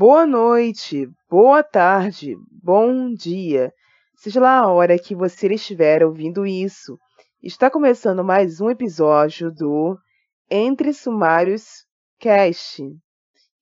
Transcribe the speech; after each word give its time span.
boa 0.00 0.24
noite, 0.24 1.06
boa 1.28 1.62
tarde, 1.62 2.34
bom 2.50 3.12
dia. 3.12 3.70
Seja 4.16 4.40
lá 4.40 4.60
a 4.60 4.66
hora 4.66 4.98
que 4.98 5.14
você 5.14 5.46
estiver 5.48 6.02
ouvindo 6.02 6.46
isso. 6.46 6.98
Está 7.42 7.70
começando 7.70 8.24
mais 8.24 8.62
um 8.62 8.70
episódio 8.70 9.52
do 9.52 9.98
Entre 10.50 10.94
Sumários 10.94 11.84
Cast. 12.18 12.82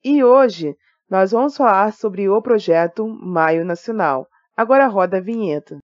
E 0.05 0.23
hoje 0.23 0.77
nós 1.11 1.33
vamos 1.33 1.57
falar 1.57 1.93
sobre 1.93 2.29
o 2.29 2.41
projeto 2.41 3.09
Maio 3.09 3.65
Nacional. 3.65 4.25
Agora 4.57 4.87
roda 4.87 5.17
a 5.17 5.21
vinheta. 5.21 5.77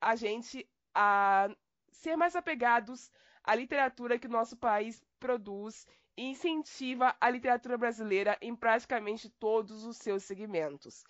a 0.00 0.16
gente 0.16 0.68
a 0.92 1.48
ser 1.92 2.16
mais 2.16 2.34
apegados 2.34 3.08
à 3.44 3.54
literatura 3.54 4.18
que 4.18 4.26
o 4.26 4.30
nosso 4.30 4.56
país 4.56 5.00
produz 5.20 5.86
e 6.16 6.24
incentiva 6.24 7.14
a 7.20 7.30
literatura 7.30 7.78
brasileira 7.78 8.36
em 8.40 8.56
praticamente 8.56 9.30
todos 9.38 9.84
os 9.84 9.96
seus 9.98 10.24
segmentos. 10.24 11.04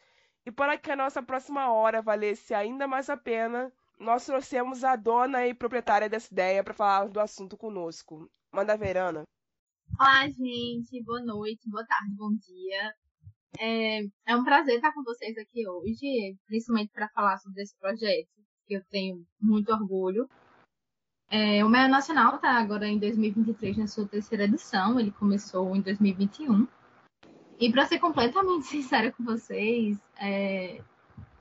E 0.47 0.53
para 0.53 0.79
que 0.79 0.93
a 0.93 0.97
nossa 0.97 1.21
próxima 1.21 1.73
hora 1.73 2.01
valesse 2.01 2.55
ainda 2.55 2.87
mais 2.87 3.11
a 3.11 3.17
pena, 3.17 3.73
nós 3.99 4.25
trouxemos 4.25 4.85
a 4.85 4.95
dona 4.95 5.45
e 5.45 5.53
proprietária 5.53 6.09
dessa 6.09 6.33
ideia 6.33 6.63
para 6.63 6.73
falar 6.73 7.09
do 7.09 7.19
assunto 7.19 7.57
conosco. 7.57 8.31
Manda 8.53 8.77
Verana. 8.77 9.25
Olá, 9.99 10.29
gente. 10.29 11.03
Boa 11.03 11.21
noite, 11.21 11.69
boa 11.69 11.85
tarde, 11.85 12.15
bom 12.15 12.31
dia. 12.37 12.95
É, 13.59 14.05
é 14.25 14.37
um 14.37 14.45
prazer 14.45 14.77
estar 14.77 14.93
com 14.93 15.03
vocês 15.03 15.37
aqui 15.37 15.69
hoje, 15.69 16.37
principalmente 16.47 16.93
para 16.93 17.09
falar 17.09 17.39
sobre 17.39 17.63
esse 17.63 17.77
projeto, 17.77 18.31
que 18.69 18.75
eu 18.75 18.85
tenho 18.89 19.27
muito 19.41 19.73
orgulho. 19.73 20.31
É, 21.29 21.65
o 21.65 21.69
Meio 21.69 21.89
Nacional 21.89 22.37
está 22.37 22.53
agora 22.53 22.87
em 22.87 23.01
2023 23.01 23.79
na 23.79 23.89
sua 23.89 24.07
terceira 24.07 24.45
edição, 24.45 25.01
ele 25.01 25.11
começou 25.11 25.75
em 25.75 25.81
2021. 25.81 26.69
E 27.59 27.71
para 27.71 27.87
ser 27.87 27.99
completamente 27.99 28.67
sincera 28.67 29.13
com 29.13 29.25
vocês, 29.25 29.99
é... 30.21 30.83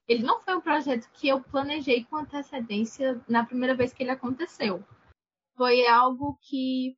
ele 0.07 0.23
não 0.23 0.41
foi 0.41 0.55
um 0.55 0.61
projeto 0.61 1.09
que 1.13 1.27
eu 1.27 1.41
planejei 1.41 2.05
com 2.05 2.17
antecedência 2.17 3.21
na 3.27 3.45
primeira 3.45 3.75
vez 3.75 3.93
que 3.93 4.03
ele 4.03 4.11
aconteceu. 4.11 4.83
Foi 5.57 5.85
algo 5.87 6.37
que, 6.41 6.95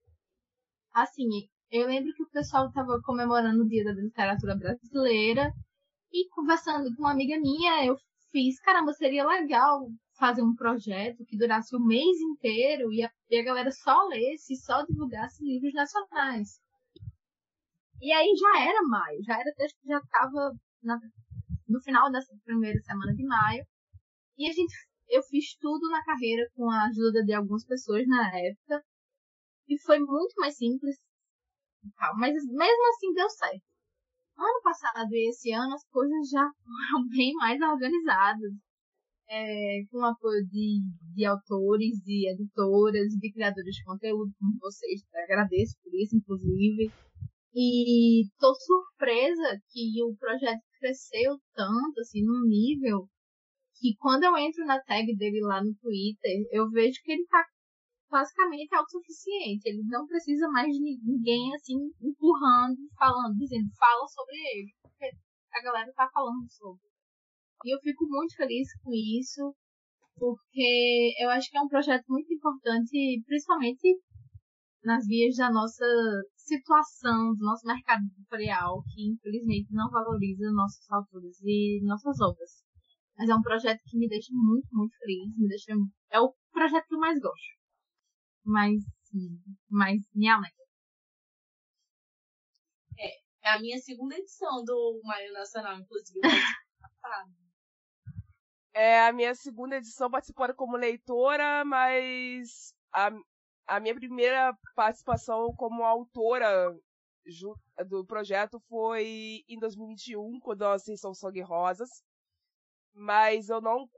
assim, 0.93 1.27
eu 1.71 1.87
lembro 1.87 2.13
que 2.13 2.23
o 2.23 2.29
pessoal 2.29 2.67
estava 2.67 3.01
comemorando 3.03 3.63
o 3.63 3.67
Dia 3.67 3.83
da 3.83 3.91
Literatura 3.91 4.55
Brasileira 4.55 5.53
e 6.11 6.29
conversando 6.29 6.95
com 6.95 7.03
uma 7.03 7.11
amiga 7.11 7.39
minha, 7.39 7.85
eu 7.85 7.97
fiz, 8.31 8.59
caramba, 8.61 8.93
seria 8.93 9.27
legal 9.27 9.87
fazer 10.17 10.41
um 10.41 10.55
projeto 10.55 11.25
que 11.25 11.37
durasse 11.37 11.75
o 11.75 11.79
mês 11.79 12.19
inteiro 12.21 12.91
e 12.91 13.03
a, 13.03 13.11
e 13.29 13.39
a 13.39 13.43
galera 13.43 13.71
só 13.71 14.07
lesse, 14.07 14.55
só 14.55 14.83
divulgasse 14.85 15.43
livros 15.43 15.73
nacionais. 15.73 16.59
E 18.01 18.11
aí 18.11 18.33
já 18.35 18.69
era 18.69 18.83
maio, 18.83 19.23
já 19.23 19.33
era, 19.39 19.49
acho 19.59 19.75
que 19.81 19.87
já 19.87 19.97
estava 19.97 20.51
no 21.67 21.81
final 21.81 22.11
dessa 22.11 22.33
primeira 22.45 22.79
semana 22.81 23.13
de 23.13 23.25
maio. 23.25 23.65
E 24.37 24.47
a 24.47 24.53
gente, 24.53 24.73
eu 25.09 25.23
fiz 25.23 25.55
tudo 25.59 25.89
na 25.89 26.03
carreira 26.03 26.47
com 26.55 26.69
a 26.69 26.85
ajuda 26.85 27.23
de 27.23 27.33
algumas 27.33 27.65
pessoas 27.65 28.07
na 28.07 28.27
época. 28.37 28.83
E 29.67 29.79
foi 29.81 29.99
muito 29.99 30.33
mais 30.37 30.55
simples. 30.55 30.95
Mas 32.17 32.33
mesmo 32.33 32.89
assim 32.89 33.13
deu 33.13 33.29
certo. 33.29 33.63
Ano 34.37 34.61
passado 34.61 35.11
e 35.13 35.29
esse 35.29 35.51
ano 35.51 35.73
as 35.73 35.83
coisas 35.89 36.29
já 36.29 36.47
foram 36.91 37.07
bem 37.09 37.33
mais 37.33 37.59
organizadas. 37.61 38.53
É, 39.29 39.83
com 39.91 39.97
o 39.97 40.05
apoio 40.05 40.45
de, 40.47 40.79
de 41.13 41.25
autores, 41.25 41.99
de 42.05 42.31
editoras, 42.31 43.09
de 43.09 43.33
criadores 43.33 43.75
de 43.75 43.83
conteúdo 43.83 44.31
como 44.39 44.57
vocês. 44.59 45.01
Agradeço 45.13 45.75
por 45.83 45.93
isso, 45.95 46.15
inclusive. 46.15 46.93
E 47.59 48.29
tô 48.37 48.53
surpresa 48.53 49.57
que 49.71 50.03
o 50.03 50.15
projeto 50.15 50.61
cresceu 50.79 51.39
tanto, 51.55 52.01
assim, 52.01 52.21
num 52.23 52.45
nível 52.47 53.09
que 53.79 53.95
quando 53.97 54.25
eu 54.25 54.37
entro 54.37 54.63
na 54.63 54.79
tag 54.79 55.07
dele 55.15 55.41
lá 55.41 55.63
no 55.63 55.73
Twitter, 55.81 56.45
eu 56.51 56.69
vejo 56.69 57.01
que 57.03 57.13
ele 57.13 57.25
tá 57.25 57.43
basicamente 58.11 58.75
autossuficiente. 58.75 59.69
Ele 59.69 59.81
não 59.87 60.05
precisa 60.05 60.47
mais 60.49 60.67
de 60.67 60.79
ninguém, 61.03 61.55
assim, 61.55 61.73
empurrando, 61.99 62.77
falando, 62.95 63.35
dizendo, 63.35 63.69
fala 63.75 64.05
sobre 64.07 64.35
ele. 64.35 64.75
Porque 64.83 65.09
a 65.51 65.61
galera 65.63 65.91
tá 65.93 66.07
falando 66.13 66.45
sobre. 66.51 66.85
E 67.65 67.73
eu 67.73 67.79
fico 67.79 68.05
muito 68.07 68.35
feliz 68.35 68.67
com 68.83 68.91
isso, 68.93 69.55
porque 70.15 71.15
eu 71.19 71.29
acho 71.31 71.49
que 71.49 71.57
é 71.57 71.61
um 71.61 71.67
projeto 71.67 72.05
muito 72.07 72.31
importante, 72.31 73.19
principalmente 73.25 73.99
nas 74.83 75.07
vias 75.07 75.35
da 75.37 75.51
nossa 75.51 75.85
situação, 76.47 77.35
do 77.35 77.45
nosso 77.45 77.67
mercado 77.67 78.03
editorial, 78.05 78.81
que 78.93 79.11
infelizmente 79.11 79.67
não 79.71 79.89
valoriza 79.91 80.49
nossos 80.51 80.89
autores 80.89 81.37
e 81.43 81.81
nossas 81.83 82.19
obras. 82.21 82.65
Mas 83.17 83.29
é 83.29 83.35
um 83.35 83.41
projeto 83.41 83.81
que 83.85 83.97
me 83.97 84.07
deixa 84.07 84.31
muito, 84.31 84.67
muito 84.71 84.97
feliz, 84.97 85.35
me 85.37 85.47
deixa 85.47 85.73
é 86.09 86.19
o 86.19 86.33
projeto 86.51 86.87
que 86.87 86.95
eu 86.95 86.99
mais 86.99 87.19
gosto. 87.19 87.57
Mas, 88.45 88.81
mas 89.69 90.01
me 90.15 90.29
alegra. 90.29 90.55
É, 92.97 93.49
é 93.49 93.51
a 93.51 93.59
minha 93.59 93.77
segunda 93.79 94.15
edição 94.15 94.63
do 94.63 95.01
Maio 95.03 95.33
Nacional, 95.33 95.79
inclusive. 95.79 96.19
é 98.73 99.07
a 99.07 99.11
minha 99.11 99.35
segunda 99.35 99.75
edição 99.77 100.09
participando 100.09 100.55
como 100.55 100.77
leitora, 100.77 101.65
mas 101.65 102.73
a, 102.93 103.09
a 103.67 103.79
minha 103.79 103.93
primeira 103.95 104.57
participação 104.75 105.53
como 105.55 105.83
autora 105.83 106.73
do 107.87 108.05
projeto 108.05 108.59
foi 108.69 109.43
em 109.47 109.59
2021, 109.59 110.39
quando 110.39 110.63
eu 110.63 110.71
assisti 110.71 110.97
São 110.97 111.13
Sangue 111.13 111.41
Rosas, 111.41 111.89
mas 112.93 113.49
eu 113.49 113.61
não 113.61 113.89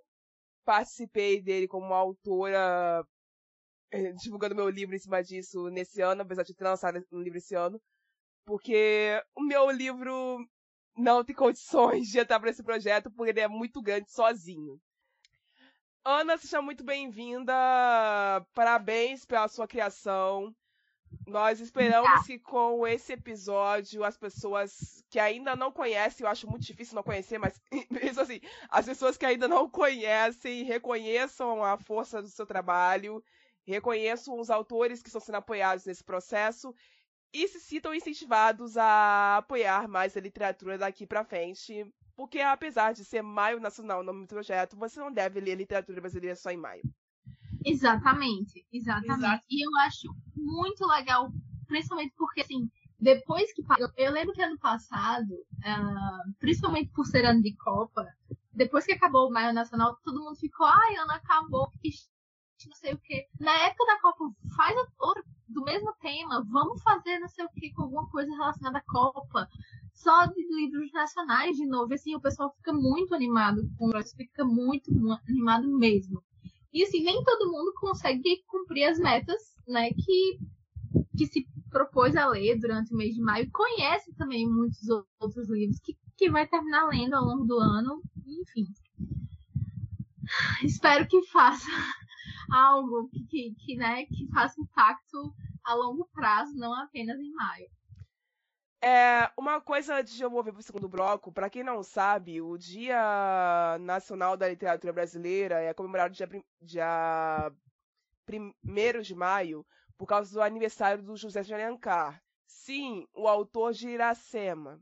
participei 0.66 1.42
dele 1.42 1.68
como 1.68 1.94
autora 1.94 3.04
eh, 3.92 4.14
divulgando 4.14 4.56
meu 4.56 4.70
livro 4.70 4.96
em 4.96 5.00
cima 5.00 5.24
disso 5.24 5.70
nesse 5.70 6.02
ano, 6.02 6.24
apesar 6.24 6.44
de 6.44 6.56
ter 6.56 6.64
lançado 6.64 7.04
um 7.12 7.22
livro 7.22 7.38
esse 7.38 7.56
ano, 7.56 7.82
porque 8.46 9.22
o 9.36 9.44
meu 9.44 9.70
livro 9.70 10.40
não 10.98 11.24
tem 11.24 11.36
condições 11.36 12.08
de 12.10 12.20
entrar 12.20 12.40
para 12.40 12.50
esse 12.50 12.64
projeto, 12.64 13.12
porque 13.12 13.32
ele 13.32 13.42
é 13.42 13.48
muito 13.48 13.82
grande 13.82 14.12
sozinho. 14.12 14.80
Ana, 16.12 16.40
seja 16.40 16.60
muito 16.60 16.84
bem-vinda. 16.84 17.54
Parabéns 18.56 19.26
pela 19.26 19.48
sua 19.48 19.68
criação. 19.68 20.56
Nós 21.28 21.60
esperamos 21.60 22.26
que 22.26 22.40
com 22.40 22.88
esse 22.88 23.14
episódio 23.14 24.04
as 24.04 24.18
pessoas 24.18 25.04
que 25.08 25.20
ainda 25.20 25.56
não 25.56 25.72
conhecem, 25.72 26.26
eu 26.26 26.32
acho 26.32 26.50
muito 26.50 26.66
difícil 26.66 26.96
não 26.96 27.04
conhecer, 27.04 27.38
mas 27.38 27.62
mesmo 27.92 28.24
assim, 28.24 28.42
as 28.72 28.88
pessoas 28.88 29.18
que 29.18 29.26
ainda 29.26 29.48
não 29.48 29.70
conhecem 29.70 30.64
reconheçam 30.64 31.64
a 31.64 31.78
força 31.78 32.24
do 32.24 32.28
seu 32.28 32.46
trabalho, 32.48 33.24
reconheçam 33.64 34.40
os 34.40 34.50
autores 34.50 35.04
que 35.04 35.10
estão 35.10 35.22
sendo 35.22 35.36
apoiados 35.36 35.86
nesse 35.86 36.04
processo 36.04 36.74
e 37.34 37.48
se 37.48 37.60
sintam 37.60 37.94
incentivados 37.94 38.78
a 38.78 39.38
apoiar 39.38 39.88
mais 39.88 40.16
a 40.18 40.22
literatura 40.22 40.78
daqui 40.78 41.06
para 41.06 41.24
frente, 41.24 41.86
porque 42.16 42.40
apesar 42.40 42.94
de 42.94 43.06
ser 43.06 43.22
Maio 43.22 43.60
Nacional 43.60 44.02
o 44.02 44.04
nome 44.04 44.22
do 44.22 44.28
projeto, 44.28 44.76
você 44.76 45.00
não 45.00 45.12
deve 45.12 45.40
ler 45.40 45.56
literatura 45.56 46.02
brasileira 46.02 46.36
só 46.36 46.50
em 46.50 46.58
maio. 46.58 46.84
Exatamente, 47.66 48.66
exatamente. 48.72 49.20
Exato. 49.20 49.46
E 49.50 49.66
eu 49.66 49.70
acho 49.82 50.16
muito 50.36 50.86
legal, 50.88 51.32
principalmente 51.68 52.14
porque, 52.18 52.42
assim, 52.42 52.70
depois 53.00 53.54
que. 53.54 53.64
Eu 53.98 54.12
lembro 54.12 54.34
que 54.34 54.42
ano 54.42 54.58
passado, 54.58 55.32
uh, 55.34 56.34
principalmente 56.40 56.92
por 56.92 57.06
ser 57.06 57.26
ano 57.26 57.42
de 57.42 57.56
Copa, 57.56 58.08
depois 58.52 58.86
que 58.86 58.94
acabou 58.94 59.28
o 59.28 59.32
Maio 59.32 59.54
Nacional, 59.54 59.98
todo 60.04 60.22
mundo 60.22 60.36
ficou, 60.36 60.66
ai, 60.66 60.96
ano 60.96 61.12
acabou, 61.12 61.72
não 62.66 62.76
sei 62.76 62.94
o 62.94 62.98
quê. 62.98 63.28
Na 63.40 63.54
época 63.66 63.86
tema, 66.00 66.44
vamos 66.50 66.82
fazer 66.82 67.20
não 67.20 67.28
sei 67.28 67.46
o 67.46 67.50
que 67.50 67.72
com 67.72 67.84
alguma 67.84 68.08
coisa 68.10 68.32
relacionada 68.32 68.80
à 68.80 68.84
Copa. 68.84 69.48
Só 69.94 70.26
de 70.28 70.42
livros 70.56 70.92
nacionais, 70.94 71.58
de 71.58 71.66
novo, 71.66 71.94
assim, 71.94 72.16
o 72.16 72.22
pessoal 72.22 72.54
fica 72.56 72.72
muito 72.72 73.14
animado 73.14 73.70
com 73.78 73.90
o 73.90 74.04
fica 74.16 74.46
muito 74.46 74.92
animado 75.28 75.68
mesmo. 75.68 76.24
E 76.74 76.84
assim, 76.84 77.04
nem 77.04 77.24
todo 77.24 77.52
mundo 77.52 77.74
consegue 77.76 78.44
cumprir 78.48 78.86
as 78.86 79.00
metas, 79.00 79.42
né, 79.68 79.90
que, 79.92 80.40
que 81.18 81.26
se 81.26 81.46
propôs 81.70 82.16
a 82.16 82.28
ler 82.28 82.58
durante 82.60 82.94
o 82.94 82.98
mês 82.98 83.16
de 83.16 83.22
maio. 83.22 83.50
Conhece 83.52 84.14
também 84.14 84.48
muitos 84.48 84.88
outros 85.20 85.50
livros 85.50 85.80
que, 85.80 85.98
que 86.16 86.30
vai 86.30 86.48
terminar 86.48 86.88
lendo 86.88 87.16
ao 87.16 87.26
longo 87.26 87.46
do 87.46 87.60
ano. 87.60 88.02
Enfim. 88.26 88.68
Espero 90.64 91.08
que 91.08 91.24
faça 91.24 91.70
algo 92.52 93.10
que, 93.10 93.26
que, 93.26 93.56
que, 93.56 93.76
né, 93.76 94.06
que 94.06 94.28
faça 94.34 94.60
impacto 94.62 95.34
a 95.64 95.74
longo 95.74 96.08
prazo, 96.14 96.56
não 96.56 96.74
apenas 96.74 97.20
em 97.20 97.32
maio. 97.34 97.70
É, 98.82 99.30
uma 99.38 99.60
coisa 99.60 99.98
antes 99.98 100.14
de 100.14 100.24
eu 100.24 100.30
mover 100.30 100.54
para 100.54 100.62
o 100.62 100.64
segundo 100.64 100.88
bloco, 100.88 101.34
para 101.34 101.50
quem 101.50 101.64
não 101.64 101.84
sabe, 101.84 102.42
o 102.42 102.58
Dia 102.58 103.78
Nacional 103.82 104.38
da 104.38 104.48
Literatura 104.48 104.94
Brasileira 104.94 105.60
é 105.60 105.74
comemorado 105.74 106.14
dia, 106.14 106.30
dia 106.62 107.52
1 108.30 109.02
de 109.02 109.16
maio 109.16 109.66
por 109.98 110.06
causa 110.06 110.34
do 110.34 110.42
aniversário 110.42 111.04
do 111.04 111.18
José 111.18 111.42
de 111.42 111.54
Alencar. 111.54 112.24
Sim, 112.48 113.06
o 113.14 113.28
autor 113.28 113.74
de 113.74 113.90
Iracema. 113.90 114.82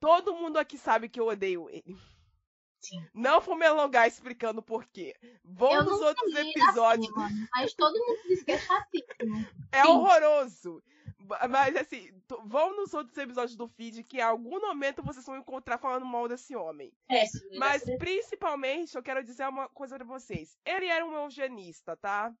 Todo 0.00 0.34
mundo 0.34 0.56
aqui 0.56 0.78
sabe 0.78 1.10
que 1.10 1.20
eu 1.20 1.26
odeio 1.26 1.68
ele. 1.68 1.96
Sim. 2.82 3.06
Não 3.14 3.40
vou 3.40 3.56
me 3.56 3.64
alongar 3.64 4.08
explicando 4.08 4.60
por 4.60 4.84
quê. 4.86 5.14
Vou 5.44 5.84
nos 5.84 6.00
outros 6.00 6.34
episódios. 6.34 7.16
Assim, 7.16 7.46
mas 7.54 7.74
todo 7.74 7.98
mundo 7.98 8.18
diz 8.26 8.42
que 8.42 8.52
é 8.52 8.58
chatíssimo. 8.58 9.46
É 9.70 9.82
Sim. 9.82 9.88
horroroso. 9.88 10.82
Mas 11.48 11.76
assim, 11.76 12.12
vão 12.44 12.76
nos 12.76 12.92
outros 12.92 13.16
episódios 13.16 13.56
do 13.56 13.68
feed 13.68 14.02
que 14.02 14.18
em 14.18 14.22
algum 14.22 14.60
momento 14.60 15.02
vocês 15.02 15.24
vão 15.24 15.36
encontrar 15.36 15.78
falando 15.78 16.04
mal 16.04 16.26
desse 16.26 16.56
homem. 16.56 16.92
É, 17.08 17.22
Mas 17.56 17.84
principalmente 17.98 18.96
eu 18.96 19.02
quero 19.02 19.22
dizer 19.22 19.48
uma 19.48 19.68
coisa 19.68 19.96
pra 19.96 20.04
vocês. 20.04 20.58
Ele 20.64 20.86
era 20.86 21.06
um 21.06 21.14
eugenista, 21.14 21.96
tá? 21.96 22.34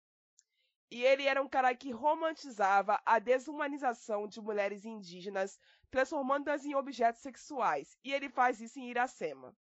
E 0.90 1.02
ele 1.04 1.24
era 1.24 1.40
um 1.40 1.48
cara 1.48 1.74
que 1.74 1.90
romantizava 1.90 3.00
a 3.06 3.18
desumanização 3.18 4.26
de 4.26 4.42
mulheres 4.42 4.84
indígenas, 4.84 5.58
transformando-as 5.90 6.66
em 6.66 6.74
objetos 6.74 7.22
sexuais. 7.22 7.96
E 8.04 8.12
ele 8.12 8.28
faz 8.28 8.60
isso 8.60 8.78
em 8.78 8.90
Iracema. 8.90 9.56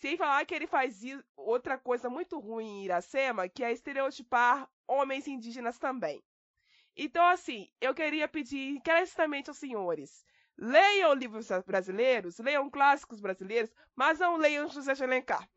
Sem 0.00 0.14
falar 0.16 0.44
que 0.44 0.54
ele 0.54 0.66
faz 0.66 1.00
outra 1.34 1.78
coisa 1.78 2.10
muito 2.10 2.38
ruim 2.38 2.66
em 2.66 2.84
Iracema, 2.84 3.48
que 3.48 3.64
é 3.64 3.72
estereotipar 3.72 4.68
homens 4.86 5.26
indígenas 5.26 5.78
também. 5.78 6.22
Então, 6.94 7.24
assim, 7.26 7.70
eu 7.80 7.94
queria 7.94 8.28
pedir 8.28 8.76
encarecidamente 8.76 9.48
aos 9.48 9.56
senhores: 9.56 10.22
leiam 10.56 11.14
livros 11.14 11.48
brasileiros, 11.66 12.38
leiam 12.38 12.68
clássicos 12.68 13.20
brasileiros, 13.20 13.72
mas 13.94 14.18
não 14.18 14.36
leiam 14.36 14.68
José 14.68 14.92
de 14.92 15.02
Alencar. 15.02 15.48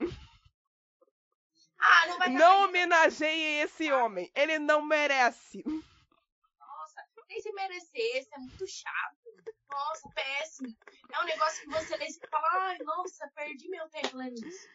Ah, 1.77 2.07
não 2.07 2.17
vai 2.17 2.29
Não 2.29 2.63
homenageiem 2.63 3.61
esse 3.61 3.91
homem. 3.91 4.31
Ele 4.33 4.57
não 4.57 4.81
merece. 4.81 5.63
Nossa, 5.65 7.05
nem 7.27 7.41
se 7.41 7.51
merecesse, 7.51 8.29
é 8.33 8.37
muito 8.37 8.65
chato. 8.67 9.18
Nossa, 9.69 10.09
péssimo. 10.09 10.75
É 11.11 11.21
um 11.21 11.25
negócio 11.25 11.61
que 11.63 11.69
você 11.69 11.95
lê 11.97 12.07
e 12.07 12.27
fala, 12.27 12.47
ai, 12.51 12.77
nossa, 12.79 13.27
perdi 13.35 13.69
meu 13.69 13.87
tempo 13.89 14.17
lendo 14.17 14.45
isso. 14.45 14.67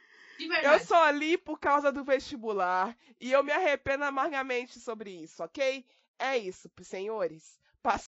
Eu 0.62 0.78
só 0.80 1.10
li 1.10 1.38
por 1.38 1.58
causa 1.58 1.92
do 1.92 2.04
vestibular 2.04 2.96
e 3.20 3.30
eu 3.30 3.42
me 3.42 3.52
arrependo 3.52 4.04
amargamente 4.04 4.80
sobre 4.80 5.10
isso, 5.10 5.42
ok? 5.42 5.84
É 6.18 6.36
isso, 6.36 6.70
senhores. 6.82 7.58
Pass... 7.82 8.08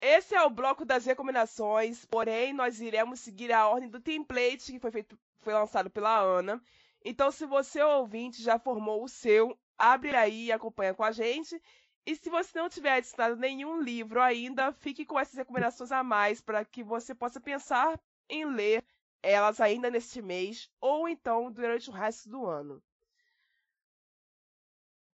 Esse 0.00 0.34
é 0.34 0.42
o 0.42 0.50
bloco 0.50 0.84
das 0.84 1.04
recomendações, 1.04 2.04
porém 2.06 2.52
nós 2.52 2.80
iremos 2.80 3.20
seguir 3.20 3.52
a 3.52 3.68
ordem 3.68 3.88
do 3.88 4.00
template 4.00 4.72
que 4.72 4.80
foi, 4.80 4.90
feito, 4.90 5.18
foi 5.40 5.52
lançado 5.52 5.90
pela 5.90 6.18
Ana. 6.18 6.62
Então, 7.04 7.30
se 7.30 7.46
você 7.46 7.82
ouvinte 7.82 8.42
já 8.42 8.58
formou 8.58 9.02
o 9.02 9.08
seu, 9.08 9.58
abre 9.78 10.14
aí 10.14 10.46
e 10.46 10.52
acompanha 10.52 10.94
com 10.94 11.02
a 11.02 11.12
gente. 11.12 11.60
E 12.06 12.16
se 12.16 12.28
você 12.30 12.58
não 12.58 12.68
tiver 12.68 12.92
adicionado 12.92 13.36
nenhum 13.36 13.80
livro 13.80 14.20
ainda, 14.20 14.72
fique 14.72 15.04
com 15.04 15.18
essas 15.18 15.34
recomendações 15.34 15.92
a 15.92 16.02
mais 16.02 16.40
para 16.40 16.64
que 16.64 16.82
você 16.82 17.14
possa 17.14 17.40
pensar 17.40 17.98
em 18.28 18.44
ler 18.44 18.84
elas 19.22 19.60
ainda 19.60 19.90
neste 19.90 20.22
mês 20.22 20.70
ou 20.80 21.08
então 21.08 21.50
durante 21.52 21.90
o 21.90 21.92
resto 21.92 22.28
do 22.28 22.46
ano. 22.46 22.82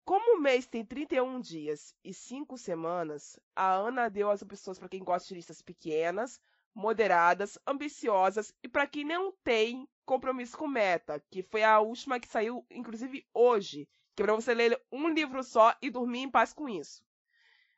Como 0.05 0.37
o 0.37 0.41
mês 0.41 0.67
tem 0.67 0.85
31 0.85 1.41
dias 1.41 1.95
e 2.05 2.13
5 2.13 2.59
semanas, 2.59 3.41
a 3.57 3.73
Ana 3.73 4.11
deu 4.11 4.31
as 4.31 4.43
opções 4.43 4.79
para 4.79 4.89
quem 4.89 5.03
gosta 5.03 5.29
de 5.29 5.35
listas 5.35 5.63
pequenas, 5.63 6.39
moderadas, 6.75 7.59
ambiciosas 7.67 8.53
e 8.63 8.69
para 8.69 8.87
quem 8.87 9.05
não 9.05 9.33
tem 9.45 9.89
compromisso 10.05 10.59
com 10.59 10.67
meta, 10.67 11.25
que 11.31 11.43
foi 11.43 11.63
a 11.63 11.81
última 11.81 12.21
que 12.21 12.29
saiu, 12.29 12.67
inclusive 12.71 13.27
hoje, 13.33 13.89
que 14.15 14.23
é 14.23 14.27
para 14.27 14.35
você 14.35 14.53
ler 14.53 14.81
um 14.93 15.09
livro 15.09 15.43
só 15.43 15.75
e 15.81 15.91
dormir 15.91 16.21
em 16.21 16.31
paz 16.31 16.53
com 16.53 16.69
isso. 16.69 17.05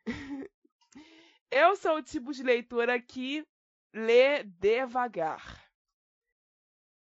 Eu 1.50 1.76
sou 1.76 1.96
o 1.96 2.02
tipo 2.02 2.32
de 2.32 2.42
leitora 2.42 3.00
que 3.00 3.46
lê 3.94 4.42
devagar. 4.42 5.64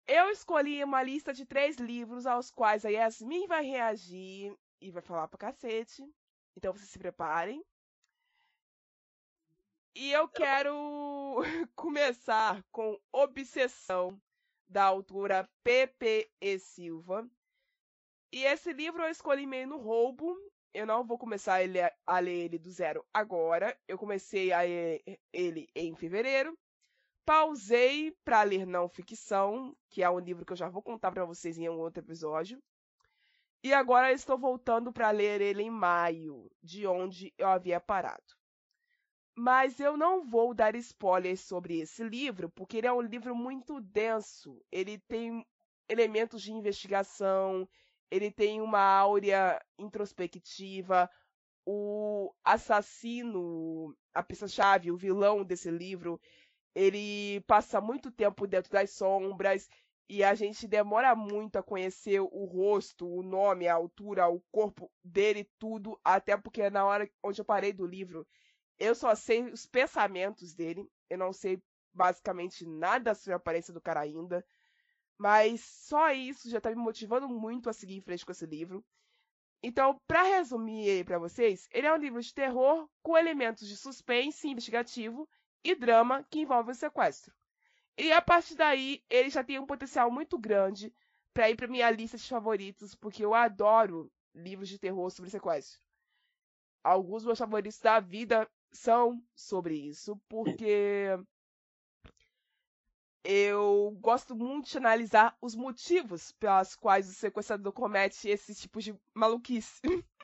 Eu 0.07 0.29
escolhi 0.31 0.85
uma 0.85 1.03
lista 1.03 1.33
de 1.33 1.47
três 1.47 1.77
livros 1.77 2.27
aos 2.27 2.51
quais 2.51 2.85
a 2.85 2.91
Yasmin 2.91 3.47
vai 3.47 3.65
reagir 3.65 4.55
e 4.81 4.91
vai 4.91 5.01
falar 5.01 5.29
pra 5.29 5.39
cacete. 5.39 6.05
Então 6.57 6.73
vocês 6.75 6.91
se 6.91 6.99
preparem. 6.99 7.65
E 9.97 10.11
eu 10.11 10.27
quero 10.27 11.39
começar 11.77 12.65
com 12.73 12.99
Obsessão, 13.13 14.21
da 14.69 14.83
autora 14.83 15.49
P.P.E. 15.63 16.59
Silva. 16.59 17.29
E 18.33 18.43
esse 18.43 18.73
livro 18.73 19.03
eu 19.03 19.09
escolhi 19.09 19.47
meio 19.47 19.69
no 19.69 19.79
roubo. 19.79 20.37
Eu 20.73 20.85
não 20.85 21.07
vou 21.07 21.17
começar 21.17 21.61
a 22.05 22.19
ler 22.19 22.45
ele 22.45 22.59
do 22.59 22.73
zero 22.73 23.07
agora. 23.15 23.79
Eu 23.87 23.97
comecei 23.97 24.53
a 24.53 24.63
ler 24.63 25.01
ele 25.33 25.69
em 25.77 25.95
fevereiro. 25.95 26.59
Pausei 27.25 28.11
para 28.25 28.43
ler 28.43 28.67
não 28.67 28.89
ficção, 28.89 29.77
que 29.89 30.03
é 30.03 30.11
um 30.11 30.19
livro 30.19 30.45
que 30.45 30.53
eu 30.53 30.57
já 30.57 30.69
vou 30.69 30.83
contar 30.83 31.13
para 31.13 31.25
vocês 31.25 31.57
em 31.57 31.69
um 31.69 31.79
outro 31.79 32.03
episódio. 32.03 32.61
E 33.63 33.73
agora 33.73 34.13
estou 34.13 34.37
voltando 34.37 34.93
para 34.93 35.13
ler 35.13 35.41
ele 35.41 35.63
em 35.63 35.71
maio, 35.71 36.51
de 36.61 36.85
onde 36.85 37.33
eu 37.39 37.47
havia 37.47 37.81
parado. 37.81 38.44
Mas 39.37 39.81
eu 39.81 39.97
não 39.97 40.25
vou 40.25 40.55
dar 40.55 40.75
spoilers 40.77 41.41
sobre 41.41 41.81
esse 41.81 42.03
livro, 42.05 42.49
porque 42.51 42.79
ele 42.79 42.87
é 42.87 42.93
um 42.93 43.01
livro 43.01 43.35
muito 43.35 43.81
denso. 43.81 44.61
Ele 44.71 44.99
tem 44.99 45.45
elementos 45.89 46.43
de 46.43 46.53
investigação, 46.53 47.69
ele 48.11 48.31
tem 48.31 48.61
uma 48.61 48.81
áurea 48.81 49.61
introspectiva. 49.79 51.11
O 51.67 52.33
assassino, 52.45 53.97
a 54.15 54.23
peça-chave, 54.23 54.91
o 54.91 54.97
vilão 54.97 55.45
desse 55.45 55.71
livro, 55.71 56.21
ele 56.75 57.41
passa 57.43 57.81
muito 57.81 58.11
tempo 58.11 58.47
dentro 58.47 58.71
das 58.73 58.91
sombras 58.91 59.69
e 60.09 60.23
a 60.23 60.35
gente 60.35 60.69
demora 60.69 61.15
muito 61.17 61.57
a 61.57 61.63
conhecer 61.63 62.21
o 62.21 62.45
rosto, 62.45 63.09
o 63.09 63.23
nome, 63.23 63.67
a 63.67 63.75
altura, 63.75 64.29
o 64.29 64.41
corpo 64.53 64.91
dele, 65.03 65.49
tudo, 65.59 65.99
até 66.05 66.37
porque 66.37 66.69
na 66.71 66.85
hora 66.85 67.09
onde 67.23 67.41
eu 67.41 67.45
parei 67.45 67.73
do 67.73 67.87
livro, 67.87 68.27
eu 68.79 68.95
só 68.95 69.15
sei 69.15 69.43
os 69.45 69.67
pensamentos 69.67 70.55
dele, 70.55 70.89
eu 71.09 71.19
não 71.19 71.33
sei 71.33 71.63
basicamente 71.93 72.67
nada 72.67 73.15
sobre 73.15 73.35
a 73.35 73.37
aparência 73.37 73.73
do 73.73 73.81
cara 73.81 74.01
ainda, 74.01 74.45
mas 75.17 75.61
só 75.61 76.11
isso 76.13 76.51
já 76.51 76.61
tá 76.61 76.71
me 76.71 76.77
motivando 76.77 77.29
muito 77.29 77.71
a 77.71 77.73
seguir 77.73 77.97
em 77.97 78.01
frente 78.01 78.27
com 78.27 78.33
esse 78.33 78.47
livro. 78.47 78.85
Então, 79.63 79.99
para 80.07 80.23
resumir 80.23 80.87
ele 80.87 81.05
para 81.05 81.19
vocês, 81.19 81.69
ele 81.73 81.87
é 81.87 81.93
um 81.93 81.97
livro 81.97 82.21
de 82.21 82.35
terror 82.35 82.89
com 83.03 83.17
elementos 83.17 83.67
de 83.67 83.77
suspense 83.77 84.47
investigativo 84.47 85.29
e 85.63 85.75
drama 85.75 86.23
que 86.25 86.41
envolve 86.41 86.73
o 86.73 86.75
sequestro. 86.75 87.35
E 87.97 88.13
a 88.13 88.21
partir 88.21 88.57
daí, 88.57 89.03
ele 89.09 89.31
já 89.31 89.43
tem 89.43 89.59
um 89.59 89.67
potencial 89.67 90.11
muito 90.11 90.37
grande 90.37 90.93
para 91.33 91.49
ir 91.49 91.57
para 91.57 91.69
minha 91.69 91.91
lista 91.91 92.19
de 92.19 92.29
favoritos, 92.29 92.95
porque 92.95 93.25
eu 93.25 93.35
adoro 93.35 94.13
livros 94.35 94.69
de 94.69 94.79
terror 94.79 95.09
sobre 95.11 95.31
sequestro. 95.31 95.81
Alguns 96.83 97.23
dos 97.23 97.27
meus 97.27 97.39
favoritos 97.39 97.79
da 97.81 98.01
vida 98.01 98.51
são 98.75 99.23
sobre 99.35 99.75
isso, 99.75 100.21
porque 100.29 101.19
eu 103.23 103.97
gosto 104.01 104.37
muito 104.37 104.69
de 104.69 104.77
analisar 104.77 105.37
os 105.41 105.55
motivos 105.55 106.33
pelos 106.33 106.77
quais 106.77 107.09
o 107.09 107.15
sequestrador 107.15 107.73
comete 107.73 108.29
esses 108.29 108.61
tipos 108.61 108.85
de 108.85 108.95
maluquice. 109.15 109.81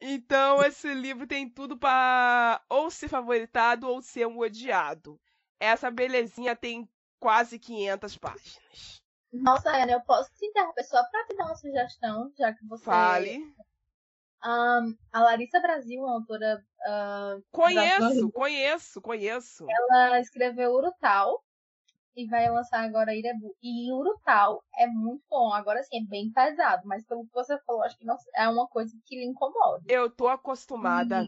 Então, 0.00 0.62
esse 0.62 0.92
livro 0.92 1.26
tem 1.26 1.48
tudo 1.48 1.78
para 1.78 2.62
ou 2.68 2.90
ser 2.90 3.08
favoritado 3.08 3.88
ou 3.88 4.02
ser 4.02 4.26
um 4.26 4.38
odiado. 4.38 5.18
Essa 5.58 5.90
belezinha 5.90 6.54
tem 6.54 6.86
quase 7.18 7.58
500 7.58 8.18
páginas. 8.18 9.02
Nossa, 9.32 9.70
Ana, 9.70 9.92
eu 9.92 10.00
posso 10.02 10.30
te 10.34 10.46
interromper 10.46 10.84
só 10.84 11.02
pra 11.04 11.24
te 11.24 11.34
dar 11.36 11.46
uma 11.46 11.56
sugestão, 11.56 12.32
já 12.36 12.52
que 12.52 12.64
você. 12.66 12.84
Fale. 12.84 13.54
Um, 14.44 14.94
a 15.10 15.20
Larissa 15.20 15.58
Brasil, 15.60 16.02
uma 16.02 16.14
autora. 16.14 16.62
Uh, 16.86 17.42
conheço, 17.50 18.30
conheço, 18.30 19.00
conheço. 19.00 19.66
Ela 19.70 20.20
escreveu 20.20 20.72
Urutau 20.72 21.42
e 22.14 22.26
vai 22.26 22.50
lançar 22.50 22.84
agora 22.84 23.14
Irebu. 23.14 23.56
E 23.62 23.90
Urutau 23.92 24.62
é 24.76 24.86
muito 24.86 25.24
bom. 25.30 25.52
Agora 25.52 25.82
sim, 25.82 26.04
é 26.04 26.06
bem 26.06 26.30
pesado, 26.30 26.82
mas 26.84 27.04
pelo 27.06 27.24
que 27.24 27.32
você 27.32 27.58
falou, 27.60 27.82
acho 27.82 27.96
que 27.96 28.04
não 28.04 28.16
é 28.36 28.48
uma 28.48 28.68
coisa 28.68 28.94
que 29.06 29.16
lhe 29.16 29.24
incomoda. 29.24 29.82
Eu 29.88 30.10
tô 30.10 30.28
acostumada. 30.28 31.26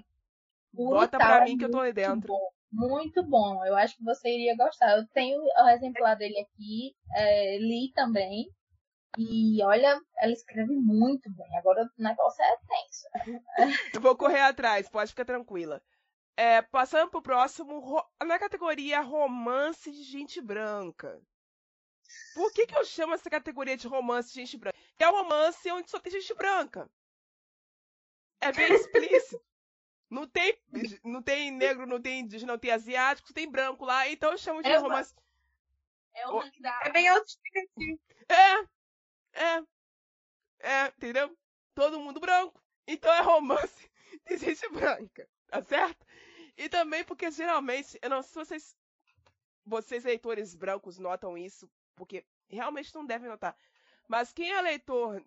Bota 0.73 1.17
pra 1.17 1.45
mim 1.45 1.55
é 1.55 1.59
que 1.59 1.65
eu 1.65 1.71
tô 1.71 1.81
aí 1.81 1.93
dentro. 1.93 2.29
Bom, 2.29 2.51
muito 2.71 3.23
bom. 3.23 3.65
Eu 3.65 3.75
acho 3.77 3.97
que 3.97 4.05
você 4.05 4.29
iria 4.29 4.55
gostar. 4.57 4.99
Eu 4.99 5.07
tenho 5.09 5.41
o 5.41 5.69
exemplar 5.71 6.17
dele 6.17 6.39
aqui, 6.39 6.95
é, 7.15 7.59
li 7.59 7.91
também. 7.95 8.51
E 9.19 9.63
olha, 9.63 10.01
ela 10.19 10.33
escreve 10.33 10.75
muito 10.75 11.31
bem. 11.31 11.57
Agora 11.59 11.83
o 11.83 12.03
negócio 12.03 12.43
é 12.43 12.57
tenso. 12.57 13.75
Eu 13.95 14.01
vou 14.01 14.17
correr 14.17 14.41
atrás, 14.41 14.89
pode 14.89 15.11
ficar 15.11 15.25
tranquila. 15.25 15.83
É, 16.37 16.61
passando 16.61 17.11
pro 17.11 17.23
próximo, 17.23 18.05
na 18.25 18.39
categoria 18.39 19.01
romance 19.01 19.91
de 19.91 20.03
gente 20.03 20.41
branca. 20.41 21.19
Por 22.35 22.53
que, 22.53 22.67
que 22.67 22.77
eu 22.77 22.85
chamo 22.85 23.15
essa 23.15 23.31
categoria 23.31 23.77
de 23.77 23.89
romance 23.89 24.29
de 24.29 24.41
gente 24.41 24.59
branca? 24.59 24.77
É 24.99 25.09
um 25.09 25.13
romance 25.13 25.71
onde 25.73 25.91
só 25.91 25.99
tem 25.99 26.13
gente 26.13 26.35
branca. 26.35 26.91
É 28.41 28.53
bem 28.53 28.73
explícito. 28.73 29.43
Não 30.09 30.27
tem, 30.27 30.57
não 31.03 31.21
tem 31.21 31.51
negro, 31.51 31.87
não 31.87 32.01
tem 32.01 32.21
indígena, 32.21 32.53
não 32.53 32.59
tem 32.59 32.71
asiático, 32.71 33.33
tem 33.33 33.51
branco 33.51 33.85
lá, 33.85 34.09
então 34.09 34.31
eu 34.31 34.39
chamo 34.39 34.63
de 34.63 34.69
é 34.69 34.77
romance. 34.77 35.15
É 36.15 36.29
o 36.29 36.39
rank 36.39 36.61
da. 36.61 36.81
É 36.85 36.91
bem 36.91 37.09
autoexplicativo. 37.09 38.01
É, 38.29 38.67
é, 39.37 39.62
é, 40.61 40.87
entendeu? 40.88 41.37
Todo 41.75 42.00
mundo 42.00 42.21
branco. 42.21 42.62
Então 42.87 43.12
é 43.12 43.21
romance 43.21 43.90
de 44.26 44.38
gente 44.38 44.69
branca, 44.71 45.28
tá 45.49 45.62
certo? 45.62 46.07
E 46.57 46.69
também 46.69 47.05
porque 47.05 47.31
geralmente, 47.31 47.99
eu 48.00 48.09
não 48.09 48.23
sei 48.23 48.28
se 48.28 48.35
vocês, 48.35 48.76
vocês 49.64 50.05
leitores 50.05 50.55
brancos 50.55 50.99
notam 50.99 51.37
isso, 51.37 51.71
porque 51.95 52.25
realmente 52.49 52.95
não 52.95 53.05
devem 53.05 53.28
notar. 53.28 53.57
Mas 54.09 54.33
quem 54.33 54.52
é 54.52 54.61
leitor 54.62 55.23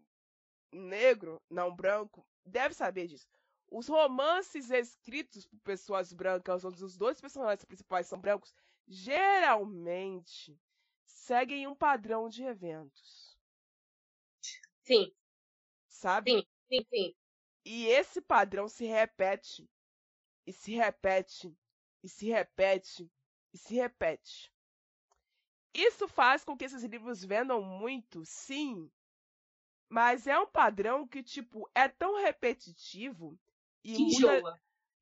negro, 0.72 1.42
não 1.50 1.76
branco, 1.76 2.26
deve 2.46 2.74
saber 2.74 3.08
disso. 3.08 3.28
Os 3.72 3.88
romances 3.88 4.72
escritos 4.72 5.46
por 5.46 5.60
pessoas 5.60 6.12
brancas, 6.12 6.66
onde 6.66 6.84
os 6.84 6.98
dois 6.98 7.22
personagens 7.22 7.66
principais 7.66 8.08
são 8.08 8.20
brancos, 8.20 8.54
geralmente 8.88 10.60
seguem 11.06 11.68
um 11.68 11.76
padrão 11.76 12.28
de 12.28 12.44
eventos. 12.44 13.29
Sim. 14.90 15.14
Sabe? 15.90 16.32
Sim, 16.32 16.44
sim, 16.70 16.86
sim. 16.94 17.14
E 17.66 17.88
esse 17.88 18.20
padrão 18.22 18.68
se 18.68 18.86
repete, 18.86 19.70
e 20.46 20.54
se 20.54 20.74
repete, 20.76 21.58
e 22.04 22.10
se 22.10 22.28
repete, 22.28 23.12
e 23.54 23.58
se 23.58 23.76
repete. 23.76 24.52
Isso 25.74 26.08
faz 26.08 26.44
com 26.44 26.56
que 26.58 26.66
esses 26.66 26.84
livros 26.84 27.24
vendam 27.24 27.62
muito, 27.62 28.24
sim, 28.26 28.92
mas 29.90 30.28
é 30.28 30.38
um 30.40 30.48
padrão 30.48 31.08
que, 31.08 31.24
tipo, 31.24 31.70
é 31.76 31.88
tão 31.88 32.16
repetitivo 32.22 33.40
e 33.84 33.94
que 33.94 34.02
muda, 34.02 34.42
enjoa. 34.42 34.60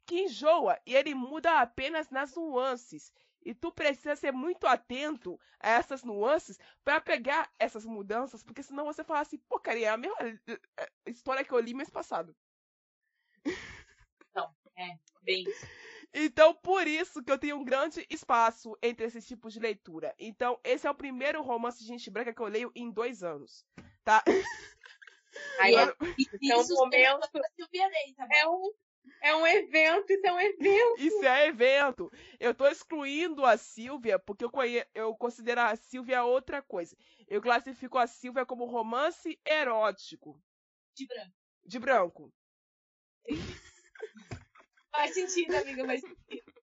Que 0.08 0.24
enjoa. 0.24 0.80
E 0.86 0.96
ele 0.96 1.16
muda 1.16 1.62
apenas 1.62 2.10
nas 2.10 2.36
nuances. 2.36 3.12
E 3.48 3.54
tu 3.54 3.72
precisa 3.72 4.14
ser 4.14 4.34
muito 4.34 4.68
atento 4.68 5.40
a 5.58 5.70
essas 5.70 6.04
nuances 6.04 6.60
para 6.84 7.00
pegar 7.00 7.50
essas 7.58 7.86
mudanças, 7.86 8.44
porque 8.44 8.62
senão 8.62 8.84
você 8.84 9.06
fala 9.06 9.22
assim, 9.22 9.38
porcaria, 9.38 9.88
é 9.88 9.90
a 9.90 9.96
mesma 9.96 10.18
eh, 10.20 10.60
eh, 10.78 10.92
história 11.06 11.46
que 11.46 11.54
eu 11.54 11.60
li 11.62 11.74
mês 11.74 11.90
passado. 11.90 12.36
Então, 14.30 14.54
é, 14.76 14.98
bem. 15.22 15.46
Então, 16.14 16.54
por 16.56 16.86
isso 16.88 17.24
que 17.24 17.32
eu 17.32 17.40
tenho 17.40 17.56
um 17.56 17.64
grande 17.64 18.06
espaço 18.10 18.78
entre 18.82 19.06
esses 19.06 19.26
tipos 19.26 19.54
de 19.54 19.62
leitura. 19.62 20.14
Então, 20.20 20.60
esse 20.62 20.86
é 20.86 20.92
o 20.92 20.96
primeiro 20.96 21.42
romance 21.42 21.80
de 21.80 21.88
gente 21.88 22.10
branca 22.10 22.34
que 22.34 22.42
eu 22.42 22.48
leio 22.48 22.70
em 22.76 22.92
dois 22.92 23.24
anos, 23.24 23.66
tá? 24.04 24.22
Aí 25.62 25.74
é, 25.74 25.84
é 25.84 26.58
um 26.58 26.68
momento. 26.68 27.32
Tá 28.18 28.28
é 28.30 28.48
um, 28.48 28.74
é 29.22 29.36
um 29.36 29.46
evento, 29.46 30.12
isso 30.12 30.26
é 30.26 30.34
um 30.34 30.40
evento. 30.40 31.02
Isso 31.02 31.24
é 31.26 31.48
evento. 31.48 32.12
Eu 32.40 32.54
tô 32.54 32.68
excluindo 32.68 33.46
a 33.46 33.58
Silvia 33.58 34.18
porque 34.20 34.46
eu, 34.46 34.52
conhe... 34.52 34.86
eu 34.94 35.16
considero 35.16 35.62
a 35.62 35.76
Silvia 35.76 36.24
outra 36.24 36.62
coisa. 36.62 36.96
Eu 37.28 37.42
classifico 37.42 37.98
a 37.98 38.08
Silvia 38.08 38.46
como 38.46 38.66
romance 38.66 39.40
erótico. 39.46 40.42
De 40.96 41.06
branco. 41.08 41.34
De 41.66 41.80
branco. 41.80 42.34
faz 44.92 45.14
sentido, 45.14 45.56
amiga, 45.56 45.86
faz 45.86 46.02
sentido. 46.02 46.54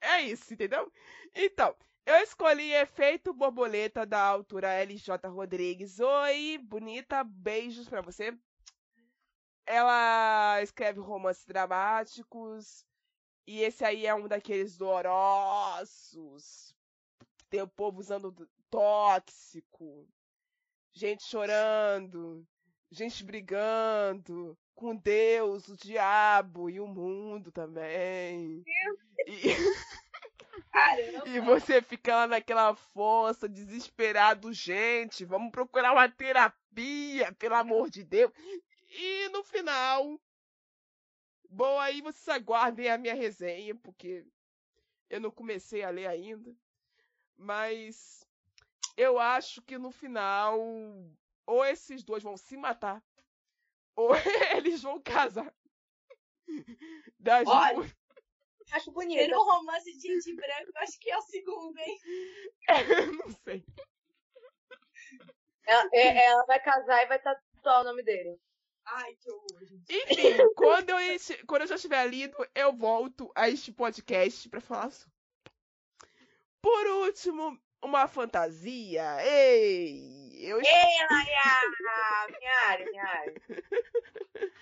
É 0.00 0.22
isso, 0.22 0.52
entendeu? 0.52 0.92
Então, 1.34 1.74
eu 2.04 2.16
escolhi 2.16 2.72
Efeito 2.72 3.32
Borboleta 3.32 4.06
da 4.06 4.20
autora 4.20 4.82
LJ 4.84 5.26
Rodrigues. 5.26 5.98
Oi, 5.98 6.58
bonita, 6.62 7.24
beijos 7.24 7.88
para 7.88 8.00
você. 8.00 8.32
Ela 9.66 10.62
escreve 10.62 11.00
romances 11.00 11.44
dramáticos. 11.44 12.86
E 13.46 13.60
esse 13.60 13.84
aí 13.84 14.06
é 14.06 14.14
um 14.14 14.26
daqueles 14.26 14.76
dolorosos. 14.76 16.74
Tem 17.50 17.62
o 17.62 17.68
povo 17.68 18.00
usando 18.00 18.34
tóxico. 18.70 20.08
Gente 20.92 21.24
chorando. 21.24 22.46
Gente 22.90 23.24
brigando 23.24 24.56
com 24.74 24.94
Deus, 24.94 25.68
o 25.68 25.76
diabo 25.76 26.70
e 26.70 26.78
o 26.78 26.86
mundo 26.86 27.50
também. 27.50 28.62
E... 29.26 29.40
E 31.24 31.40
você 31.40 31.80
fica 31.80 32.14
lá 32.14 32.26
naquela 32.26 32.74
força, 32.74 33.48
desesperado, 33.48 34.52
gente, 34.52 35.24
vamos 35.24 35.50
procurar 35.50 35.92
uma 35.92 36.08
terapia, 36.08 37.32
pelo 37.38 37.54
amor 37.54 37.88
de 37.88 38.04
Deus. 38.04 38.30
E 38.98 39.28
no 39.28 39.44
final, 39.44 40.18
bom, 41.50 41.78
aí 41.78 42.00
vocês 42.00 42.28
aguardem 42.28 42.88
a 42.88 42.96
minha 42.96 43.14
resenha, 43.14 43.74
porque 43.74 44.26
eu 45.10 45.20
não 45.20 45.30
comecei 45.30 45.82
a 45.82 45.90
ler 45.90 46.06
ainda. 46.06 46.56
Mas 47.36 48.26
eu 48.96 49.18
acho 49.18 49.60
que 49.62 49.76
no 49.76 49.90
final, 49.90 50.58
ou 51.44 51.64
esses 51.64 52.02
dois 52.02 52.22
vão 52.22 52.36
se 52.36 52.56
matar, 52.56 53.04
ou 53.94 54.10
eles 54.56 54.82
vão 54.82 55.00
casar. 55.00 55.54
Das 57.18 57.46
Olha, 57.48 57.90
Acho 58.72 58.90
bonito. 58.90 59.34
Um 59.34 59.44
romance 59.44 59.92
de 59.92 60.00
gente 60.00 60.34
branco, 60.34 60.72
acho 60.76 60.98
que 60.98 61.10
é 61.10 61.16
o 61.16 61.22
segundo, 61.22 61.78
hein? 61.78 61.98
É, 62.68 63.06
não 63.06 63.30
sei. 63.44 63.64
Ela, 65.66 65.88
é, 65.92 66.24
ela, 66.26 66.44
vai 66.46 66.60
casar 66.60 67.02
e 67.02 67.06
vai 67.06 67.18
tatuar 67.20 67.80
o 67.80 67.84
nome 67.84 68.02
dele. 68.02 68.38
Ai, 68.86 69.14
que 69.16 69.30
horror. 69.30 69.62
Enfim, 69.90 70.54
quando 70.54 70.90
eu, 70.90 71.18
quando 71.46 71.62
eu 71.62 71.66
já 71.66 71.74
estiver 71.74 72.06
lido, 72.06 72.36
eu 72.54 72.72
volto 72.72 73.30
a 73.34 73.48
este 73.48 73.72
podcast 73.72 74.48
pra 74.48 74.60
falar 74.60 74.90
sobre. 74.90 75.16
Por 76.62 76.86
último, 76.86 77.60
uma 77.82 78.08
fantasia. 78.08 79.24
Ei! 79.24 80.36
Eu... 80.40 80.58
Ei, 80.58 80.64
Laia! 81.10 81.26
Minha 82.38 82.66
área, 82.66 82.86
minha 82.90 83.04
área. 83.04 83.34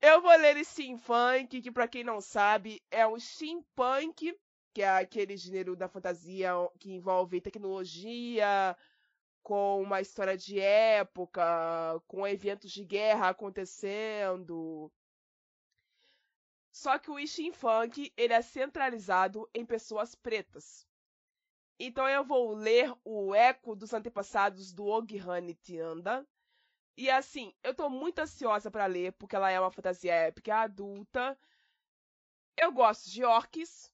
Eu 0.00 0.20
vou 0.20 0.36
ler 0.36 0.62
Steampunk, 0.62 1.62
que 1.62 1.72
para 1.72 1.88
quem 1.88 2.04
não 2.04 2.20
sabe, 2.20 2.82
é 2.90 3.06
um 3.06 3.18
steampunk, 3.18 4.38
que 4.74 4.82
é 4.82 4.88
aquele 4.88 5.34
gênero 5.34 5.74
da 5.74 5.88
fantasia 5.88 6.50
que 6.78 6.92
envolve 6.92 7.40
tecnologia, 7.40 8.76
com 9.44 9.80
uma 9.82 10.00
história 10.00 10.36
de 10.36 10.58
época, 10.58 11.42
com 12.08 12.26
eventos 12.26 12.72
de 12.72 12.84
guerra 12.84 13.28
acontecendo. 13.28 14.90
Só 16.72 16.98
que 16.98 17.10
o 17.10 17.24
steampunk, 17.24 18.12
ele 18.16 18.32
é 18.32 18.42
centralizado 18.42 19.48
em 19.54 19.64
pessoas 19.64 20.14
pretas. 20.14 20.86
Então 21.78 22.08
eu 22.08 22.24
vou 22.24 22.54
ler 22.54 22.92
o 23.04 23.34
eco 23.34 23.76
dos 23.76 23.92
antepassados 23.92 24.72
do 24.72 24.86
Ogihane 24.86 25.54
Tianda, 25.54 26.26
e 26.96 27.10
assim, 27.10 27.52
eu 27.62 27.74
tô 27.74 27.90
muito 27.90 28.20
ansiosa 28.20 28.70
para 28.70 28.86
ler, 28.86 29.12
porque 29.14 29.34
ela 29.36 29.50
é 29.50 29.58
uma 29.58 29.70
fantasia 29.70 30.14
épica 30.14 30.56
adulta. 30.62 31.38
Eu 32.56 32.72
gosto 32.72 33.10
de 33.10 33.24
orcs, 33.24 33.92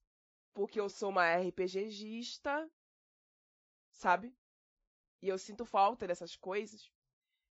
porque 0.52 0.78
eu 0.78 0.88
sou 0.88 1.08
uma 1.08 1.34
RPGista, 1.34 2.70
sabe? 3.90 4.34
E 5.22 5.28
eu 5.28 5.38
sinto 5.38 5.64
falta 5.64 6.06
dessas 6.06 6.36
coisas. 6.36 6.90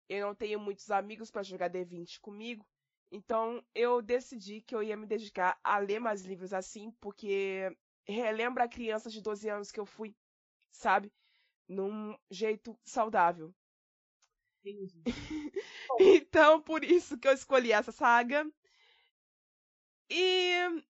Eu 0.10 0.28
não 0.28 0.36
tenho 0.36 0.60
muitos 0.60 0.92
amigos 0.92 1.32
para 1.32 1.44
jogar 1.44 1.70
D20 1.70 2.20
comigo. 2.20 2.66
Então 3.12 3.64
eu 3.76 4.02
decidi 4.02 4.62
que 4.62 4.76
eu 4.76 4.84
ia 4.84 4.98
me 4.98 5.06
dedicar 5.06 5.60
a 5.64 5.78
ler 5.78 6.00
mais 6.00 6.24
livros 6.24 6.54
assim, 6.54 6.92
porque 7.00 7.76
relembra 8.06 8.64
a 8.66 8.70
criança 8.70 9.10
de 9.10 9.22
12 9.22 9.50
anos 9.50 9.72
que 9.72 9.80
eu 9.80 9.86
fui, 9.86 10.16
sabe? 10.72 11.12
num 11.72 12.16
jeito 12.30 12.78
saudável. 12.84 13.54
Entendi. 14.64 15.02
Então, 16.00 16.62
por 16.62 16.84
isso 16.84 17.18
que 17.18 17.28
eu 17.28 17.34
escolhi 17.34 17.72
essa 17.72 17.92
saga. 17.92 18.50
E 20.10 20.84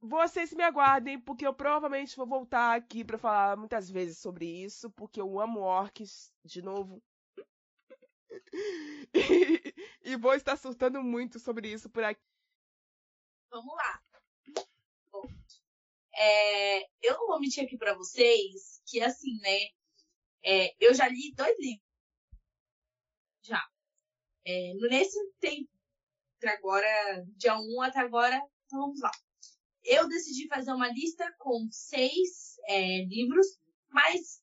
vocês 0.00 0.52
me 0.52 0.62
aguardem, 0.62 1.20
porque 1.20 1.46
eu 1.46 1.54
provavelmente 1.54 2.16
vou 2.16 2.26
voltar 2.26 2.74
aqui 2.76 3.04
para 3.04 3.18
falar 3.18 3.56
muitas 3.56 3.90
vezes 3.90 4.18
sobre 4.18 4.46
isso, 4.46 4.90
porque 4.90 5.20
eu 5.20 5.38
amo 5.38 5.60
orcs 5.60 6.32
de 6.44 6.62
novo. 6.62 7.02
e, 9.14 9.74
e 10.12 10.16
vou 10.16 10.34
estar 10.34 10.56
surtando 10.56 11.02
muito 11.02 11.38
sobre 11.38 11.70
isso 11.70 11.90
por 11.90 12.02
aqui. 12.02 12.22
Vamos 13.50 13.74
lá. 13.74 14.02
Bom, 15.12 15.22
é, 16.14 16.82
eu 17.02 17.14
não 17.18 17.26
vou 17.26 17.40
mentir 17.40 17.64
aqui 17.64 17.76
pra 17.76 17.94
vocês 17.94 18.80
que, 18.86 19.00
assim, 19.00 19.38
né? 19.40 19.70
é, 20.42 20.74
eu 20.80 20.94
já 20.94 21.08
li 21.08 21.32
dois 21.34 21.56
livros. 21.58 21.86
Já. 23.42 23.62
É, 24.44 24.74
nesse 24.74 25.18
tempo, 25.40 25.70
até 26.38 26.48
agora, 26.50 27.24
dia 27.36 27.56
1 27.58 27.82
até 27.82 28.00
agora, 28.00 28.36
então 28.66 28.80
vamos 28.80 29.00
lá. 29.00 29.10
Eu 29.84 30.08
decidi 30.08 30.46
fazer 30.48 30.72
uma 30.72 30.88
lista 30.88 31.24
com 31.38 31.66
seis 31.70 32.56
é, 32.66 33.04
livros, 33.04 33.46
mas, 33.88 34.42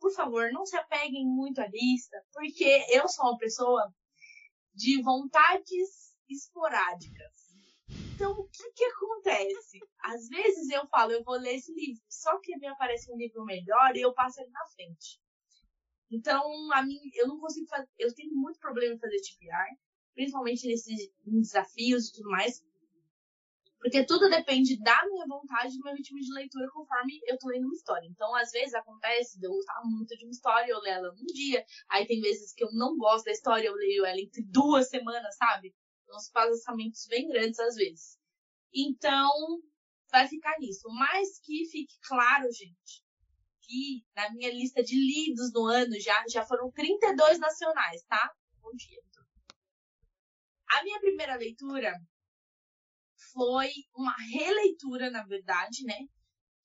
por 0.00 0.12
favor, 0.12 0.50
não 0.52 0.64
se 0.64 0.76
apeguem 0.76 1.26
muito 1.26 1.60
à 1.60 1.66
lista, 1.66 2.16
porque 2.32 2.86
eu 2.90 3.08
sou 3.08 3.26
uma 3.26 3.38
pessoa 3.38 3.92
de 4.74 5.02
vontades 5.02 6.14
esporádicas. 6.28 7.48
Então, 8.14 8.32
o 8.32 8.48
que 8.48 8.72
que 8.72 8.84
acontece? 8.84 9.78
Às 10.00 10.28
vezes 10.28 10.70
eu 10.70 10.86
falo, 10.88 11.12
eu 11.12 11.22
vou 11.22 11.36
ler 11.36 11.54
esse 11.54 11.72
livro, 11.72 12.02
só 12.08 12.38
que 12.40 12.56
me 12.58 12.66
aparece 12.66 13.12
um 13.12 13.16
livro 13.16 13.44
melhor 13.44 13.96
e 13.96 14.00
eu 14.00 14.12
passo 14.12 14.40
ele 14.40 14.50
na 14.50 14.66
frente. 14.66 15.20
Então, 16.10 16.42
a 16.72 16.82
mim, 16.82 16.98
eu 17.14 17.28
não 17.28 17.38
consigo 17.38 17.68
fazer, 17.68 17.88
eu 17.98 18.14
tenho 18.14 18.34
muito 18.34 18.58
problema 18.58 18.94
em 18.94 18.98
fazer 18.98 19.20
TPR, 19.20 19.78
principalmente 20.14 20.66
nesses 20.66 21.12
desafios 21.24 22.08
e 22.08 22.12
tudo 22.12 22.30
mais, 22.30 22.64
porque 23.80 24.04
tudo 24.04 24.28
depende 24.28 24.76
da 24.80 25.06
minha 25.06 25.26
vontade 25.26 25.74
e 25.74 25.78
do 25.78 25.84
meu 25.84 25.94
ritmo 25.94 26.18
de 26.18 26.32
leitura 26.32 26.68
conforme 26.72 27.20
eu 27.24 27.38
tô 27.38 27.48
lendo 27.48 27.64
uma 27.64 27.74
história. 27.74 28.06
Então, 28.06 28.34
às 28.34 28.50
vezes 28.50 28.74
acontece 28.74 29.38
de 29.38 29.46
eu 29.46 29.52
gostar 29.52 29.80
muito 29.84 30.16
de 30.16 30.24
uma 30.24 30.32
história, 30.32 30.72
eu 30.72 30.80
leio 30.80 30.94
ela 30.96 31.12
num 31.14 31.26
dia. 31.26 31.64
Aí 31.88 32.06
tem 32.06 32.20
vezes 32.20 32.52
que 32.52 32.64
eu 32.64 32.72
não 32.72 32.96
gosto 32.96 33.26
da 33.26 33.32
história, 33.32 33.68
eu 33.68 33.74
leio 33.74 34.04
ela 34.04 34.20
entre 34.20 34.42
duas 34.42 34.88
semanas, 34.88 35.36
sabe? 35.36 35.74
Então, 36.02 36.16
os 36.16 36.28
passamentos 36.30 37.06
bem 37.06 37.28
grandes 37.28 37.58
às 37.60 37.76
vezes. 37.76 38.18
Então, 38.74 39.30
vai 40.10 40.26
ficar 40.26 40.58
nisso. 40.58 40.88
Mas 40.88 41.38
que 41.38 41.64
fique 41.70 41.94
claro, 42.02 42.50
gente, 42.50 43.04
que 43.62 44.04
na 44.16 44.30
minha 44.32 44.52
lista 44.52 44.82
de 44.82 44.96
lidos 44.96 45.52
do 45.52 45.64
ano 45.66 45.98
já, 46.00 46.24
já 46.28 46.44
foram 46.44 46.70
32 46.72 47.38
nacionais, 47.38 48.02
tá? 48.08 48.32
Bom 48.60 48.72
dia. 48.74 48.98
A 50.70 50.82
minha 50.82 51.00
primeira 51.00 51.36
leitura 51.36 51.94
foi 53.38 53.70
uma 53.94 54.16
releitura, 54.32 55.10
na 55.10 55.22
verdade, 55.22 55.84
né? 55.84 55.94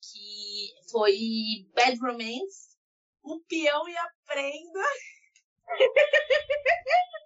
Que 0.01 0.74
foi 0.89 1.70
Bad 1.75 2.00
Romance, 2.00 2.75
O 3.22 3.39
Peão 3.42 3.88
e 3.88 3.96
a 3.96 4.10
Prenda. 4.25 4.84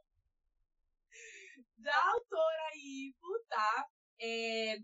da 1.78 2.12
autora 2.12 2.72
Ivo, 2.76 3.40
tá? 3.48 3.88
É, 4.20 4.80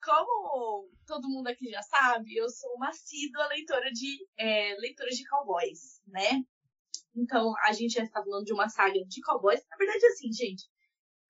como 0.00 0.88
todo 1.04 1.28
mundo 1.28 1.48
aqui 1.48 1.68
já 1.68 1.82
sabe, 1.82 2.36
eu 2.36 2.48
sou 2.48 2.76
uma 2.76 2.90
assídua 2.90 3.48
leitora 3.48 3.90
de 3.90 4.24
é, 4.36 4.76
leitora 4.76 5.10
de 5.10 5.26
cowboys, 5.28 6.00
né? 6.06 6.44
Então, 7.16 7.52
a 7.64 7.72
gente 7.72 7.94
já 7.94 8.04
está 8.04 8.22
falando 8.22 8.44
de 8.44 8.52
uma 8.52 8.68
saga 8.68 9.04
de 9.04 9.20
cowboys. 9.22 9.66
Na 9.68 9.76
verdade, 9.76 10.06
assim, 10.06 10.32
gente, 10.32 10.64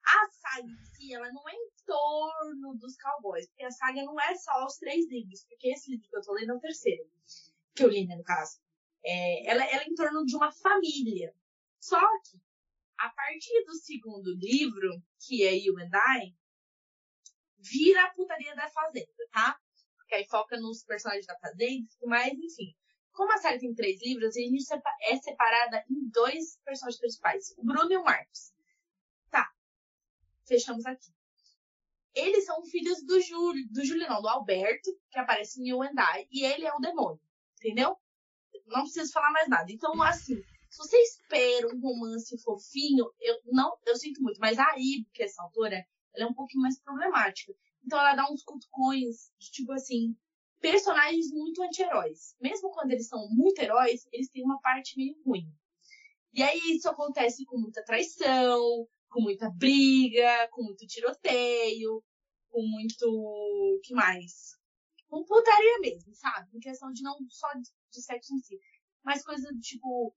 a 0.05 0.29
saga 0.29 0.69
em 0.69 0.85
si, 0.85 1.15
ela 1.15 1.33
não 1.33 1.49
é 1.49 1.55
torno 1.87 2.75
dos 2.77 2.97
cowboys, 2.97 3.47
porque 3.49 3.65
a 3.65 3.71
saga 3.71 4.03
não 4.03 4.21
é 4.21 4.35
só 4.37 4.65
os 4.65 4.77
três 4.77 5.09
livros, 5.09 5.45
porque 5.45 5.69
esse 5.69 5.91
livro 5.91 6.09
que 6.09 6.17
eu 6.17 6.23
tô 6.23 6.33
lendo 6.33 6.53
é 6.53 6.55
o 6.57 6.61
terceiro, 6.61 7.05
que 7.75 7.85
eu 7.85 7.89
li, 7.89 8.07
né, 8.07 8.17
no 8.17 8.25
caso. 8.25 8.59
É, 9.05 9.51
ela, 9.51 9.65
ela 9.65 9.83
é 9.83 9.87
em 9.87 9.95
torno 9.95 10.25
de 10.25 10.35
uma 10.35 10.51
família. 10.51 11.35
Só 11.81 12.01
que, 12.23 12.41
a 12.99 13.11
partir 13.11 13.65
do 13.65 13.75
segundo 13.75 14.35
livro, 14.35 15.03
que 15.21 15.45
é 15.45 15.55
You 15.55 15.79
and 15.79 15.91
I, 15.95 16.35
vira 17.59 18.05
a 18.05 18.11
putaria 18.11 18.55
da 18.55 18.69
fazenda, 18.69 19.29
tá? 19.31 19.59
Porque 19.97 20.15
aí 20.15 20.27
foca 20.27 20.59
nos 20.59 20.85
personagens 20.85 21.27
da 21.27 21.39
fazenda 21.39 21.87
e 22.03 22.07
mais, 22.07 22.33
enfim. 22.33 22.75
Como 23.13 23.33
a 23.33 23.39
série 23.39 23.61
tem 23.61 23.75
três 23.75 24.01
livros, 24.03 24.37
a 24.37 24.41
gente 24.41 24.65
é 25.03 25.17
separada 25.17 25.85
em 25.89 26.09
dois 26.11 26.59
personagens 26.65 27.01
principais, 27.01 27.55
o 27.57 27.65
Bruno 27.65 27.93
e 27.93 27.97
o 27.97 28.05
Marcos. 28.05 28.53
Tá. 29.31 29.53
Fechamos 30.47 30.85
aqui. 30.85 31.13
Eles 32.15 32.45
são 32.45 32.63
filhos 32.65 33.03
do 33.03 33.21
Júlio, 33.21 33.67
do 33.71 33.85
Júlio 33.85 34.09
não, 34.09 34.23
do 34.23 34.29
Alberto, 34.29 34.91
que 35.11 35.19
aparece 35.19 35.61
em 35.61 35.69
You 35.69 35.83
and 35.83 35.95
e 36.31 36.45
ele 36.45 36.65
é 36.65 36.73
o 36.73 36.79
demônio, 36.81 37.21
entendeu? 37.59 37.97
Não 38.67 38.83
preciso 38.83 39.13
falar 39.13 39.33
mais 39.33 39.49
nada. 39.49 39.71
Então, 39.71 40.01
assim, 40.03 40.41
se 40.71 40.79
você 40.79 40.97
espera 40.99 41.69
um 41.69 41.81
romance 41.81 42.37
fofinho, 42.43 43.07
eu 43.21 43.41
não, 43.47 43.77
eu 43.87 43.97
sinto 43.97 44.23
muito, 44.23 44.41
mas 44.41 44.59
aí, 44.59 45.05
porque 45.05 45.23
essa 45.23 45.43
autora, 45.43 45.85
ela 46.15 46.27
é 46.27 46.29
um 46.29 46.35
pouquinho 46.35 46.63
mais 46.63 46.81
problemática. 46.81 47.55
Então 47.85 47.99
ela 47.99 48.15
dá 48.15 48.31
uns 48.31 48.43
cutucões 48.43 49.31
de 49.39 49.51
tipo 49.51 49.73
assim, 49.73 50.17
personagens 50.61 51.31
muito 51.31 51.63
anti-heróis. 51.63 52.35
Mesmo 52.41 52.71
quando 52.71 52.91
eles 52.91 53.07
são 53.07 53.29
muito 53.31 53.61
heróis, 53.61 54.09
eles 54.13 54.29
têm 54.31 54.43
uma 54.43 54.61
parte 54.61 54.97
meio 54.97 55.15
ruim. 55.25 55.47
E 56.33 56.43
aí 56.43 56.59
isso 56.75 56.89
acontece 56.89 57.45
com 57.45 57.59
muita 57.59 57.85
traição, 57.85 58.89
com 59.15 59.21
muita 59.23 59.49
briga, 59.49 60.49
com 60.51 60.65
muito 60.65 60.85
tiroteio, 60.89 62.03
com 62.51 62.61
muito. 62.63 63.81
que 63.85 63.95
mais? 63.95 64.59
Com 65.09 65.25
putaria 65.25 65.79
mesmo, 65.79 66.13
sabe? 66.15 66.51
Em 66.53 66.59
questão 66.59 66.91
de 66.91 67.01
não 67.01 67.17
só 67.29 67.49
de, 67.53 67.71
de 67.93 68.03
sexo 68.03 68.35
em 68.35 68.39
si, 68.41 68.59
mas 69.05 69.23
coisa 69.23 69.49
do 69.53 69.61
tipo, 69.61 70.13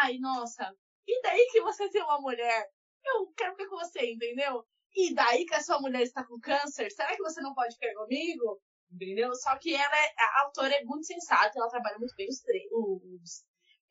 ai, 0.00 0.16
nossa, 0.16 0.74
e 1.06 1.20
daí 1.20 1.46
que 1.52 1.60
você 1.60 1.90
tem 1.90 2.02
uma 2.02 2.20
mulher? 2.20 2.70
Eu 3.04 3.26
quero 3.36 3.52
ficar 3.52 3.68
com 3.68 3.76
você, 3.76 4.12
entendeu? 4.12 4.64
E 4.94 5.12
daí 5.12 5.44
que 5.44 5.54
a 5.54 5.62
sua 5.62 5.80
mulher 5.80 6.02
está 6.02 6.24
com 6.24 6.40
câncer, 6.40 6.90
será 6.90 7.14
que 7.14 7.22
você 7.22 7.42
não 7.42 7.52
pode 7.52 7.74
ficar 7.74 7.92
comigo? 7.94 8.62
Entendeu? 8.90 9.34
Só 9.34 9.58
que 9.58 9.74
ela 9.74 9.96
é, 9.96 10.14
a 10.18 10.42
autora 10.44 10.74
é 10.74 10.84
muito 10.84 11.04
sensata, 11.06 11.58
ela 11.58 11.68
trabalha 11.68 11.98
muito 11.98 12.14
bem 12.14 12.28
os, 12.28 12.40
os, 12.40 13.44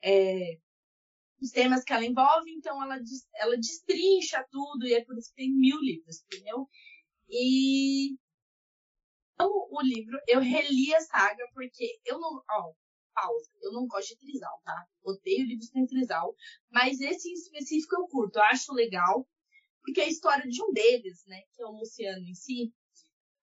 é, 0.04 0.58
os 1.42 1.52
temas 1.52 1.84
que 1.84 1.94
ela 1.94 2.06
envolve, 2.06 2.52
então 2.52 2.82
ela, 2.84 3.00
ela 3.36 3.58
destrincha 3.58 4.46
tudo, 4.52 4.86
e 4.86 4.94
é 4.94 5.04
por 5.04 5.18
isso 5.18 5.30
que 5.30 5.36
tem 5.36 5.52
mil 5.52 5.80
livros, 5.80 6.24
entendeu? 6.24 6.68
E 7.30 8.16
amo 9.40 9.68
o 9.72 9.82
livro, 9.82 10.20
eu 10.28 10.40
reli 10.40 10.94
a 10.94 11.02
saga, 11.02 11.44
porque 11.54 12.00
eu 12.06 12.20
não. 12.20 12.44
Ó, 12.50 12.74
pausa. 13.14 13.50
Eu 13.62 13.72
não 13.72 13.88
gosto 13.88 14.10
de 14.10 14.18
trisal, 14.18 14.62
tá? 14.64 14.86
Odeio 15.04 15.46
livros 15.46 15.70
com 15.70 15.86
trisal. 15.86 16.36
Mas 16.70 17.00
esse 17.00 17.30
em 17.30 17.34
específico 17.34 17.96
eu 17.96 18.08
curto, 18.08 18.38
eu 18.38 18.44
acho 18.44 18.74
legal. 18.74 19.28
Porque 19.84 20.02
a 20.02 20.08
história 20.08 20.48
de 20.48 20.62
um 20.64 20.72
deles, 20.72 21.24
né, 21.26 21.42
que 21.54 21.62
é 21.62 21.66
o 21.66 21.72
Luciano 21.72 22.24
em 22.28 22.36
si, 22.36 22.72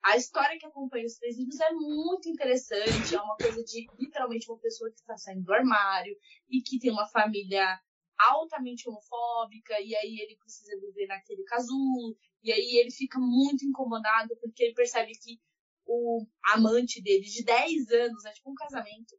a 0.03 0.17
história 0.17 0.57
que 0.59 0.67
acompanha 0.67 1.05
os 1.05 1.17
três 1.17 1.37
livros 1.37 1.59
é 1.61 1.73
muito 1.73 2.29
interessante. 2.29 3.15
É 3.15 3.21
uma 3.21 3.37
coisa 3.37 3.63
de 3.65 3.87
literalmente 3.99 4.49
uma 4.49 4.59
pessoa 4.59 4.91
que 4.91 5.01
está 5.01 5.17
saindo 5.17 5.43
do 5.43 5.53
armário 5.53 6.17
e 6.49 6.63
que 6.63 6.79
tem 6.79 6.93
uma 6.93 7.09
família 7.09 7.79
altamente 8.19 8.89
homofóbica, 8.89 9.81
e 9.81 9.95
aí 9.95 10.21
ele 10.21 10.37
precisa 10.37 10.79
viver 10.81 11.07
naquele 11.07 11.45
casulo, 11.45 12.17
e 12.43 12.53
aí 12.53 12.77
ele 12.79 12.91
fica 12.91 13.19
muito 13.19 13.65
incomodado 13.65 14.37
porque 14.41 14.65
ele 14.65 14.75
percebe 14.75 15.13
que 15.13 15.41
o 15.87 16.27
amante 16.53 17.01
dele 17.03 17.25
de 17.25 17.45
10 17.45 17.91
anos, 17.91 18.25
é 18.25 18.33
tipo 18.33 18.51
um 18.51 18.55
casamento, 18.55 19.19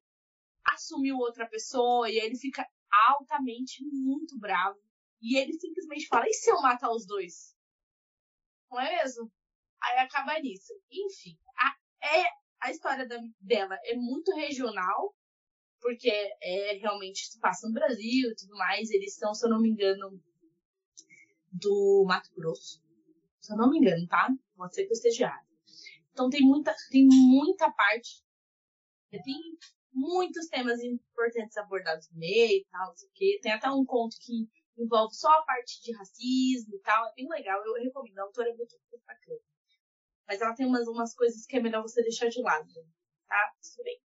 assumiu 0.66 1.18
outra 1.18 1.48
pessoa, 1.48 2.10
e 2.10 2.20
aí 2.20 2.26
ele 2.28 2.38
fica 2.38 2.68
altamente 2.92 3.84
muito 3.84 4.38
bravo 4.38 4.80
e 5.22 5.38
ele 5.38 5.54
simplesmente 5.54 6.08
fala: 6.08 6.26
e 6.28 6.34
se 6.34 6.50
eu 6.50 6.62
matar 6.62 6.92
os 6.92 7.06
dois? 7.06 7.56
Não 8.72 8.80
é 8.80 9.04
mesmo? 9.04 9.32
Aí 9.82 9.98
acaba 10.00 10.40
nisso. 10.40 10.74
Enfim, 10.92 11.38
a, 11.58 11.76
é, 12.06 12.26
a 12.62 12.72
história 12.72 13.08
da, 13.08 13.18
dela 13.40 13.78
é 13.84 13.96
muito 13.96 14.34
regional, 14.36 15.16
porque 15.82 16.10
é 16.42 16.74
realmente 16.78 17.28
se 17.28 17.40
passa 17.40 17.68
no 17.68 17.74
Brasil 17.74 18.32
e 18.32 18.36
tudo 18.36 18.56
mais. 18.56 18.90
Eles 18.90 19.16
são, 19.16 19.34
se 19.34 19.46
eu 19.46 19.50
não 19.50 19.62
me 19.62 19.70
engano, 19.70 20.22
do 21.52 22.06
Mato 22.08 22.30
Grosso. 22.36 22.82
Se 23.40 23.54
eu 23.54 23.58
não 23.58 23.70
me 23.70 23.80
engano, 23.80 24.08
tá? 24.08 24.30
Pode 24.56 24.76
ser 24.76 24.86
que 24.86 24.92
eu 24.92 24.96
esteja 24.96 25.26
errado. 25.26 25.48
Então 26.12 26.30
tem 26.30 26.42
muita, 26.42 26.76
tem 26.90 27.06
muita 27.06 27.72
parte. 27.72 28.24
Tem 29.10 29.58
muitos 29.92 30.48
temas 30.48 30.80
importantes 30.82 31.58
abordados 31.58 32.10
no 32.12 32.20
meio 32.20 32.60
e 32.60 32.66
tal, 32.70 32.88
não 32.88 32.96
sei 32.96 33.10
o 33.10 33.12
quê. 33.14 33.40
Tem 33.42 33.52
até 33.52 33.70
um 33.72 33.86
conto 33.86 34.18
que 34.20 34.48
envolve 34.78 35.14
só 35.16 35.30
a 35.30 35.44
parte 35.44 35.82
de 35.82 35.94
racismo 35.94 36.76
e 36.76 36.80
tal. 36.80 37.08
É 37.08 37.14
bem 37.16 37.28
legal, 37.30 37.62
eu 37.66 37.74
recomendo. 37.84 38.20
A 38.20 38.24
autora 38.24 38.50
é 38.50 38.56
muito, 38.56 38.76
muito 38.92 39.06
bacana. 39.06 39.40
Mas 40.28 40.42
ela 40.42 40.54
tem 40.54 40.66
umas, 40.66 40.88
umas 40.88 41.16
coisas 41.16 41.46
que 41.46 41.58
é 41.58 41.60
melhor 41.60 41.82
você 41.82 42.04
deixar 42.04 42.30
de 42.30 42.42
lado, 42.42 42.68
tá? 43.28 43.54
Tudo 43.62 43.84
bem. 43.84 44.00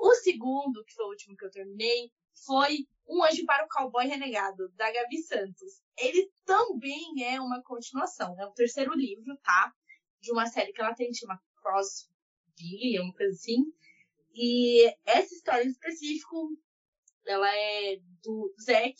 O 0.00 0.14
segundo, 0.14 0.82
que 0.84 0.94
foi 0.94 1.04
o 1.04 1.10
último 1.10 1.36
que 1.36 1.44
eu 1.44 1.50
terminei, 1.50 2.10
foi 2.46 2.88
Um 3.06 3.22
Anjo 3.22 3.44
para 3.44 3.66
o 3.66 3.68
Cowboy 3.68 4.06
Renegado, 4.06 4.70
da 4.70 4.90
Gabi 4.90 5.18
Santos. 5.18 5.82
Ele 5.98 6.32
também 6.46 7.22
é 7.22 7.38
uma 7.38 7.62
continuação, 7.62 8.34
é 8.40 8.46
o 8.46 8.52
terceiro 8.52 8.94
livro, 8.94 9.36
tá? 9.42 9.74
De 10.20 10.32
uma 10.32 10.46
série 10.46 10.72
que 10.72 10.80
ela 10.80 10.94
tem, 10.94 11.12
chama 11.12 11.38
Cross 11.60 12.08
é 12.96 13.00
uma 13.00 13.12
coisa 13.12 13.32
assim. 13.32 13.72
E 14.34 14.86
essa 15.04 15.34
história 15.34 15.64
em 15.64 15.70
específico, 15.70 16.56
ela 17.26 17.54
é 17.54 17.96
do 18.22 18.54
Zack 18.62 18.96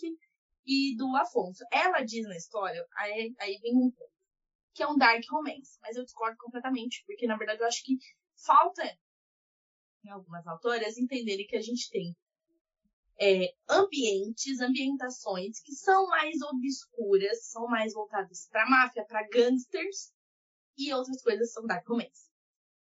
e 0.67 0.97
do 0.97 1.17
Afonso. 1.17 1.65
Ela 1.73 2.03
diz 2.03 2.27
na 2.27 2.37
história, 2.37 2.87
aí, 2.97 3.35
aí 3.39 3.59
vem 3.63 3.75
um 3.75 3.93
que 4.73 4.83
é 4.83 4.87
um 4.87 4.97
dark 4.97 5.23
romance, 5.31 5.79
mas 5.83 5.97
eu 5.97 6.05
discordo 6.05 6.37
completamente, 6.39 7.03
porque 7.07 7.27
na 7.27 7.37
verdade 7.37 7.61
eu 7.61 7.67
acho 7.67 7.83
que 7.85 7.99
falta 8.37 8.83
em 10.05 10.11
algumas 10.11 10.47
autoras 10.47 10.99
entenderem 10.99 11.47
que 11.47 11.57
a 11.57 11.63
gente 11.63 11.91
tem 11.91 12.17
é, 13.21 13.53
ambientes, 13.69 14.61
ambientações 14.61 15.61
que 15.61 15.75
são 15.75 16.07
mais 16.09 16.41
obscuras, 16.41 17.45
são 17.45 17.67
mais 17.67 17.93
voltadas 17.93 18.49
para 18.51 18.69
máfia, 18.69 19.05
para 19.05 19.29
gangsters, 19.29 20.11
e 20.77 20.93
outras 20.95 21.23
coisas 21.23 21.53
são 21.53 21.67
dark 21.67 21.87
romance. 21.87 22.31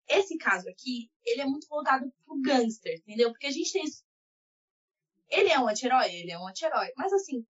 Esse 0.07 0.37
caso 0.37 0.69
aqui, 0.69 1.09
ele 1.25 1.41
é 1.41 1.45
muito 1.45 1.67
voltado 1.67 2.05
pro 2.23 2.39
gangster, 2.39 2.99
entendeu? 2.99 3.31
Porque 3.31 3.47
a 3.47 3.51
gente 3.51 3.73
tem. 3.73 3.83
Ele 5.29 5.49
é 5.49 5.59
um 5.59 5.67
anti-herói? 5.67 6.13
Ele 6.13 6.31
é 6.31 6.39
um 6.39 6.47
anti-herói. 6.47 6.93
Mas 6.95 7.11
assim, 7.11 7.45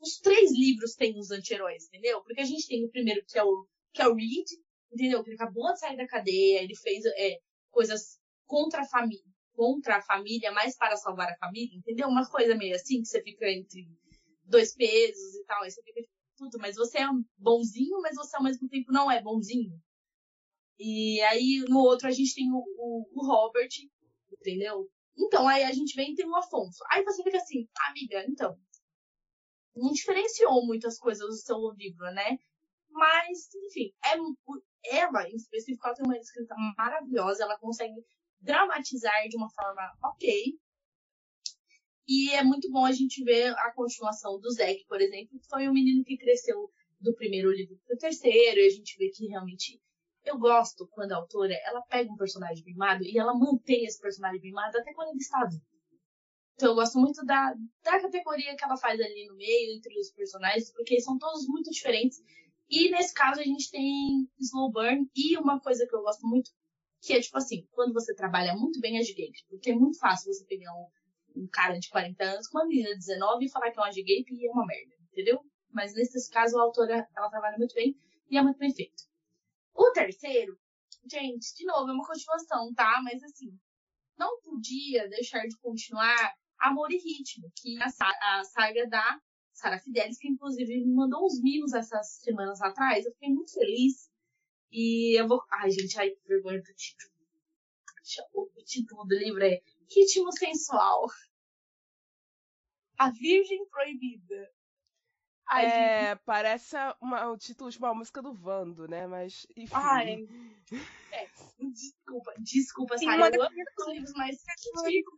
os 0.00 0.18
três 0.18 0.52
livros 0.52 0.94
têm 0.94 1.18
os 1.18 1.30
anti-heróis, 1.30 1.86
entendeu? 1.86 2.22
Porque 2.22 2.40
a 2.40 2.44
gente 2.44 2.68
tem 2.68 2.84
o 2.84 2.90
primeiro 2.90 3.24
que 3.26 3.38
é 3.38 3.42
o, 3.42 3.66
que 3.92 4.02
é 4.02 4.06
o 4.06 4.14
Reed, 4.14 4.46
entendeu? 4.92 5.24
Que 5.24 5.30
ele 5.30 5.36
acabou 5.36 5.72
de 5.72 5.80
sair 5.80 5.96
da 5.96 6.06
cadeia, 6.06 6.62
ele 6.62 6.76
fez 6.76 7.04
é, 7.06 7.40
coisas 7.70 8.20
contra 8.46 8.82
a 8.82 8.86
família, 8.86 9.24
contra 9.52 9.96
a 9.96 10.02
família, 10.02 10.52
mas 10.52 10.76
para 10.76 10.96
salvar 10.96 11.30
a 11.30 11.38
família, 11.38 11.76
entendeu? 11.76 12.08
Uma 12.08 12.28
coisa 12.28 12.54
meio 12.54 12.74
assim, 12.74 13.00
que 13.00 13.08
você 13.08 13.22
fica 13.22 13.50
entre 13.50 13.88
dois 14.44 14.74
pesos 14.74 15.34
e 15.34 15.44
tal, 15.44 15.62
aí 15.62 15.70
você 15.70 15.82
fica 15.82 16.02
tudo, 16.36 16.58
mas 16.58 16.76
você 16.76 16.98
é 16.98 17.06
bonzinho, 17.38 18.00
mas 18.00 18.14
você 18.14 18.36
ao 18.36 18.42
mesmo 18.42 18.68
tempo 18.68 18.92
não 18.92 19.10
é 19.10 19.20
bonzinho. 19.22 19.80
E 20.78 21.20
aí 21.22 21.64
no 21.68 21.78
outro 21.78 22.06
a 22.06 22.10
gente 22.10 22.34
tem 22.34 22.52
o, 22.52 22.58
o, 22.58 23.08
o 23.14 23.26
Robert, 23.26 23.70
entendeu? 24.32 24.88
Então 25.18 25.48
aí 25.48 25.64
a 25.64 25.72
gente 25.72 25.96
vem 25.96 26.12
e 26.12 26.14
tem 26.14 26.28
o 26.28 26.36
Afonso. 26.36 26.84
Aí 26.90 27.02
você 27.02 27.22
fica 27.22 27.38
assim, 27.38 27.66
amiga, 27.88 28.24
então. 28.28 28.56
Não 29.74 29.92
diferenciou 29.92 30.64
muitas 30.64 30.98
coisas 30.98 31.26
do 31.26 31.36
seu 31.36 31.70
livro, 31.72 32.04
né? 32.12 32.38
Mas, 32.90 33.54
enfim, 33.66 33.92
é, 34.04 34.98
ela, 34.98 35.28
em 35.28 35.36
específico, 35.36 35.86
ela 35.86 35.94
tem 35.94 36.06
uma 36.06 36.16
escrita 36.16 36.54
maravilhosa, 36.78 37.42
ela 37.42 37.58
consegue 37.58 37.94
dramatizar 38.46 39.28
de 39.28 39.36
uma 39.36 39.50
forma 39.50 39.82
ok. 40.02 40.54
E 42.08 42.30
é 42.30 42.44
muito 42.44 42.70
bom 42.70 42.86
a 42.86 42.92
gente 42.92 43.22
ver 43.24 43.52
a 43.58 43.72
continuação 43.74 44.38
do 44.38 44.50
Zack, 44.52 44.86
por 44.86 45.00
exemplo, 45.00 45.38
que 45.40 45.48
foi 45.48 45.68
um 45.68 45.72
menino 45.72 46.04
que 46.04 46.16
cresceu 46.16 46.70
do 47.00 47.14
primeiro 47.14 47.50
livro 47.50 47.76
para 47.84 47.96
o 47.96 47.98
terceiro, 47.98 48.60
e 48.60 48.66
a 48.66 48.70
gente 48.70 48.96
vê 48.96 49.10
que 49.10 49.26
realmente 49.26 49.80
eu 50.24 50.38
gosto 50.38 50.88
quando 50.88 51.12
a 51.12 51.16
autora 51.16 51.54
ela 51.64 51.82
pega 51.82 52.10
um 52.10 52.16
personagem 52.16 52.64
mimado 52.64 53.04
e 53.04 53.18
ela 53.18 53.34
mantém 53.34 53.84
esse 53.84 54.00
personagem 54.00 54.40
mimado 54.40 54.78
até 54.78 54.92
quando 54.94 55.10
ele 55.10 55.18
está 55.18 55.40
adulto. 55.40 55.64
Então 56.54 56.70
eu 56.70 56.74
gosto 56.74 56.98
muito 56.98 57.24
da, 57.24 57.54
da 57.82 58.00
categoria 58.00 58.56
que 58.56 58.64
ela 58.64 58.76
faz 58.76 58.98
ali 59.00 59.26
no 59.26 59.36
meio, 59.36 59.76
entre 59.76 59.98
os 59.98 60.10
personagens, 60.10 60.72
porque 60.72 61.00
são 61.00 61.18
todos 61.18 61.46
muito 61.46 61.70
diferentes. 61.70 62.18
E 62.68 62.90
nesse 62.90 63.12
caso 63.12 63.40
a 63.40 63.44
gente 63.44 63.70
tem 63.70 64.28
slow 64.40 64.72
burn 64.72 65.08
e 65.14 65.36
uma 65.36 65.60
coisa 65.60 65.86
que 65.86 65.94
eu 65.94 66.02
gosto 66.02 66.26
muito, 66.26 66.50
que 67.06 67.12
é 67.12 67.20
tipo 67.20 67.38
assim, 67.38 67.66
quando 67.70 67.92
você 67.92 68.12
trabalha 68.14 68.54
muito 68.54 68.80
bem 68.80 68.98
as 68.98 69.08
gape, 69.08 69.44
porque 69.48 69.70
é 69.70 69.74
muito 69.74 69.98
fácil 69.98 70.32
você 70.32 70.44
pegar 70.44 70.74
um, 70.74 71.42
um 71.42 71.46
cara 71.46 71.78
de 71.78 71.88
40 71.88 72.24
anos 72.24 72.48
com 72.48 72.58
uma 72.58 72.66
menina 72.66 72.90
de 72.90 72.98
19 72.98 73.44
e 73.44 73.50
falar 73.50 73.70
que 73.70 73.78
é 73.78 73.82
uma 73.82 73.88
gape 73.90 74.26
e 74.30 74.48
é 74.48 74.50
uma 74.50 74.66
merda, 74.66 74.94
entendeu? 75.12 75.40
Mas 75.70 75.94
nesse 75.94 76.28
caso 76.30 76.58
a 76.58 76.62
autora 76.62 77.06
ela 77.16 77.30
trabalha 77.30 77.56
muito 77.58 77.74
bem 77.74 77.96
e 78.28 78.36
é 78.36 78.42
muito 78.42 78.58
bem 78.58 78.74
feito. 78.74 79.04
O 79.72 79.92
terceiro, 79.92 80.58
gente, 81.08 81.54
de 81.54 81.64
novo, 81.64 81.90
é 81.90 81.94
uma 81.94 82.04
continuação, 82.04 82.74
tá? 82.74 83.00
Mas 83.04 83.22
assim, 83.22 83.56
não 84.18 84.40
podia 84.40 85.08
deixar 85.08 85.46
de 85.46 85.56
continuar 85.58 86.34
Amor 86.58 86.90
e 86.90 86.96
Ritmo, 86.96 87.52
que 87.54 87.78
a, 87.80 88.38
a 88.38 88.44
saga 88.44 88.88
da 88.88 89.20
Sara 89.52 89.78
Fidelis, 89.78 90.18
que 90.18 90.28
inclusive 90.28 90.84
me 90.84 90.92
mandou 90.92 91.24
uns 91.24 91.40
mimos 91.40 91.72
essas 91.72 92.16
semanas 92.22 92.60
atrás. 92.60 93.04
Eu 93.04 93.12
fiquei 93.12 93.30
muito 93.30 93.52
feliz. 93.52 94.10
E 94.70 95.18
eu 95.18 95.26
vou. 95.26 95.42
Ai, 95.50 95.70
gente, 95.70 95.98
ai, 95.98 96.10
que 96.10 96.28
vergonha 96.28 96.60
do 96.60 96.74
título. 96.74 97.12
O 98.34 98.62
título 98.64 99.04
do 99.04 99.16
livro 99.16 99.44
é 99.44 99.60
Ritmo 99.92 100.32
Sensual. 100.32 101.06
A 102.98 103.10
Virgem 103.10 103.66
Proibida. 103.66 104.50
Ai, 105.48 105.66
é, 105.66 106.10
gente... 106.10 106.22
parece 106.24 106.76
uma, 107.00 107.30
o 107.30 107.38
título 107.38 107.70
de 107.70 107.78
uma 107.78 107.94
música 107.94 108.20
do 108.20 108.32
Vando, 108.32 108.88
né? 108.88 109.06
Mas, 109.06 109.46
enfim. 109.56 109.74
Ai, 109.74 110.26
é, 111.12 111.28
desculpa, 111.72 112.34
desculpa, 112.38 112.98
Sara. 112.98 113.34
Eu 113.34 113.42
amo 113.42 113.64
os 113.78 113.88
livros 113.88 114.12
mais 114.14 114.36
antigos. 114.76 115.14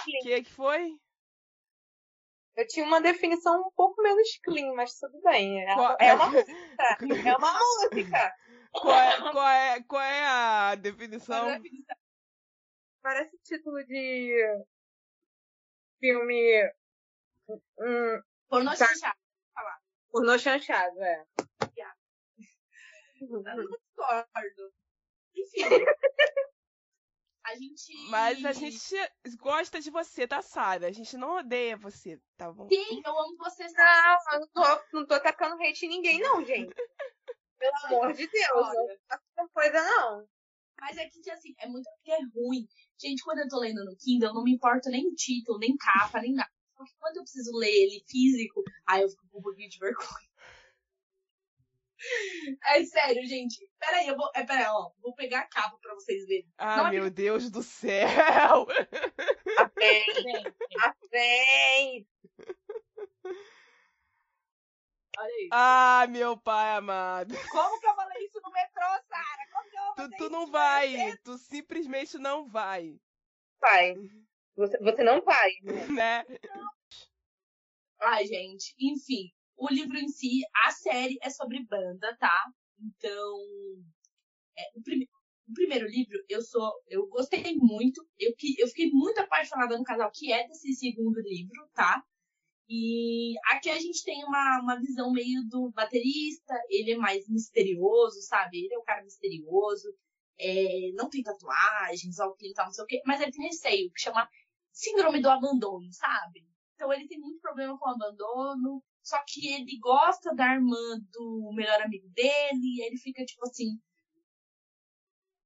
O 0.00 0.22
que, 0.22 0.42
que 0.42 0.50
foi? 0.50 0.98
Eu 2.56 2.66
tinha 2.66 2.84
uma 2.84 3.00
definição 3.00 3.58
um 3.60 3.70
pouco 3.70 4.02
menos 4.02 4.38
clean, 4.42 4.74
mas 4.74 4.98
tudo 4.98 5.18
bem. 5.22 5.62
É, 5.62 5.74
é 6.00 6.14
uma 6.14 6.30
música. 6.30 6.52
É 7.30 7.36
uma 7.36 7.58
música. 7.58 8.34
Qual 8.80 8.94
é, 8.94 9.32
qual 9.32 9.48
é, 9.48 9.82
qual 9.82 10.02
é 10.02 10.26
a 10.26 10.74
definição? 10.76 11.60
Parece 13.02 13.36
título 13.42 13.84
de 13.84 14.64
filme. 15.98 16.70
Hum, 17.48 18.22
Pornô 18.48 18.70
tá. 18.70 18.86
chanchado. 18.86 19.18
Pornô 20.10 20.38
chanchado, 20.38 21.02
é. 21.02 21.26
Yeah. 21.76 21.96
Eu 23.20 23.42
não 23.42 23.66
discordo. 23.66 24.72
Enfim. 25.34 25.62
A 27.42 27.54
gente. 27.56 27.96
Mas 28.10 28.44
a 28.44 28.52
gente 28.52 28.78
gosta 29.38 29.80
de 29.80 29.90
você, 29.90 30.26
tá, 30.28 30.40
Sara? 30.42 30.86
A 30.86 30.92
gente 30.92 31.16
não 31.16 31.38
odeia 31.38 31.76
você, 31.76 32.20
tá 32.36 32.52
bom? 32.52 32.68
Sim, 32.68 33.02
eu 33.04 33.18
amo 33.18 33.36
você, 33.38 33.68
Sara. 33.70 34.18
Não, 34.26 34.34
eu 34.34 34.40
não 34.40 34.48
tô, 34.48 34.82
não 34.92 35.06
tô 35.06 35.14
atacando 35.14 35.60
hate 35.60 35.86
em 35.86 35.88
ninguém, 35.88 36.20
não, 36.20 36.44
gente. 36.44 36.72
Pelo 37.60 37.76
amor 37.84 38.12
de 38.14 38.26
Deus, 38.26 38.50
Olha. 38.54 38.98
não 39.36 39.48
coisa, 39.50 39.82
não. 39.82 40.26
Mas 40.80 40.96
é 40.96 41.06
que, 41.06 41.30
assim, 41.30 41.54
é 41.58 41.68
muito 41.68 41.88
porque 41.96 42.10
é 42.10 42.18
ruim. 42.34 42.66
Gente, 42.98 43.22
quando 43.22 43.40
eu 43.40 43.48
tô 43.48 43.58
lendo 43.60 43.84
no 43.84 43.94
Kindle, 43.96 44.32
não 44.32 44.42
me 44.42 44.54
importa 44.54 44.88
nem 44.88 45.06
o 45.06 45.14
título, 45.14 45.58
nem 45.58 45.76
capa, 45.76 46.20
nem 46.20 46.32
nada. 46.32 46.50
Porque 46.74 46.94
quando 46.98 47.18
eu 47.18 47.22
preciso 47.22 47.52
ler 47.54 47.68
ele 47.68 48.02
físico, 48.08 48.64
aí 48.86 49.02
eu 49.02 49.10
fico 49.10 49.28
com 49.30 49.38
um 49.38 49.42
pouquinho 49.42 49.68
de 49.68 49.78
vergonha. 49.78 50.08
É 52.64 52.82
sério, 52.82 53.26
gente. 53.26 53.58
Peraí, 53.78 54.08
eu 54.08 54.16
vou. 54.16 54.30
É, 54.34 54.42
peraí, 54.42 54.64
ó. 54.68 54.90
Vou 55.02 55.14
pegar 55.14 55.40
a 55.40 55.46
capa 55.46 55.76
pra 55.82 55.92
vocês 55.92 56.26
verem. 56.26 56.48
Ah, 56.56 56.84
Não, 56.84 56.90
meu 56.90 57.10
Deus 57.10 57.50
do 57.50 57.62
céu! 57.62 58.08
A 59.58 59.70
vem! 59.76 60.06
A 60.80 60.94
vem! 61.10 62.08
Olha 65.20 65.40
isso. 65.40 65.50
Ah, 65.52 66.06
meu 66.08 66.36
pai 66.36 66.76
amado. 66.76 67.34
Como 67.52 67.80
que 67.80 67.86
eu 67.86 67.94
falei 67.94 68.24
isso 68.24 68.40
no 68.42 68.50
metrô, 68.50 68.86
Sara? 69.08 69.46
Como 69.52 69.70
que 69.70 69.76
eu 69.76 70.08
Tu, 70.08 70.16
tu 70.16 70.30
não 70.30 70.46
vai. 70.46 71.16
Tu 71.24 71.38
simplesmente 71.38 72.18
não 72.18 72.48
vai. 72.48 72.98
Vai. 73.60 73.94
Você, 74.56 74.76
você 74.78 75.02
não 75.02 75.22
vai. 75.22 75.52
Né? 75.62 76.22
Não. 76.54 76.70
Ai, 78.00 78.26
gente. 78.26 78.74
Enfim 78.78 79.32
o 79.60 79.68
livro 79.68 79.98
em 79.98 80.08
si, 80.08 80.40
a 80.64 80.70
série 80.70 81.18
é 81.22 81.28
sobre 81.28 81.62
banda, 81.66 82.16
tá? 82.16 82.50
Então, 82.80 83.38
é, 84.56 84.62
o, 84.74 84.82
prim 84.82 85.06
o, 85.46 85.52
primeiro 85.52 85.86
livro, 85.86 86.18
eu 86.28 86.40
sou, 86.40 86.72
eu 86.88 87.06
gostei 87.08 87.54
muito, 87.56 88.02
eu, 88.18 88.32
eu 88.58 88.68
fiquei 88.68 88.90
muito 88.90 89.20
apaixonada 89.20 89.76
no 89.76 89.84
casal 89.84 90.10
que 90.10 90.32
é 90.32 90.48
desse 90.48 90.72
segundo 90.72 91.20
livro, 91.20 91.68
tá? 91.74 92.02
E 92.72 93.34
aqui 93.46 93.68
a 93.68 93.80
gente 93.80 94.04
tem 94.04 94.24
uma, 94.24 94.60
uma 94.62 94.78
visão 94.78 95.10
meio 95.10 95.42
do 95.48 95.72
baterista, 95.72 96.54
ele 96.68 96.92
é 96.92 96.96
mais 96.96 97.28
misterioso, 97.28 98.22
sabe? 98.22 98.64
Ele 98.64 98.72
é 98.72 98.78
um 98.78 98.84
cara 98.84 99.02
misterioso, 99.02 99.92
é, 100.38 100.92
não 100.94 101.10
tem 101.10 101.20
tatuagens, 101.20 102.20
alto 102.20 102.44
tal, 102.54 102.66
não 102.66 102.72
sei 102.72 102.84
o 102.84 102.86
quê, 102.86 103.02
mas 103.04 103.20
ele 103.20 103.32
tem 103.32 103.46
receio, 103.46 103.90
que 103.92 104.00
chama 104.00 104.28
síndrome 104.70 105.20
do 105.20 105.28
abandono, 105.28 105.92
sabe? 105.92 106.46
Então 106.76 106.92
ele 106.92 107.08
tem 107.08 107.18
muito 107.18 107.40
problema 107.40 107.76
com 107.76 107.88
o 107.88 107.92
abandono, 107.92 108.84
só 109.02 109.20
que 109.26 109.52
ele 109.52 109.76
gosta 109.80 110.32
da 110.32 110.54
irmã 110.54 110.76
do 111.10 111.52
melhor 111.52 111.82
amigo 111.82 112.08
dele, 112.10 112.76
e 112.78 112.82
ele 112.86 112.96
fica 112.98 113.24
tipo 113.24 113.46
assim. 113.48 113.80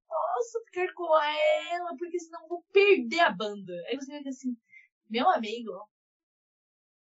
Posso 0.07 0.63
ficar 0.65 0.93
com 0.93 1.11
ela, 1.73 1.97
porque 1.97 2.19
senão 2.19 2.47
vou 2.47 2.63
perder 2.71 3.21
a 3.21 3.31
banda. 3.31 3.73
Aí 3.87 3.95
você 3.95 4.15
fica 4.15 4.29
assim, 4.29 4.55
meu 5.09 5.27
amigo, 5.29 5.71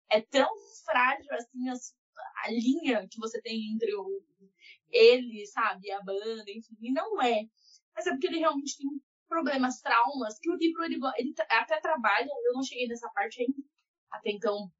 é 0.09 0.21
tão 0.21 0.49
frágil 0.85 1.33
assim 1.33 1.69
a, 1.69 1.73
a 2.43 2.51
linha 2.51 3.07
que 3.09 3.19
você 3.19 3.41
tem 3.41 3.73
entre 3.73 3.93
o, 3.95 4.23
ele, 4.89 5.45
sabe, 5.47 5.91
a 5.91 6.01
banda, 6.01 6.45
enfim, 6.47 6.75
e 6.79 6.91
não 6.91 7.21
é. 7.21 7.43
Mas 7.95 8.07
é 8.07 8.11
porque 8.11 8.27
ele 8.27 8.39
realmente 8.39 8.77
tem 8.77 8.87
problemas, 9.27 9.81
traumas, 9.81 10.39
que 10.39 10.49
o 10.49 10.55
livro 10.55 10.83
ele, 10.83 10.99
ele 11.17 11.33
até 11.49 11.79
trabalha, 11.79 12.29
eu 12.45 12.53
não 12.53 12.63
cheguei 12.63 12.87
nessa 12.87 13.09
parte 13.09 13.41
ainda, 13.41 13.67
até 14.11 14.31
então. 14.31 14.71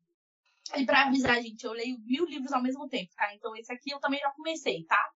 E 0.75 0.85
pra 0.85 1.07
avisar, 1.07 1.41
gente, 1.41 1.63
eu 1.63 1.73
leio 1.73 1.99
mil 2.05 2.25
livros 2.25 2.51
ao 2.51 2.61
mesmo 2.61 2.88
tempo, 2.88 3.13
tá? 3.15 3.33
Então 3.35 3.55
esse 3.55 3.71
aqui 3.71 3.91
eu 3.91 3.99
também 3.99 4.19
já 4.19 4.31
comecei, 4.31 4.83
tá? 4.85 5.11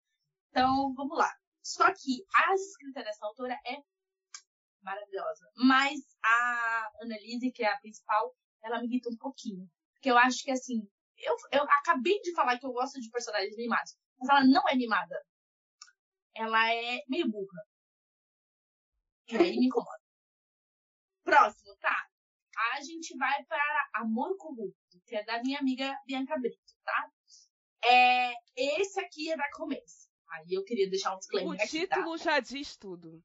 Então, 0.51 0.93
vamos 0.95 1.17
lá. 1.17 1.33
Só 1.63 1.85
que 1.93 2.25
a 2.35 2.55
escrita 2.55 3.03
dessa 3.03 3.25
autora 3.27 3.55
é 3.67 3.77
maravilhosa. 4.83 5.51
Mas 5.57 6.01
a 6.25 6.91
Annalise, 7.03 7.53
que 7.53 7.63
é 7.63 7.73
a 7.73 7.79
principal, 7.79 8.35
ela 8.63 8.81
me 8.81 8.87
irrita 8.87 9.11
um 9.11 9.17
pouquinho. 9.17 9.69
Porque 9.99 10.11
eu 10.11 10.19
acho 10.19 10.45
que, 10.45 10.51
assim, 10.53 10.89
eu, 11.17 11.37
eu 11.53 11.63
acabei 11.65 12.21
de 12.21 12.33
falar 12.33 12.59
que 12.59 12.65
eu 12.65 12.73
gosto 12.73 13.01
de 13.01 13.11
personagens 13.11 13.55
animados, 13.55 13.97
mas 14.19 14.29
ela 14.29 14.45
não 14.45 14.63
é 14.69 14.73
animada. 14.73 15.21
Ela 16.35 16.73
é 16.73 17.03
meio 17.09 17.29
burra. 17.29 17.67
E 19.29 19.37
aí 19.37 19.59
me 19.59 19.67
incomoda. 19.67 20.01
Próximo, 21.25 21.77
tá? 21.81 22.09
A 22.75 22.81
gente 22.81 23.17
vai 23.17 23.45
para 23.45 23.89
Amor 23.95 24.37
Corrupto, 24.37 25.01
que 25.05 25.17
é 25.17 25.25
da 25.25 25.43
minha 25.43 25.59
amiga 25.59 25.99
Bianca 26.07 26.39
Brito, 26.39 26.75
tá? 26.85 27.11
É, 27.85 28.33
esse 28.57 29.01
aqui 29.01 29.31
é 29.31 29.37
da 29.37 29.51
começo. 29.53 30.09
Aí 30.31 30.47
eu 30.53 30.65
queria 30.65 30.89
deixar 30.89 31.15
um 31.15 31.19
disclaimer. 31.19 31.55
O 31.55 31.67
título 31.67 32.15
aqui, 32.15 32.25
tá? 32.25 32.33
já 32.33 32.41
diz 32.41 32.77
tudo. 32.77 33.23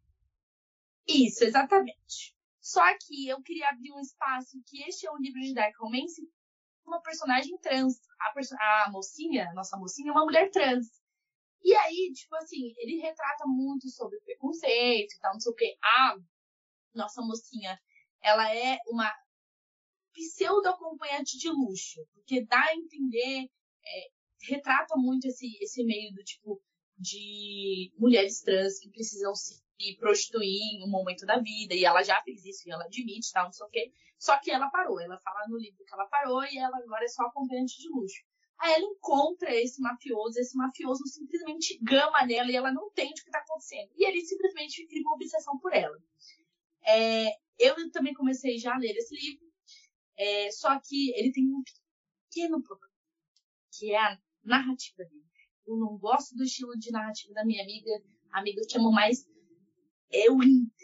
Isso, 1.08 1.44
exatamente. 1.44 2.36
Só 2.60 2.84
que 2.98 3.28
eu 3.28 3.42
queria 3.42 3.70
abrir 3.70 3.92
um 3.92 4.00
espaço 4.00 4.62
que 4.66 4.82
este 4.84 5.06
é 5.06 5.12
um 5.12 5.18
livro 5.18 5.42
de 5.42 5.54
Dark 5.54 5.78
Romance 5.78 6.22
uma 6.86 7.02
personagem 7.02 7.58
trans. 7.60 8.00
A, 8.20 8.34
perso 8.34 8.56
a 8.60 8.90
mocinha, 8.92 9.52
nossa 9.54 9.78
mocinha, 9.78 10.10
é 10.10 10.12
uma 10.12 10.26
mulher 10.26 10.50
trans. 10.52 10.88
E 11.64 11.74
aí, 11.74 12.12
tipo 12.14 12.36
assim, 12.36 12.74
ele 12.78 13.02
retrata 13.02 13.46
muito 13.46 13.90
sobre 13.90 14.20
preconceito 14.22 15.14
e 15.14 15.20
tal, 15.20 15.34
não 15.34 15.40
sei 15.40 15.52
o 15.52 15.56
quê. 15.56 15.78
A 15.82 16.18
nossa 16.94 17.22
mocinha, 17.22 17.80
ela 18.22 18.54
é 18.54 18.78
uma 18.88 19.12
pseudo-acompanhante 20.14 21.38
de 21.38 21.50
luxo, 21.50 22.06
porque 22.14 22.46
dá 22.46 22.62
a 22.62 22.76
entender, 22.76 23.50
é, 23.86 24.10
retrata 24.48 24.96
muito 24.96 25.26
esse, 25.26 25.58
esse 25.62 25.84
meio 25.84 26.14
do 26.14 26.24
tipo 26.24 26.62
de 26.98 27.92
mulheres 27.98 28.42
trans 28.42 28.80
que 28.80 28.90
precisam 28.90 29.34
se 29.34 29.62
prostituir 30.00 30.62
em 30.76 30.86
um 30.86 30.90
momento 30.90 31.26
da 31.26 31.40
vida, 31.40 31.74
e 31.74 31.84
ela 31.84 32.04
já 32.04 32.22
fez 32.22 32.46
isso, 32.46 32.68
e 32.68 32.72
ela 32.72 32.86
admite, 32.86 33.32
tal, 33.32 33.46
não 33.46 33.52
sei 33.52 33.66
o 33.66 33.70
quê. 33.70 33.92
Só 34.24 34.40
que 34.40 34.50
ela 34.50 34.70
parou, 34.70 35.02
ela 35.02 35.20
fala 35.20 35.46
no 35.50 35.58
livro 35.58 35.84
que 35.84 35.94
ela 35.94 36.08
parou 36.08 36.46
e 36.46 36.58
ela 36.58 36.78
agora 36.78 37.04
é 37.04 37.10
só 37.10 37.24
acompanhante 37.24 37.78
de 37.78 37.90
luxo. 37.90 38.24
Aí 38.58 38.72
ela 38.72 38.86
encontra 38.86 39.54
esse 39.54 39.82
mafioso, 39.82 40.40
esse 40.40 40.56
mafioso 40.56 41.06
simplesmente 41.08 41.78
gama 41.84 42.26
nela 42.26 42.50
e 42.50 42.56
ela 42.56 42.72
não 42.72 42.88
entende 42.88 43.20
o 43.20 43.24
que 43.24 43.30
está 43.30 43.40
acontecendo. 43.40 43.92
E 43.98 44.06
ele 44.06 44.22
simplesmente 44.22 44.88
cria 44.88 45.02
uma 45.02 45.16
obsessão 45.16 45.60
por 45.60 45.74
ela. 45.74 46.02
É, 46.88 47.34
eu 47.60 47.92
também 47.92 48.14
comecei 48.14 48.58
já 48.58 48.74
a 48.74 48.78
ler 48.78 48.96
esse 48.96 49.14
livro, 49.14 49.46
é, 50.16 50.50
só 50.52 50.80
que 50.80 51.12
ele 51.20 51.34
tem 51.34 51.44
um 51.44 51.62
pequeno 52.32 52.64
problema, 52.64 52.94
que 53.78 53.92
é 53.92 54.00
a 54.00 54.18
narrativa 54.42 55.04
dele. 55.04 55.26
Eu 55.68 55.76
não 55.76 55.98
gosto 55.98 56.34
do 56.34 56.46
estilo 56.46 56.80
de 56.80 56.92
narrativa 56.92 57.34
da 57.34 57.44
minha 57.44 57.62
amiga, 57.62 57.92
amiga 58.32 58.62
que 58.70 58.78
amo 58.78 58.90
mais. 58.90 59.28
Eu, 60.10 60.38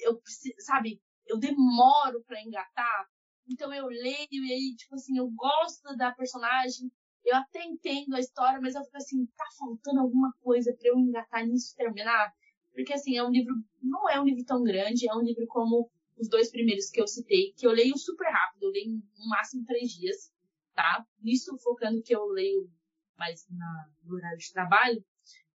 eu 0.04 0.22
sabe, 0.58 1.02
eu 1.26 1.38
demoro 1.40 2.22
para 2.26 2.42
engatar, 2.42 3.10
então 3.50 3.74
eu 3.74 3.88
leio 3.88 4.28
e 4.32 4.54
aí, 4.54 4.76
tipo 4.76 4.96
assim, 4.96 5.18
eu 5.18 5.30
gosto 5.32 5.96
da 5.98 6.12
personagem, 6.12 6.92
eu 7.26 7.36
até 7.36 7.64
entendo 7.64 8.16
a 8.16 8.20
história, 8.20 8.60
mas 8.62 8.76
eu 8.76 8.84
fico 8.84 8.98
assim, 8.98 9.26
tá 9.38 9.46
faltando 9.58 10.02
alguma 10.02 10.32
coisa 10.42 10.74
para 10.74 10.88
eu 10.88 10.98
engatar 10.98 11.46
nisso 11.46 11.74
e 11.74 11.78
terminar? 11.78 12.32
Porque 12.74 12.94
assim, 12.94 13.18
é 13.18 13.24
um 13.24 13.32
livro, 13.32 13.54
não 13.82 14.10
é 14.10 14.20
um 14.20 14.24
livro 14.26 14.44
tão 14.46 14.64
grande, 14.64 15.10
é 15.10 15.14
um 15.14 15.22
livro 15.22 15.46
como 15.48 15.90
os 16.18 16.30
dois 16.30 16.52
primeiros 16.52 16.90
que 16.90 17.02
eu 17.02 17.08
citei, 17.08 17.54
que 17.58 17.66
eu 17.66 17.72
leio 17.72 17.98
super 17.98 18.30
rápido, 18.30 18.64
eu 18.64 18.70
leio 18.70 18.92
no 18.92 19.30
máximo 19.30 19.66
três 19.66 19.92
dias, 19.92 20.32
tá? 20.74 21.06
Nisso 21.22 21.58
focando 21.60 22.02
que 22.02 22.16
eu 22.16 22.26
leio 22.28 22.70
mais 23.18 23.46
na, 23.50 23.90
no 24.04 24.16
horário 24.16 24.38
de 24.38 24.52
trabalho, 24.52 25.04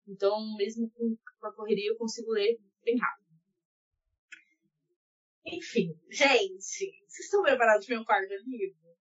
então 0.06 0.54
mesmo 0.56 0.90
com, 0.90 1.16
a 1.42 1.52
correria 1.52 1.90
eu 1.90 1.96
consigo 1.96 2.30
ler 2.30 2.58
bem 2.82 2.98
rápido. 2.98 3.23
Enfim, 5.46 5.94
gente, 6.10 6.60
vocês 6.60 7.26
estão 7.26 7.42
preparados 7.42 7.86
para 7.86 7.94
o 7.94 7.96
meu 7.98 8.06
quarto 8.06 8.32
livro? 8.46 8.96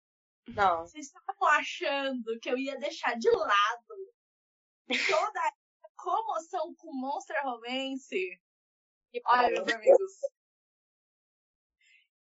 Não. 0.48 0.80
Vocês 0.80 1.06
estavam 1.06 1.48
achando 1.48 2.38
que 2.40 2.50
eu 2.50 2.58
ia 2.58 2.76
deixar 2.78 3.16
de 3.16 3.30
lado 3.30 4.12
toda 5.08 5.40
a 5.40 5.52
comoção 5.96 6.74
com 6.74 6.92
Monster 6.92 7.40
Romance? 7.44 8.40
Olha, 9.26 9.50
meus 9.50 9.72
amigos. 9.72 10.12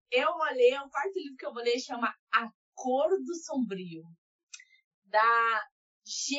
Eu 0.10 0.36
ler, 0.38 0.82
o 0.82 0.90
quarto 0.90 1.20
livro 1.20 1.38
que 1.38 1.46
eu 1.46 1.54
vou 1.54 1.62
ler 1.62 1.80
chama 1.80 2.16
Acordo 2.32 3.36
Sombrio, 3.36 4.04
da 5.04 5.70
G. 6.06 6.38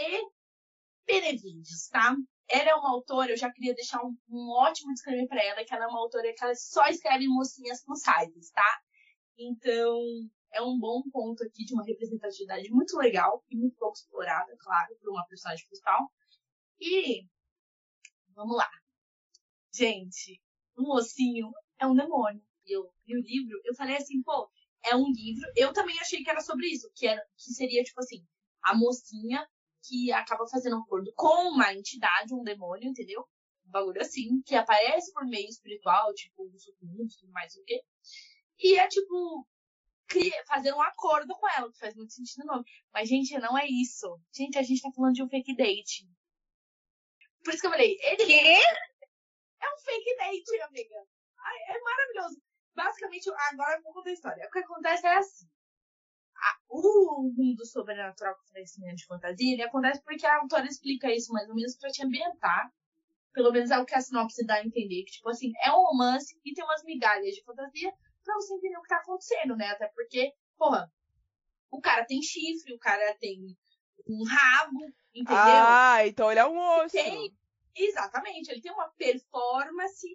Benevides, 1.07 1.89
tá? 1.89 2.17
Ela 2.51 2.71
é 2.71 2.75
uma 2.75 2.91
autora, 2.91 3.31
eu 3.33 3.37
já 3.37 3.51
queria 3.53 3.75
deixar 3.75 4.03
um, 4.03 4.17
um 4.29 4.51
ótimo 4.51 4.93
disclaimer 4.93 5.29
para 5.29 5.45
ela, 5.45 5.65
que 5.65 5.75
ela 5.75 5.85
é 5.85 5.89
uma 5.89 6.01
autora 6.01 6.33
que 6.33 6.43
ela 6.43 6.55
só 6.55 6.87
escreve 6.89 7.29
mocinhas 7.29 7.83
com 7.83 7.95
sites, 7.95 8.51
tá? 8.51 8.81
Então, 9.37 10.01
é 10.53 10.63
um 10.63 10.79
bom 10.79 11.03
ponto 11.11 11.45
aqui 11.45 11.65
de 11.65 11.75
uma 11.75 11.85
representatividade 11.85 12.71
muito 12.71 12.97
legal 12.97 13.45
e 13.51 13.57
muito 13.57 13.77
pouco 13.77 13.97
explorada, 13.97 14.57
claro, 14.59 14.97
por 15.01 15.11
uma 15.11 15.27
personagem 15.27 15.67
principal. 15.67 16.11
E 16.81 17.27
vamos 18.35 18.57
lá. 18.57 18.69
Gente, 19.73 20.41
o 20.77 20.83
mocinho 20.83 21.53
é 21.79 21.87
um 21.87 21.95
demônio. 21.95 22.43
Eu 22.67 22.91
li 23.07 23.17
o 23.17 23.23
livro, 23.23 23.61
eu 23.65 23.75
falei 23.75 23.97
assim, 23.97 24.23
pô, 24.23 24.51
é 24.85 24.95
um 24.95 25.11
livro. 25.13 25.47
Eu 25.57 25.73
também 25.73 25.99
achei 26.01 26.23
que 26.23 26.31
era 26.31 26.41
sobre 26.41 26.67
isso, 26.67 26.91
que 26.95 27.07
era 27.07 27.23
que 27.37 27.53
seria 27.53 27.83
tipo 27.83 28.01
assim, 28.01 28.27
a 28.63 28.75
mocinha 28.77 29.47
que 29.89 30.13
acaba 30.13 30.47
fazendo 30.47 30.77
um 30.77 30.83
acordo 30.83 31.11
com 31.15 31.51
uma 31.51 31.73
entidade, 31.73 32.35
um 32.35 32.45
demônio, 32.45 32.91
entendeu? 32.91 33.27
Um 33.67 33.71
bagulho 33.71 34.01
assim, 34.01 34.43
que 34.43 34.55
aparece 34.55 35.13
por 35.13 35.27
meio 35.27 35.49
espiritual, 35.49 36.13
tipo, 36.15 36.45
o 36.45 36.59
sucumbo, 36.59 37.09
tudo 37.09 37.33
mais 37.33 37.55
o 37.57 37.65
quê. 37.65 37.83
E 38.59 38.79
é 38.79 38.87
tipo, 38.87 39.47
fazer 40.47 40.75
um 40.75 40.83
acordo 40.83 41.35
com 41.35 41.49
ela, 41.49 41.73
que 41.73 41.79
faz 41.79 41.95
muito 41.95 42.13
sentido 42.13 42.45
no 42.45 42.53
nome. 42.53 42.65
Mas, 42.93 43.09
gente, 43.09 43.37
não 43.39 43.57
é 43.57 43.67
isso. 43.67 44.21
Gente, 44.33 44.59
a 44.59 44.63
gente 44.63 44.83
tá 44.83 44.91
falando 44.95 45.15
de 45.15 45.23
um 45.23 45.29
fake 45.29 45.57
date. 45.57 46.07
Por 47.43 47.55
isso 47.55 47.61
que 47.61 47.67
eu 47.67 47.71
falei, 47.71 47.97
ele. 48.03 48.27
Quê? 48.27 48.57
É 49.61 49.75
um 49.75 49.79
fake 49.79 50.17
date, 50.17 50.61
amiga. 50.63 51.07
Ai, 51.39 51.77
é 51.77 51.81
maravilhoso. 51.81 52.43
Basicamente, 52.75 53.31
agora 53.51 53.77
eu 53.77 53.83
vou 53.83 53.93
contar 53.93 54.11
a 54.11 54.13
história. 54.13 54.47
O 54.47 54.51
que 54.51 54.59
acontece 54.59 55.07
é 55.07 55.17
assim 55.17 55.49
o 56.69 57.33
mundo 57.37 57.65
sobrenatural 57.67 58.35
com 58.37 58.53
conhecimento 58.53 58.97
de 58.97 59.07
fantasia, 59.07 59.53
ele 59.53 59.63
acontece 59.63 60.03
porque 60.03 60.27
a 60.27 60.37
autora 60.37 60.67
explica 60.67 61.13
isso 61.13 61.33
mais 61.33 61.49
ou 61.49 61.55
menos 61.55 61.77
para 61.77 61.91
te 61.91 62.05
ambientar. 62.05 62.73
Pelo 63.33 63.53
menos 63.53 63.71
é 63.71 63.79
o 63.79 63.85
que 63.85 63.95
a 63.95 64.01
sinopse 64.01 64.45
dá 64.45 64.55
a 64.55 64.65
entender. 64.65 65.05
Que, 65.05 65.13
tipo 65.13 65.29
assim, 65.29 65.53
é 65.63 65.71
um 65.71 65.85
romance 65.85 66.39
e 66.45 66.53
tem 66.53 66.65
umas 66.65 66.83
migalhas 66.85 67.35
de 67.35 67.45
fantasia 67.45 67.93
pra 68.25 68.35
você 68.35 68.55
entender 68.55 68.77
o 68.77 68.83
que 68.83 68.89
tá 68.89 68.97
acontecendo, 68.97 69.57
né? 69.57 69.69
Até 69.69 69.89
porque, 69.89 70.33
porra, 70.57 70.91
o 71.71 71.81
cara 71.81 72.05
tem 72.05 72.23
chifre, 72.23 72.75
o 72.75 72.79
cara 72.79 73.15
tem 73.19 73.57
um 74.07 74.25
rabo, 74.25 74.81
entendeu? 75.15 75.37
Ah, 75.39 76.07
então 76.07 76.31
ele 76.31 76.41
é 76.41 76.47
um 76.47 76.59
osso. 76.59 76.93
Tem, 76.93 77.33
exatamente, 77.75 78.51
ele 78.51 78.61
tem 78.61 78.73
uma 78.73 78.89
performance 78.91 80.07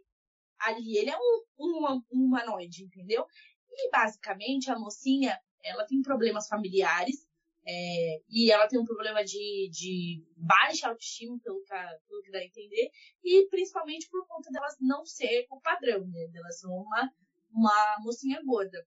ali, 0.59 0.97
ele 0.97 1.09
é 1.09 1.17
um, 1.17 1.43
um, 1.59 2.01
um 2.11 2.25
humanoide, 2.25 2.83
entendeu? 2.83 3.25
E 3.71 3.89
basicamente 3.89 4.71
a 4.71 4.77
mocinha, 4.77 5.39
ela 5.63 5.85
tem 5.85 6.01
problemas 6.01 6.47
familiares 6.47 7.27
é, 7.65 8.21
e 8.29 8.51
ela 8.51 8.67
tem 8.67 8.79
um 8.79 8.85
problema 8.85 9.23
de, 9.23 9.69
de 9.71 10.23
baixa 10.35 10.89
autoestima, 10.89 11.39
pelo 11.39 11.61
que, 11.61 11.73
pelo 12.07 12.21
que 12.21 12.31
dá 12.31 12.39
a 12.39 12.45
entender, 12.45 12.91
e 13.23 13.47
principalmente 13.49 14.09
por 14.09 14.27
conta 14.27 14.51
delas 14.51 14.75
não 14.81 15.05
ser 15.05 15.47
o 15.49 15.61
padrão, 15.61 16.05
né? 16.07 16.27
Delas 16.27 16.59
são 16.59 16.71
uma, 16.71 17.11
uma 17.49 17.97
mocinha 18.01 18.41
gorda. 18.43 18.85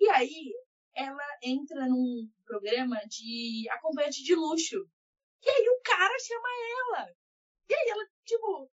E 0.00 0.08
aí, 0.08 0.54
ela 0.94 1.38
entra 1.42 1.86
num 1.86 2.30
programa 2.46 2.96
de 3.06 3.68
acompanhante 3.70 4.22
de 4.22 4.34
luxo. 4.34 4.88
E 5.42 5.48
aí 5.48 5.68
o 5.68 5.80
cara 5.82 6.18
chama 6.18 6.48
ela. 6.98 7.14
E 7.68 7.74
aí 7.74 7.88
ela, 7.90 8.06
tipo, 8.24 8.70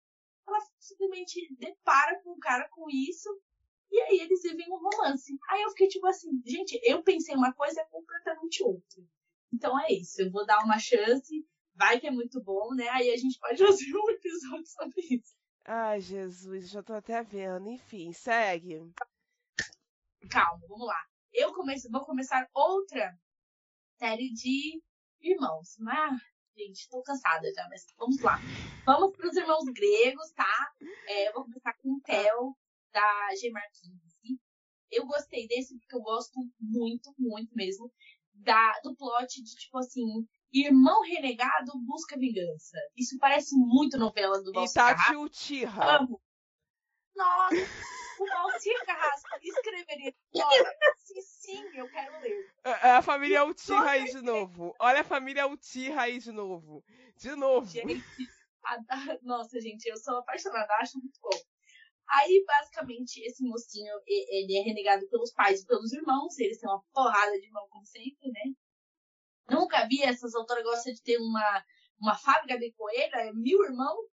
ela 0.47 0.59
simplesmente 0.77 1.55
depara 1.55 2.21
com 2.21 2.31
o 2.31 2.39
cara 2.39 2.69
com 2.69 2.87
isso 2.89 3.29
e 3.91 3.99
aí 4.01 4.19
eles 4.19 4.41
vivem 4.41 4.67
um 4.71 4.77
romance. 4.77 5.37
Aí 5.49 5.61
eu 5.61 5.69
fiquei 5.69 5.87
tipo 5.87 6.05
assim, 6.07 6.41
gente, 6.45 6.79
eu 6.83 7.03
pensei 7.03 7.35
uma 7.35 7.53
coisa 7.53 7.81
é 7.81 7.85
completamente 7.85 8.63
outra. 8.63 9.03
Então 9.51 9.79
é 9.79 9.91
isso, 9.91 10.21
eu 10.21 10.31
vou 10.31 10.45
dar 10.45 10.63
uma 10.63 10.77
chance, 10.77 11.45
vai 11.73 11.99
que 11.99 12.07
é 12.07 12.11
muito 12.11 12.41
bom, 12.43 12.73
né? 12.75 12.87
Aí 12.89 13.11
a 13.11 13.17
gente 13.17 13.39
pode 13.39 13.57
fazer 13.65 13.95
um 13.95 14.09
episódio 14.09 14.67
sobre 14.67 15.01
isso. 15.01 15.33
Ai, 15.65 16.01
Jesus, 16.01 16.69
já 16.69 16.81
tô 16.81 16.93
até 16.93 17.21
vendo. 17.23 17.69
Enfim, 17.69 18.11
segue. 18.11 18.91
Calma, 20.29 20.65
vamos 20.67 20.87
lá. 20.87 21.05
Eu 21.33 21.53
comece, 21.53 21.89
vou 21.89 22.05
começar 22.05 22.49
outra 22.53 23.17
série 23.97 24.31
de 24.33 24.81
irmãos. 25.21 25.75
Mas, 25.79 26.19
gente, 26.57 26.89
tô 26.89 27.01
cansada 27.03 27.51
já, 27.53 27.67
mas 27.69 27.85
vamos 27.97 28.19
lá. 28.21 28.39
Vamos 28.85 29.15
pros 29.15 29.35
irmãos 29.35 29.65
gregos, 29.65 30.31
tá? 30.31 30.73
É, 31.07 31.29
eu 31.29 31.33
vou 31.33 31.43
começar 31.43 31.73
com 31.75 31.93
o 31.93 32.01
Theo 32.01 32.57
da 32.91 33.35
G. 33.35 33.49
Marquinhos. 33.51 34.09
Eu 34.91 35.05
gostei 35.05 35.47
desse 35.47 35.77
porque 35.77 35.95
eu 35.95 36.01
gosto 36.01 36.39
muito, 36.59 37.13
muito 37.17 37.55
mesmo 37.55 37.91
da, 38.33 38.79
do 38.83 38.95
plot 38.95 39.41
de, 39.43 39.55
tipo 39.55 39.77
assim, 39.77 40.27
irmão 40.51 41.01
renegado 41.03 41.71
busca 41.85 42.17
vingança. 42.17 42.77
Isso 42.97 43.17
parece 43.19 43.55
muito 43.55 43.97
novela 43.97 44.41
do 44.41 44.51
nosso 44.51 44.73
Itachi 44.73 45.15
Uchiha. 45.15 45.97
Amo. 45.97 46.21
Nossa, 47.15 47.55
o 48.19 48.25
Valcir 48.25 48.85
Carrasco 48.85 49.29
escreveria. 49.41 50.13
Sim, 50.97 51.21
sim, 51.21 51.63
eu 51.75 51.89
quero 51.89 52.19
ler. 52.21 52.53
É, 52.63 52.69
é 52.69 52.91
a 52.91 53.01
família 53.01 53.45
Uchiha 53.45 53.89
aí 53.89 54.05
de 54.05 54.21
novo. 54.21 54.75
Olha 54.79 55.01
a 55.01 55.03
família 55.03 55.47
Uchiha 55.47 56.01
aí 56.01 56.19
de 56.19 56.31
novo. 56.31 56.83
De 57.17 57.35
novo. 57.35 57.67
Gente, 57.67 58.03
a, 58.65 58.77
nossa, 59.21 59.59
gente, 59.59 59.85
eu 59.85 59.97
sou 59.97 60.17
apaixonada, 60.17 60.73
acho 60.75 60.97
muito 60.97 61.19
bom. 61.21 61.37
Aí, 62.11 62.43
basicamente, 62.45 63.21
esse 63.21 63.43
mocinho, 63.43 63.93
ele 64.07 64.57
é 64.57 64.61
renegado 64.63 65.07
pelos 65.09 65.31
pais 65.31 65.61
e 65.61 65.65
pelos 65.67 65.93
irmãos. 65.93 66.37
Eles 66.39 66.59
têm 66.59 66.69
uma 66.69 66.83
porrada 66.93 67.39
de 67.39 67.45
irmão, 67.45 67.67
como 67.69 67.85
sempre, 67.85 68.31
né? 68.31 68.53
Nunca 69.49 69.87
vi 69.87 70.01
essas 70.01 70.33
autoras 70.35 70.63
gostam 70.63 70.93
de 70.93 71.01
ter 71.01 71.17
uma, 71.17 71.65
uma 71.99 72.15
fábrica 72.15 72.57
de 72.57 72.71
coelho, 72.73 73.15
é 73.15 73.33
mil 73.33 73.63
irmãos, 73.63 74.05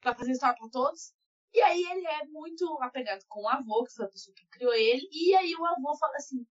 pra 0.00 0.14
fazer 0.14 0.32
história 0.32 0.56
pra 0.56 0.68
todos. 0.68 1.12
E 1.52 1.60
aí 1.60 1.82
ele 1.82 2.06
é 2.06 2.26
muito 2.26 2.64
apegado 2.80 3.24
com 3.28 3.42
o 3.42 3.48
avô, 3.48 3.84
que 3.84 3.94
foi 3.94 4.06
a 4.06 4.08
pessoa 4.08 4.34
que 4.34 4.46
criou 4.48 4.72
ele. 4.72 5.08
E 5.12 5.34
aí 5.34 5.54
o 5.56 5.66
avô 5.66 5.96
fala 5.98 6.14
assim: 6.16 6.46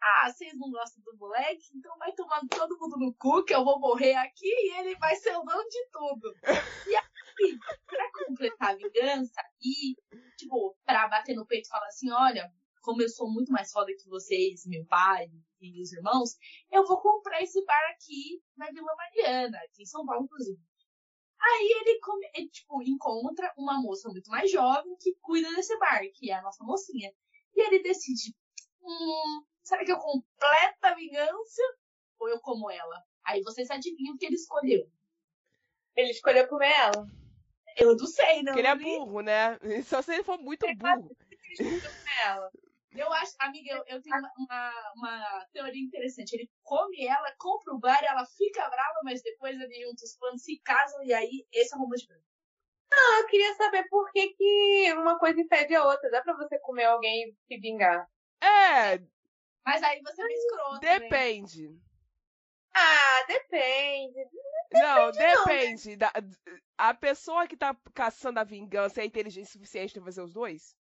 Ah, 0.00 0.30
vocês 0.32 0.56
não 0.56 0.70
gostam 0.70 1.02
do 1.02 1.16
moleque? 1.16 1.66
Então 1.74 1.96
vai 1.98 2.12
tomar 2.12 2.40
todo 2.48 2.78
mundo 2.78 2.96
no 2.98 3.14
cu, 3.14 3.44
que 3.44 3.54
eu 3.54 3.64
vou 3.64 3.80
morrer 3.80 4.14
aqui 4.14 4.46
e 4.46 4.78
ele 4.78 4.96
vai 4.96 5.16
ser 5.16 5.36
o 5.36 5.42
dono 5.42 5.68
de 5.68 5.88
tudo. 5.90 6.34
E 6.86 6.94
aí, 6.96 7.03
pra 7.86 8.10
completar 8.12 8.70
a 8.70 8.76
vingança 8.76 9.40
e, 9.60 9.94
tipo, 10.36 10.76
pra 10.84 11.08
bater 11.08 11.34
no 11.34 11.46
peito 11.46 11.66
e 11.66 11.68
falar 11.68 11.86
assim: 11.86 12.10
Olha, 12.10 12.52
como 12.84 13.02
eu 13.02 13.08
sou 13.08 13.30
muito 13.30 13.50
mais 13.50 13.72
foda 13.72 13.92
que 13.98 14.08
vocês, 14.08 14.66
meu 14.66 14.84
pai 14.86 15.26
e 15.60 15.80
os 15.82 15.92
irmãos, 15.92 16.36
eu 16.70 16.84
vou 16.86 17.00
comprar 17.00 17.42
esse 17.42 17.64
bar 17.64 17.90
aqui 17.90 18.42
na 18.56 18.70
Vila 18.70 18.94
Mariana, 18.94 19.58
aqui 19.58 19.82
em 19.82 19.86
São 19.86 20.04
Paulo, 20.04 20.24
inclusive. 20.24 20.60
Aí 21.40 21.68
ele, 21.80 21.98
come, 22.00 22.26
ele, 22.34 22.48
tipo, 22.48 22.82
encontra 22.82 23.52
uma 23.56 23.80
moça 23.80 24.08
muito 24.08 24.30
mais 24.30 24.50
jovem 24.50 24.96
que 25.00 25.14
cuida 25.20 25.50
desse 25.54 25.76
bar, 25.78 26.00
que 26.14 26.30
é 26.30 26.34
a 26.34 26.42
nossa 26.42 26.62
mocinha. 26.64 27.10
E 27.54 27.66
ele 27.66 27.82
decide, 27.82 28.34
hum, 28.82 29.44
será 29.62 29.84
que 29.84 29.92
eu 29.92 29.98
completo 29.98 30.78
a 30.82 30.94
vingança 30.94 31.62
ou 32.18 32.28
eu 32.28 32.40
como 32.40 32.70
ela? 32.70 33.02
Aí 33.24 33.42
vocês 33.42 33.70
adivinham 33.70 34.14
o 34.14 34.18
que 34.18 34.26
ele 34.26 34.36
escolheu. 34.36 34.90
Ele 35.96 36.10
escolheu 36.10 36.48
comer 36.48 36.72
ela. 36.72 37.06
Eu 37.76 37.96
não 37.96 38.06
sei, 38.06 38.42
não. 38.42 38.52
Porque 38.52 38.60
ele 38.60 38.68
é 38.68 38.74
burro, 38.74 39.20
né? 39.20 39.58
Só 39.84 40.02
se 40.02 40.12
ele 40.12 40.24
for 40.24 40.38
muito 40.38 40.66
burro. 40.76 41.16
Ele 41.30 41.52
escolheu 41.52 41.80
comer 41.80 42.20
ela. 42.24 42.50
Eu 42.94 43.12
acho, 43.12 43.32
amiga, 43.40 43.72
eu, 43.72 43.84
eu 43.88 44.02
tenho 44.02 44.16
uma, 44.38 44.92
uma, 44.96 45.46
teoria 45.52 45.82
interessante. 45.82 46.32
Ele 46.34 46.50
come 46.62 47.04
ela, 47.04 47.34
compra 47.38 47.74
o 47.74 47.78
bar, 47.78 48.00
ela 48.04 48.24
fica 48.24 48.68
brava, 48.68 49.00
mas 49.02 49.20
depois 49.20 49.60
eles 49.60 49.84
juntos 49.84 50.04
os 50.04 50.16
planos 50.16 50.42
se 50.42 50.60
casam 50.60 51.02
e 51.02 51.12
aí 51.12 51.44
esse 51.52 51.74
é 51.74 51.78
o 51.78 51.88
de 51.88 52.08
Não, 52.92 53.18
eu 53.18 53.26
queria 53.26 53.52
saber 53.54 53.88
por 53.88 54.10
que, 54.12 54.28
que 54.34 54.92
uma 54.92 55.18
coisa 55.18 55.40
impede 55.40 55.74
a 55.74 55.84
outra. 55.84 56.08
Dá 56.08 56.22
pra 56.22 56.36
você 56.36 56.56
comer 56.60 56.84
alguém 56.84 57.30
e 57.30 57.34
se 57.48 57.60
vingar? 57.60 58.08
É. 58.40 59.02
Mas 59.66 59.82
aí 59.82 60.00
você 60.00 60.24
me 60.24 60.34
escrota. 60.34 60.78
Depende. 60.80 61.68
Né? 61.70 61.78
Ah, 62.74 63.24
depende. 63.28 64.28
Não, 64.72 65.10
depende. 65.12 65.90
Não, 65.90 65.92
né? 65.92 65.96
da, 65.96 66.12
a 66.76 66.92
pessoa 66.94 67.46
que 67.46 67.56
tá 67.56 67.76
caçando 67.94 68.40
a 68.40 68.44
vingança 68.44 69.00
é 69.00 69.04
inteligente 69.04 69.46
o 69.46 69.52
suficiente 69.52 69.94
pra 69.94 70.02
fazer 70.02 70.22
os 70.22 70.32
dois? 70.32 70.76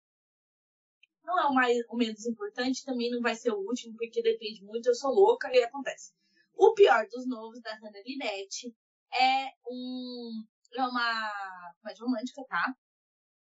não 1.25 1.39
é 1.39 1.47
o, 1.47 1.55
mais, 1.55 1.77
o 1.89 1.97
menos 1.97 2.27
importante, 2.27 2.85
também 2.85 3.11
não 3.11 3.21
vai 3.21 3.35
ser 3.35 3.51
o 3.53 3.59
último, 3.59 3.97
porque 3.97 4.23
depende 4.23 4.65
muito, 4.65 4.89
eu 4.89 4.95
sou 4.95 5.13
louca 5.13 5.49
e 5.53 5.63
acontece. 5.63 6.13
O 6.55 6.75
pior 6.75 7.07
dos 7.09 7.27
novos 7.27 7.61
da 7.61 7.75
Hannah 7.75 8.03
Linette 8.05 8.75
é 9.13 9.53
um 9.69 10.45
é 10.75 10.83
uma 10.87 11.75
comédia 11.81 12.05
romântica, 12.05 12.45
tá? 12.49 12.75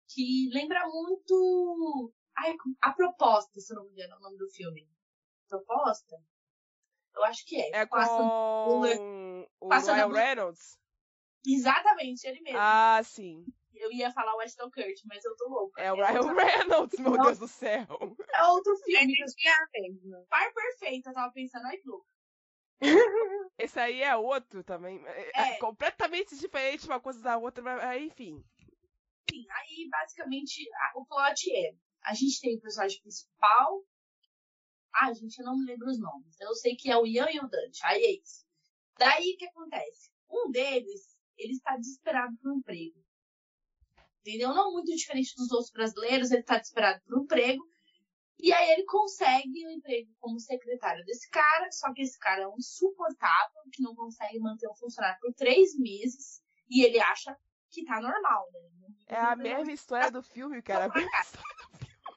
Que 0.07 0.49
lembra 0.53 0.87
muito 0.87 2.13
ai, 2.37 2.55
a 2.81 2.93
proposta, 2.93 3.59
se 3.59 3.73
eu 3.73 3.77
não 3.77 3.85
me 3.85 3.91
engano, 3.91 4.13
é 4.13 4.17
o 4.17 4.21
nome 4.21 4.37
do 4.37 4.49
filme. 4.49 4.87
Proposta? 5.49 6.17
Eu 7.17 7.23
acho 7.25 7.45
que 7.45 7.59
é. 7.59 7.81
É 7.81 7.85
com 7.85 7.97
o, 7.97 9.47
o 9.59 9.69
Ryan 9.69 10.13
Reynolds? 10.13 10.77
Exatamente, 11.45 12.27
ele 12.27 12.41
mesmo. 12.41 12.59
Ah, 12.59 13.01
sim. 13.03 13.45
Eu 13.73 13.91
ia 13.91 14.11
falar 14.11 14.35
o 14.35 14.39
Ashton 14.39 14.69
Kutcher, 14.69 15.05
mas 15.05 15.23
eu 15.23 15.35
tô 15.35 15.49
louca. 15.49 15.81
É 15.81 15.91
o 15.91 15.97
é 15.97 16.11
Ryan 16.11 16.21
outro... 16.21 16.35
Reynolds, 16.35 16.99
meu 16.99 17.17
Deus 17.17 17.39
do 17.39 17.47
céu. 17.47 17.87
É 18.33 18.43
outro 18.43 18.75
filme. 18.77 19.13
É 19.13 20.25
Par 20.29 20.53
Perfeita, 20.53 21.09
eu 21.09 21.13
tava 21.13 21.31
pensando, 21.33 21.65
ai, 21.65 21.79
louca. 21.85 22.07
Esse 23.57 23.79
aí 23.79 24.03
é 24.03 24.15
outro 24.15 24.63
também. 24.63 25.03
É, 25.05 25.31
é, 25.35 25.49
é 25.53 25.57
completamente 25.57 26.37
diferente 26.37 26.85
uma 26.85 26.99
coisa 26.99 27.21
da 27.21 27.37
outra, 27.37 27.63
mas 27.63 28.01
enfim. 28.01 28.43
Sim, 29.29 29.45
aí 29.49 29.89
basicamente 29.89 30.67
a, 30.73 30.99
o 30.99 31.05
plot 31.05 31.51
é: 31.51 31.73
a 32.03 32.13
gente 32.13 32.39
tem 32.39 32.55
o 32.55 32.61
personagem 32.61 33.01
principal. 33.01 33.83
Ah, 34.99 35.13
gente, 35.13 35.37
eu 35.39 35.45
não 35.45 35.57
me 35.57 35.65
lembro 35.65 35.87
os 35.87 35.99
nomes. 35.99 36.39
Eu 36.39 36.53
sei 36.55 36.75
que 36.75 36.89
é 36.89 36.97
o 36.97 37.05
Ian 37.05 37.27
e 37.31 37.39
o 37.39 37.47
Dante. 37.47 37.79
Aí 37.83 38.03
é 38.03 38.11
isso. 38.21 38.45
Daí 38.97 39.33
o 39.33 39.37
que 39.37 39.45
acontece? 39.45 40.09
Um 40.29 40.49
deles, 40.49 41.15
ele 41.37 41.53
está 41.53 41.77
desesperado 41.77 42.35
por 42.37 42.51
um 42.51 42.57
emprego 42.57 43.07
entendeu? 44.27 44.53
Não 44.53 44.73
muito 44.73 44.93
diferente 44.93 45.33
dos 45.35 45.51
outros 45.51 45.71
brasileiros, 45.71 46.31
ele 46.31 46.41
está 46.41 46.57
desesperado 46.57 47.01
por 47.05 47.17
um 47.17 47.23
emprego. 47.23 47.63
E 48.39 48.53
aí 48.53 48.71
ele 48.71 48.83
consegue 48.83 49.65
o 49.65 49.69
um 49.69 49.71
emprego 49.71 50.11
como 50.19 50.39
secretário 50.39 51.03
desse 51.05 51.27
cara, 51.29 51.71
só 51.71 51.91
que 51.93 52.03
esse 52.03 52.19
cara 52.19 52.43
é 52.43 52.47
um 52.47 52.57
insuportável, 52.57 53.61
que 53.71 53.81
não 53.81 53.95
consegue 53.95 54.37
manter 54.39 54.69
um 54.69 54.75
funcionário 54.75 55.17
por 55.19 55.33
três 55.33 55.75
meses, 55.75 56.43
e 56.69 56.83
ele 56.85 56.99
acha 56.99 57.35
que 57.71 57.83
tá 57.83 57.99
normal, 57.99 58.47
né? 58.53 58.87
É 59.07 59.17
a 59.17 59.35
mesma 59.35 59.71
história 59.71 60.11
do 60.11 60.21
filme, 60.21 60.61
cara. 60.61 60.91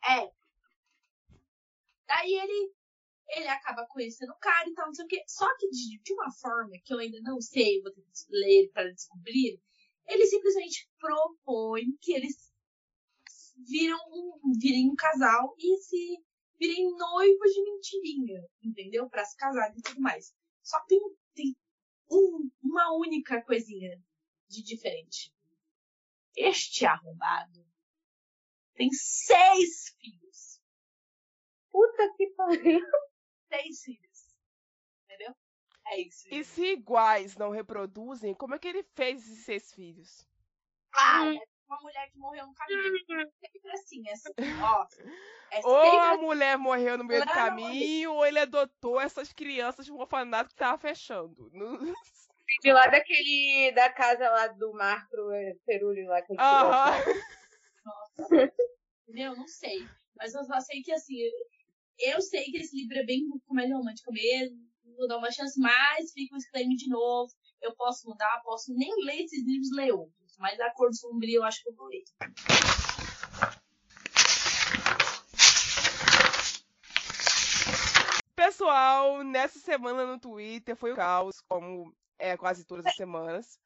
É. 0.04 0.39
Daí 2.30 2.38
ele, 2.38 2.72
ele 3.28 3.48
acaba 3.48 3.86
conhecendo 3.88 4.30
o 4.30 4.38
cara 4.38 4.68
e 4.68 4.74
tal, 4.74 4.86
não 4.86 4.94
sei 4.94 5.04
o 5.04 5.08
quê. 5.08 5.22
Só 5.26 5.46
que 5.56 5.68
de, 5.68 6.00
de 6.00 6.12
uma 6.12 6.30
forma 6.32 6.72
que 6.84 6.92
eu 6.92 6.98
ainda 6.98 7.20
não 7.22 7.40
sei, 7.40 7.82
vou 7.82 7.92
ter 7.92 8.02
que 8.02 8.08
ler 8.30 8.70
para 8.72 8.92
descobrir, 8.92 9.60
ele 10.06 10.26
simplesmente 10.26 10.88
propõe 10.98 11.84
que 12.00 12.12
eles 12.12 12.52
viram 13.68 13.98
um, 14.10 14.58
virem 14.58 14.90
um 14.90 14.94
casal 14.94 15.54
e 15.58 15.76
se 15.78 16.24
virem 16.58 16.96
noivos 16.96 17.52
de 17.52 17.62
mentirinha, 17.62 18.48
entendeu? 18.62 19.08
Para 19.08 19.24
se 19.24 19.36
casarem 19.36 19.78
e 19.78 19.82
tudo 19.82 20.00
mais. 20.00 20.34
Só 20.62 20.78
tem, 20.86 20.98
tem 21.34 21.56
um, 22.10 22.50
uma 22.62 22.92
única 22.96 23.42
coisinha 23.42 24.02
de 24.48 24.62
diferente. 24.62 25.32
Este 26.36 26.84
arrombado 26.86 27.66
tem 28.74 28.90
seis 28.92 29.94
filhos. 30.00 30.49
Puta 31.72 32.12
que 32.16 32.26
pariu. 32.30 32.80
Seis 33.52 33.82
filhos. 33.82 34.36
Entendeu? 35.04 35.34
É 35.88 36.00
isso. 36.00 36.26
E 36.30 36.44
se 36.44 36.72
iguais 36.72 37.36
não 37.36 37.50
reproduzem, 37.50 38.34
como 38.34 38.54
é 38.54 38.58
que 38.58 38.68
ele 38.68 38.82
fez 38.94 39.22
esses 39.22 39.44
seis 39.44 39.72
filhos? 39.72 40.26
Ah, 40.94 41.24
hum. 41.24 41.36
é 41.36 41.40
uma 41.68 41.80
mulher 41.80 42.10
que 42.10 42.18
morreu 42.18 42.46
no 42.46 42.54
caminho. 42.54 42.98
Sempre 43.40 43.72
assim, 43.72 44.08
é 44.08 44.12
assim, 44.12 44.32
ó. 44.62 44.86
É 45.52 45.66
ou 45.66 45.98
a 45.98 46.12
assim. 46.12 46.22
mulher 46.22 46.58
morreu 46.58 46.96
no 46.96 47.04
meio 47.04 47.24
do 47.24 47.32
caminho, 47.32 48.12
ou 48.12 48.24
ele 48.24 48.38
adotou 48.38 49.00
essas 49.00 49.32
crianças 49.32 49.84
de 49.84 49.92
um 49.92 49.98
orfanato 49.98 50.50
que 50.50 50.56
tava 50.56 50.78
fechando. 50.78 51.50
De 52.62 52.72
lá 52.72 52.88
daquele. 52.88 53.70
da 53.72 53.88
casa 53.92 54.28
lá 54.28 54.48
do 54.48 54.72
Marco 54.72 55.16
Perulho 55.64 56.08
lá 56.08 56.20
que 56.20 56.32
ele 56.32 56.40
Aham. 56.40 56.92
Nossa. 57.84 58.18
Entendeu? 59.06 59.36
Não 59.36 59.46
sei. 59.46 59.86
Mas 60.16 60.34
eu 60.34 60.44
só 60.44 60.60
sei 60.60 60.82
que 60.82 60.92
assim. 60.92 61.14
Eu 62.00 62.20
sei 62.20 62.44
que 62.44 62.58
esse 62.58 62.76
livro 62.76 62.98
é 62.98 63.04
bem 63.04 63.28
comédia 63.46 63.76
romântica 63.76 64.10
mesmo 64.10 64.70
vou 65.00 65.08
dar 65.08 65.16
uma 65.16 65.30
chance, 65.30 65.58
mas 65.58 66.12
fica 66.12 66.34
o 66.34 66.38
disclaimer 66.38 66.76
de 66.76 66.86
novo. 66.88 67.32
Eu 67.62 67.74
posso 67.74 68.06
mudar, 68.06 68.42
posso 68.44 68.74
nem 68.74 68.92
ler 69.04 69.22
esses 69.22 69.46
livros, 69.46 69.70
ler 69.72 69.92
outros. 69.92 70.36
Mas 70.38 70.60
a 70.60 70.70
cor 70.70 70.92
sombria 70.92 71.38
eu 71.38 71.42
acho 71.42 71.62
que 71.62 71.70
eu 71.70 71.74
vou 71.74 71.86
ler. 71.86 72.04
Pessoal, 78.36 79.24
nessa 79.24 79.58
semana 79.58 80.04
no 80.04 80.18
Twitter 80.18 80.76
foi 80.76 80.92
o 80.92 80.96
caos, 80.96 81.40
como 81.48 81.94
é 82.18 82.36
quase 82.36 82.66
todas 82.66 82.84
as 82.84 82.94
semanas. 82.94 83.58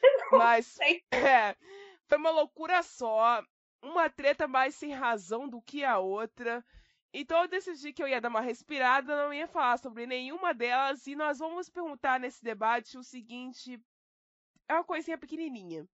Mas 0.30 0.78
é, 1.10 1.56
foi 2.06 2.18
uma 2.18 2.30
loucura 2.30 2.84
só. 2.84 3.42
Uma 3.82 4.08
treta 4.08 4.46
mais 4.46 4.76
sem 4.76 4.92
razão 4.92 5.48
do 5.48 5.60
que 5.60 5.84
a 5.84 5.98
outra. 5.98 6.64
Então 7.12 7.42
eu 7.42 7.48
decidi 7.48 7.92
que 7.92 8.02
eu 8.02 8.08
ia 8.08 8.20
dar 8.20 8.28
uma 8.28 8.40
respirada, 8.40 9.16
não 9.16 9.32
ia 9.32 9.48
falar 9.48 9.78
sobre 9.78 10.06
nenhuma 10.06 10.52
delas 10.54 11.06
e 11.06 11.14
nós 11.16 11.38
vamos 11.38 11.68
perguntar 11.70 12.20
nesse 12.20 12.42
debate 12.42 12.98
o 12.98 13.02
seguinte, 13.02 13.80
é 14.68 14.74
uma 14.74 14.84
coisinha 14.84 15.16
pequenininha 15.18 15.88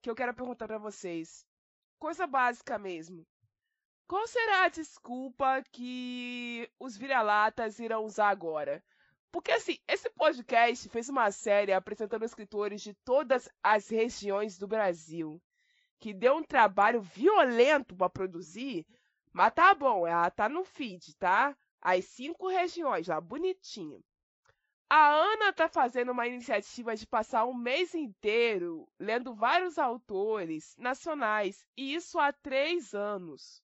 que 0.00 0.08
eu 0.10 0.14
quero 0.14 0.34
perguntar 0.34 0.66
para 0.66 0.78
vocês. 0.78 1.44
Coisa 1.98 2.26
básica 2.26 2.78
mesmo. 2.78 3.26
qual 4.06 4.26
será 4.26 4.64
a 4.64 4.68
desculpa 4.68 5.62
que 5.72 6.70
os 6.78 6.96
vira-latas 6.96 7.78
irão 7.78 8.04
usar 8.04 8.30
agora? 8.30 8.82
Porque, 9.30 9.52
assim, 9.52 9.78
esse 9.86 10.08
podcast 10.10 10.88
fez 10.88 11.08
uma 11.10 11.30
série 11.30 11.72
apresentando 11.72 12.24
escritores 12.24 12.80
de 12.80 12.94
todas 13.04 13.48
as 13.62 13.88
regiões 13.88 14.56
do 14.58 14.66
Brasil, 14.66 15.40
que 16.00 16.14
deu 16.14 16.36
um 16.36 16.42
trabalho 16.42 17.02
violento 17.02 17.94
para 17.94 18.08
produzir, 18.08 18.86
mas 19.38 19.54
tá 19.54 19.72
bom, 19.72 20.04
ela 20.04 20.28
tá 20.32 20.48
no 20.48 20.64
feed, 20.64 21.14
tá? 21.14 21.56
As 21.80 22.04
cinco 22.06 22.48
regiões 22.48 23.06
lá, 23.06 23.20
bonitinho. 23.20 24.02
A 24.90 25.10
Ana 25.10 25.52
tá 25.52 25.68
fazendo 25.68 26.10
uma 26.10 26.26
iniciativa 26.26 26.96
de 26.96 27.06
passar 27.06 27.44
um 27.44 27.54
mês 27.54 27.94
inteiro 27.94 28.88
lendo 28.98 29.32
vários 29.36 29.78
autores 29.78 30.74
nacionais, 30.76 31.64
e 31.76 31.94
isso 31.94 32.18
há 32.18 32.32
três 32.32 32.94
anos. 32.94 33.62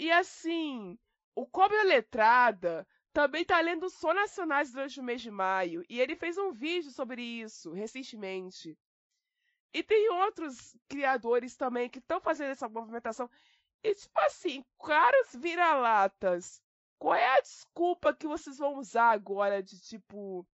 E 0.00 0.10
assim, 0.10 0.98
o 1.36 1.46
Cobra 1.46 1.84
Letrada 1.84 2.84
também 3.12 3.42
está 3.42 3.60
lendo 3.60 3.88
só 3.88 4.12
nacionais 4.12 4.72
durante 4.72 4.98
o 4.98 5.04
mês 5.04 5.22
de 5.22 5.30
maio, 5.30 5.84
e 5.88 6.00
ele 6.00 6.16
fez 6.16 6.36
um 6.36 6.50
vídeo 6.50 6.90
sobre 6.90 7.22
isso 7.22 7.70
recentemente. 7.70 8.76
E 9.72 9.82
tem 9.82 10.10
outros 10.10 10.76
criadores 10.88 11.56
também 11.56 11.88
que 11.88 11.98
estão 11.98 12.20
fazendo 12.20 12.50
essa 12.50 12.68
movimentação. 12.68 13.30
E 13.82 13.94
tipo 13.94 14.18
assim, 14.20 14.64
caras 14.78 15.34
vira-latas, 15.34 16.60
qual 16.98 17.14
é 17.14 17.38
a 17.38 17.40
desculpa 17.40 18.14
que 18.14 18.26
vocês 18.26 18.58
vão 18.58 18.76
usar 18.78 19.10
agora 19.10 19.62
de 19.62 19.78
tipo. 19.80 20.46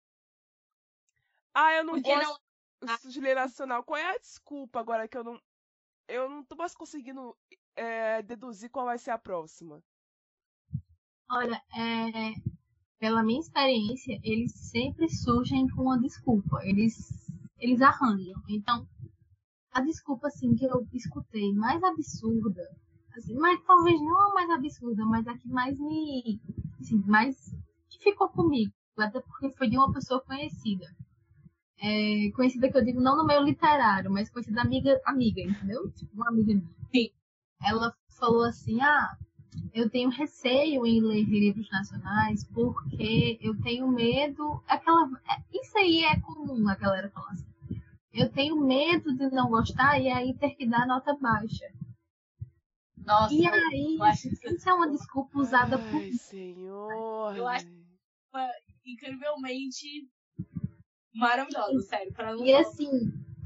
Ah, 1.53 1.73
eu 1.73 1.83
não 1.83 1.93
Porque 1.93 2.13
gosto 2.13 2.41
não... 2.81 3.11
de 3.11 3.21
ler 3.21 3.35
nacional. 3.35 3.83
Qual 3.83 3.97
é 3.97 4.15
a 4.15 4.17
desculpa 4.17 4.79
agora 4.79 5.07
que 5.07 5.17
eu 5.17 5.23
não. 5.23 5.41
Eu 6.07 6.29
não 6.29 6.43
tô 6.43 6.55
mais 6.55 6.75
conseguindo 6.75 7.35
é, 7.75 8.21
deduzir 8.21 8.69
qual 8.69 8.85
vai 8.85 8.97
ser 8.97 9.11
a 9.11 9.17
próxima. 9.17 9.81
Olha, 11.29 11.61
é, 11.75 12.33
pela 12.99 13.23
minha 13.23 13.39
experiência, 13.39 14.19
eles 14.21 14.51
sempre 14.53 15.09
surgem 15.09 15.67
com 15.69 15.83
uma 15.83 15.99
desculpa. 15.99 16.59
Eles, 16.63 17.22
eles 17.63 17.81
arranjam. 17.81 18.41
Então, 18.49 18.85
a 19.71 19.81
desculpa 19.81 20.27
assim 20.27 20.53
que 20.53 20.65
eu 20.65 20.85
escutei 20.93 21.53
mais 21.53 21.81
absurda, 21.81 22.61
assim, 23.15 23.35
mas 23.35 23.63
talvez 23.65 23.99
não 24.01 24.31
a 24.31 24.33
mais 24.33 24.49
absurda, 24.49 25.05
mas 25.05 25.25
a 25.27 25.37
que 25.37 25.47
mais 25.47 25.79
me, 25.79 26.41
assim, 26.79 27.01
mais 27.07 27.55
que 27.89 27.99
ficou 27.99 28.27
comigo, 28.29 28.73
até 28.97 29.21
porque 29.21 29.49
foi 29.51 29.69
de 29.69 29.77
uma 29.77 29.91
pessoa 29.93 30.21
conhecida. 30.21 30.85
É, 31.79 32.31
conhecida 32.35 32.69
que 32.69 32.77
eu 32.77 32.83
digo 32.83 33.01
não 33.01 33.17
no 33.17 33.25
meio 33.25 33.43
literário, 33.43 34.11
mas 34.11 34.29
conhecida 34.29 34.61
amiga, 34.61 35.01
amiga, 35.05 35.41
entendeu? 35.41 35.89
Tipo, 35.91 36.13
uma 36.15 36.29
amiga 36.29 36.53
minha. 36.53 36.75
Sim. 36.93 37.09
Ela 37.61 37.95
falou 38.09 38.43
assim: 38.43 38.81
"Ah, 38.81 39.17
eu 39.73 39.89
tenho 39.89 40.09
receio 40.09 40.85
em 40.85 41.01
ler 41.01 41.23
livros 41.23 41.69
nacionais 41.71 42.45
porque 42.53 43.37
eu 43.41 43.59
tenho 43.61 43.87
medo. 43.87 44.61
Aquela, 44.67 45.09
é, 45.29 45.57
isso 45.57 45.77
aí 45.77 46.03
é 46.03 46.19
comum 46.19 46.67
a 46.69 46.75
galera 46.75 47.09
falar 47.09 47.31
assim. 47.31 47.52
Eu 48.13 48.31
tenho 48.31 48.55
medo 48.55 49.15
de 49.15 49.29
não 49.31 49.49
gostar 49.49 49.99
e 49.99 50.07
aí 50.07 50.33
ter 50.37 50.51
que 50.51 50.67
dar 50.67 50.85
nota 50.85 51.15
baixa. 51.15 51.65
Nossa, 52.97 53.33
e 53.33 53.45
aí, 53.45 53.97
isso 54.11 54.69
é 54.69 54.73
uma 54.73 54.89
desculpa 54.89 55.39
usada 55.39 55.77
Ai, 55.77 55.91
por. 55.91 56.13
Senhor! 56.13 57.35
Eu 57.35 57.47
acho 57.47 57.67
incrivelmente 58.85 60.07
maravilhosa, 61.13 61.81
sério. 61.81 62.13
Pra 62.13 62.33
não 62.33 62.45
e 62.45 62.53
assim, 62.53 62.89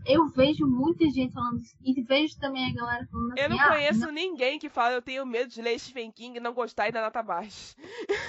eu 0.08 0.28
vejo 0.28 0.66
muita 0.66 1.10
gente 1.10 1.34
falando 1.34 1.60
isso. 1.60 1.76
E 1.84 2.02
vejo 2.02 2.40
também 2.40 2.72
a 2.72 2.74
galera 2.74 3.08
falando 3.12 3.34
assim. 3.34 3.42
Eu 3.42 3.50
não 3.50 3.60
ah, 3.60 3.68
conheço 3.68 4.00
não... 4.00 4.12
ninguém 4.12 4.58
que 4.58 4.70
fala 4.70 4.94
eu 4.94 5.02
tenho 5.02 5.26
medo 5.26 5.50
de 5.50 5.62
ler 5.62 5.78
Stephen 5.78 6.12
King 6.12 6.38
e 6.38 6.40
não 6.40 6.54
gostar 6.54 6.88
e 6.88 6.92
da 6.92 7.02
nota 7.02 7.22
baixa. 7.22 7.76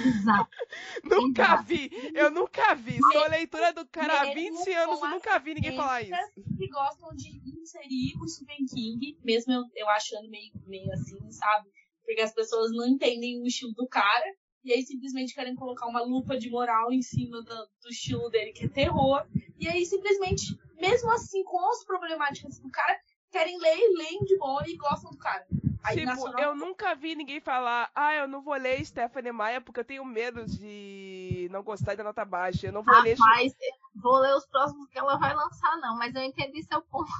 Exato. 0.04 0.50
nunca 1.04 1.42
Exato. 1.42 1.62
vi. 1.62 1.90
Eu 2.14 2.30
nunca 2.30 2.74
vi. 2.74 2.98
Sou 3.12 3.28
leitora 3.28 3.72
do 3.72 3.86
cara 3.86 4.22
há 4.22 4.34
20 4.34 4.72
anos 4.72 5.00
e 5.00 5.08
nunca 5.08 5.38
vi 5.38 5.54
ninguém 5.54 5.76
falar 5.76 6.02
isso. 6.02 6.12
que 6.56 6.68
gostam 6.68 7.10
de 7.14 7.40
inserir 7.60 8.14
o 8.20 8.28
Stephen 8.28 8.66
King, 8.66 9.18
mesmo 9.24 9.52
eu, 9.52 9.62
eu 9.76 9.88
achando 9.90 10.28
meio, 10.28 10.52
meio 10.66 10.92
assim, 10.92 11.30
sabe? 11.30 11.68
Porque 12.04 12.20
as 12.20 12.34
pessoas 12.34 12.72
não 12.72 12.86
entendem 12.86 13.40
o 13.40 13.46
estilo 13.46 13.72
do 13.74 13.86
cara. 13.86 14.26
E 14.64 14.72
aí 14.72 14.82
simplesmente 14.82 15.34
querem 15.34 15.54
colocar 15.54 15.86
uma 15.86 16.02
lupa 16.02 16.38
de 16.38 16.50
moral 16.50 16.92
em 16.92 17.02
cima 17.02 17.42
do, 17.42 17.68
do 17.82 17.88
estilo 17.88 18.28
dele, 18.28 18.52
que 18.52 18.64
é 18.64 18.68
terror. 18.68 19.26
E 19.58 19.68
aí 19.68 19.84
simplesmente 19.86 20.58
mesmo 20.80 21.10
assim, 21.12 21.42
com 21.44 21.70
as 21.70 21.84
problemáticas 21.84 22.58
do 22.58 22.70
cara, 22.70 22.98
querem 23.30 23.58
ler 23.58 23.76
e 23.76 23.96
leem 23.96 24.24
de 24.24 24.38
boa 24.38 24.62
e 24.66 24.76
gostam 24.76 25.10
do 25.10 25.18
cara. 25.18 25.46
Aí, 25.84 25.96
tipo, 25.96 26.06
nacional... 26.06 26.40
eu 26.40 26.56
nunca 26.56 26.94
vi 26.94 27.14
ninguém 27.14 27.40
falar, 27.40 27.90
ah, 27.94 28.14
eu 28.14 28.28
não 28.28 28.42
vou 28.42 28.54
ler 28.54 28.84
Stephanie 28.84 29.32
Maia 29.32 29.60
porque 29.60 29.80
eu 29.80 29.84
tenho 29.84 30.04
medo 30.04 30.44
de 30.44 31.48
não 31.50 31.62
gostar 31.62 31.94
da 31.96 32.04
nota 32.04 32.24
baixa. 32.24 32.66
Eu 32.66 32.72
não 32.72 32.82
vou 32.82 32.94
Rapaz, 32.94 33.54
ler. 33.60 33.74
vou 33.94 34.18
ler 34.18 34.34
os 34.34 34.46
próximos 34.46 34.88
que 34.88 34.98
ela 34.98 35.16
vai 35.18 35.34
lançar, 35.34 35.76
não, 35.78 35.96
mas 35.96 36.14
eu 36.14 36.22
entendi 36.22 36.62
seu 36.62 36.82
ponto. 36.82 37.10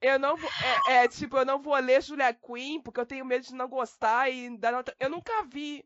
Eu 0.00 0.18
não 0.18 0.36
vou. 0.36 0.50
É, 0.88 1.04
é, 1.04 1.08
tipo, 1.08 1.36
eu 1.36 1.44
não 1.44 1.60
vou 1.60 1.76
ler 1.76 2.02
Julia 2.02 2.32
Quinn 2.32 2.80
porque 2.80 3.00
eu 3.00 3.06
tenho 3.06 3.24
medo 3.24 3.44
de 3.44 3.54
não 3.54 3.68
gostar 3.68 4.30
e 4.30 4.56
dar 4.56 4.72
nota. 4.72 4.94
Eu 4.98 5.10
nunca 5.10 5.32
vi. 5.44 5.84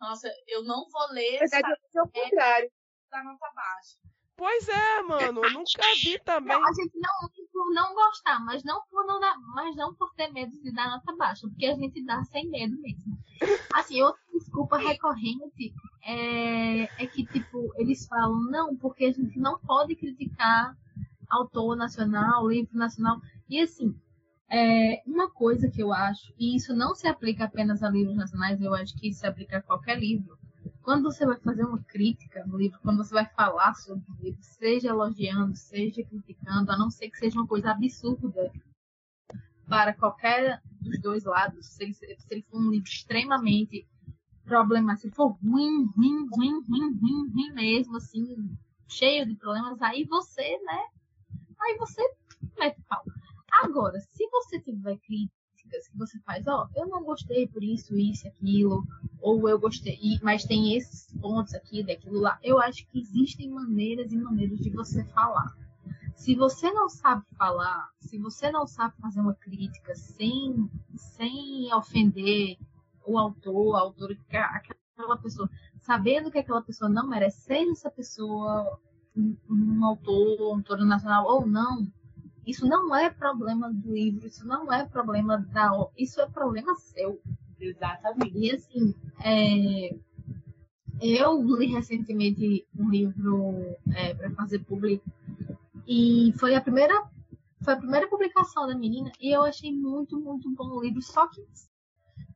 Nossa, 0.00 0.28
eu 0.46 0.62
não 0.64 0.88
vou 0.90 1.12
ler. 1.12 1.40
Na 1.40 1.46
verdade, 1.46 1.80
é 1.94 2.02
o 2.02 2.08
contrário. 2.08 2.70
Da 3.10 3.24
nota 3.24 3.46
baixa. 3.54 3.96
Pois 4.36 4.68
é, 4.68 5.02
mano, 5.02 5.44
eu 5.44 5.52
nunca 5.52 5.82
vi 6.02 6.18
também. 6.20 6.56
Não, 6.56 6.64
a 6.64 6.72
gente 6.72 6.92
não 6.94 7.28
por 7.52 7.74
não 7.74 7.92
gostar, 7.92 8.38
mas 8.44 8.62
não 8.62 8.82
por 8.88 9.04
não 9.04 9.18
dar, 9.18 9.36
mas 9.54 9.74
não 9.74 9.92
por 9.94 10.14
ter 10.14 10.28
medo 10.32 10.52
de 10.62 10.72
dar 10.72 10.88
nota 10.90 11.16
baixa, 11.16 11.48
porque 11.48 11.66
a 11.66 11.74
gente 11.74 12.04
dá 12.04 12.22
sem 12.24 12.48
medo 12.48 12.80
mesmo. 12.80 13.18
Assim, 13.74 14.00
outra 14.00 14.20
desculpa 14.32 14.78
recorrente 14.78 15.74
é, 16.04 16.82
é 17.02 17.06
que, 17.06 17.26
tipo, 17.26 17.72
eles 17.76 18.06
falam, 18.06 18.40
não, 18.50 18.76
porque 18.76 19.06
a 19.06 19.12
gente 19.12 19.38
não 19.40 19.58
pode 19.58 19.96
criticar 19.96 20.76
autor 21.28 21.76
nacional, 21.76 22.48
livro 22.48 22.76
nacional. 22.76 23.20
E 23.48 23.60
assim, 23.60 23.94
é, 24.50 25.02
uma 25.06 25.30
coisa 25.30 25.70
que 25.70 25.82
eu 25.82 25.92
acho, 25.92 26.32
e 26.38 26.56
isso 26.56 26.74
não 26.74 26.94
se 26.94 27.06
aplica 27.06 27.44
apenas 27.44 27.82
a 27.82 27.90
livros 27.90 28.16
nacionais, 28.16 28.60
eu 28.60 28.74
acho 28.74 28.94
que 28.96 29.08
isso 29.08 29.20
se 29.20 29.26
aplica 29.26 29.58
a 29.58 29.62
qualquer 29.62 29.98
livro, 29.98 30.38
quando 30.82 31.02
você 31.02 31.26
vai 31.26 31.38
fazer 31.40 31.64
uma 31.64 31.82
crítica 31.82 32.44
no 32.46 32.56
livro, 32.56 32.78
quando 32.80 32.96
você 32.96 33.12
vai 33.12 33.26
falar 33.26 33.74
sobre 33.74 34.10
o 34.10 34.24
livro, 34.24 34.42
seja 34.42 34.88
elogiando, 34.88 35.54
seja 35.54 36.02
criticando, 36.02 36.72
a 36.72 36.78
não 36.78 36.90
ser 36.90 37.10
que 37.10 37.18
seja 37.18 37.38
uma 37.38 37.46
coisa 37.46 37.72
absurda 37.72 38.50
para 39.68 39.92
qualquer 39.92 40.62
dos 40.80 40.98
dois 41.00 41.24
lados, 41.24 41.66
se 41.66 41.84
ele, 41.84 41.92
se 41.92 42.06
ele 42.30 42.42
for 42.50 42.58
um 42.58 42.70
livro 42.70 42.88
extremamente 42.88 43.86
problemático, 44.46 45.08
se 45.08 45.14
for 45.14 45.36
ruim, 45.44 45.84
ruim, 45.94 46.26
ruim, 46.34 46.64
ruim, 46.66 46.98
ruim, 46.98 47.30
ruim 47.34 47.52
mesmo, 47.52 47.98
assim, 47.98 48.56
cheio 48.88 49.26
de 49.26 49.36
problemas, 49.36 49.82
aí 49.82 50.04
você, 50.04 50.58
né? 50.62 50.84
Aí 51.60 51.76
você 51.76 52.02
mete 52.58 52.80
pau. 52.88 53.04
Agora, 53.62 53.98
se 54.00 54.28
você 54.30 54.60
tiver 54.60 54.96
crítica, 54.98 55.38
críticas 55.68 55.88
que 55.88 55.98
você 55.98 56.18
faz, 56.20 56.46
ó, 56.46 56.64
oh, 56.64 56.80
eu 56.80 56.86
não 56.86 57.04
gostei 57.04 57.46
por 57.46 57.62
isso, 57.62 57.96
isso, 57.96 58.26
aquilo, 58.26 58.84
ou 59.20 59.48
eu 59.48 59.58
gostei, 59.58 59.98
mas 60.22 60.44
tem 60.44 60.76
esses 60.76 61.12
pontos 61.20 61.54
aqui, 61.54 61.82
daquilo 61.82 62.20
lá. 62.20 62.38
Eu 62.42 62.60
acho 62.60 62.86
que 62.88 63.00
existem 63.00 63.50
maneiras 63.50 64.12
e 64.12 64.16
maneiras 64.16 64.58
de 64.58 64.70
você 64.70 65.04
falar. 65.06 65.54
Se 66.14 66.34
você 66.34 66.70
não 66.72 66.88
sabe 66.88 67.24
falar, 67.36 67.88
se 68.00 68.18
você 68.18 68.50
não 68.50 68.66
sabe 68.66 68.94
fazer 69.00 69.20
uma 69.20 69.34
crítica 69.34 69.94
sem, 69.94 70.68
sem 70.94 71.72
ofender 71.72 72.58
o 73.06 73.16
autor, 73.16 73.76
a 73.76 73.80
autora, 73.80 74.16
aquela 74.28 75.16
pessoa, 75.16 75.48
sabendo 75.80 76.30
que 76.30 76.38
aquela 76.38 76.62
pessoa 76.62 76.88
não 76.88 77.08
merece, 77.08 77.42
seja 77.42 77.70
essa 77.70 77.90
pessoa 77.90 78.78
um, 79.16 79.36
um 79.48 79.84
autor, 79.84 80.52
um 80.52 80.56
autor 80.56 80.84
nacional 80.84 81.26
ou 81.26 81.46
não, 81.46 81.86
isso 82.48 82.66
não 82.66 82.96
é 82.96 83.10
problema 83.10 83.70
do 83.70 83.92
livro, 83.92 84.26
isso 84.26 84.46
não 84.46 84.72
é 84.72 84.82
problema 84.86 85.36
da. 85.36 85.70
Isso 85.98 86.18
é 86.20 86.26
problema 86.26 86.74
seu. 86.76 87.20
Exatamente. 87.60 88.38
E 88.38 88.50
assim, 88.50 88.94
é, 89.22 89.94
eu 90.98 91.42
li 91.42 91.66
recentemente 91.66 92.66
um 92.74 92.88
livro 92.88 93.76
é, 93.94 94.14
para 94.14 94.30
fazer 94.30 94.60
público 94.60 95.04
e 95.86 96.32
foi 96.38 96.54
a 96.54 96.60
primeira 96.60 96.94
foi 97.62 97.74
a 97.74 97.76
primeira 97.76 98.08
publicação 98.08 98.66
da 98.66 98.74
menina 98.74 99.12
e 99.20 99.34
eu 99.34 99.42
achei 99.42 99.74
muito 99.74 100.18
muito 100.18 100.50
bom 100.54 100.68
o 100.70 100.82
livro 100.82 101.02
só 101.02 101.26
que 101.28 101.44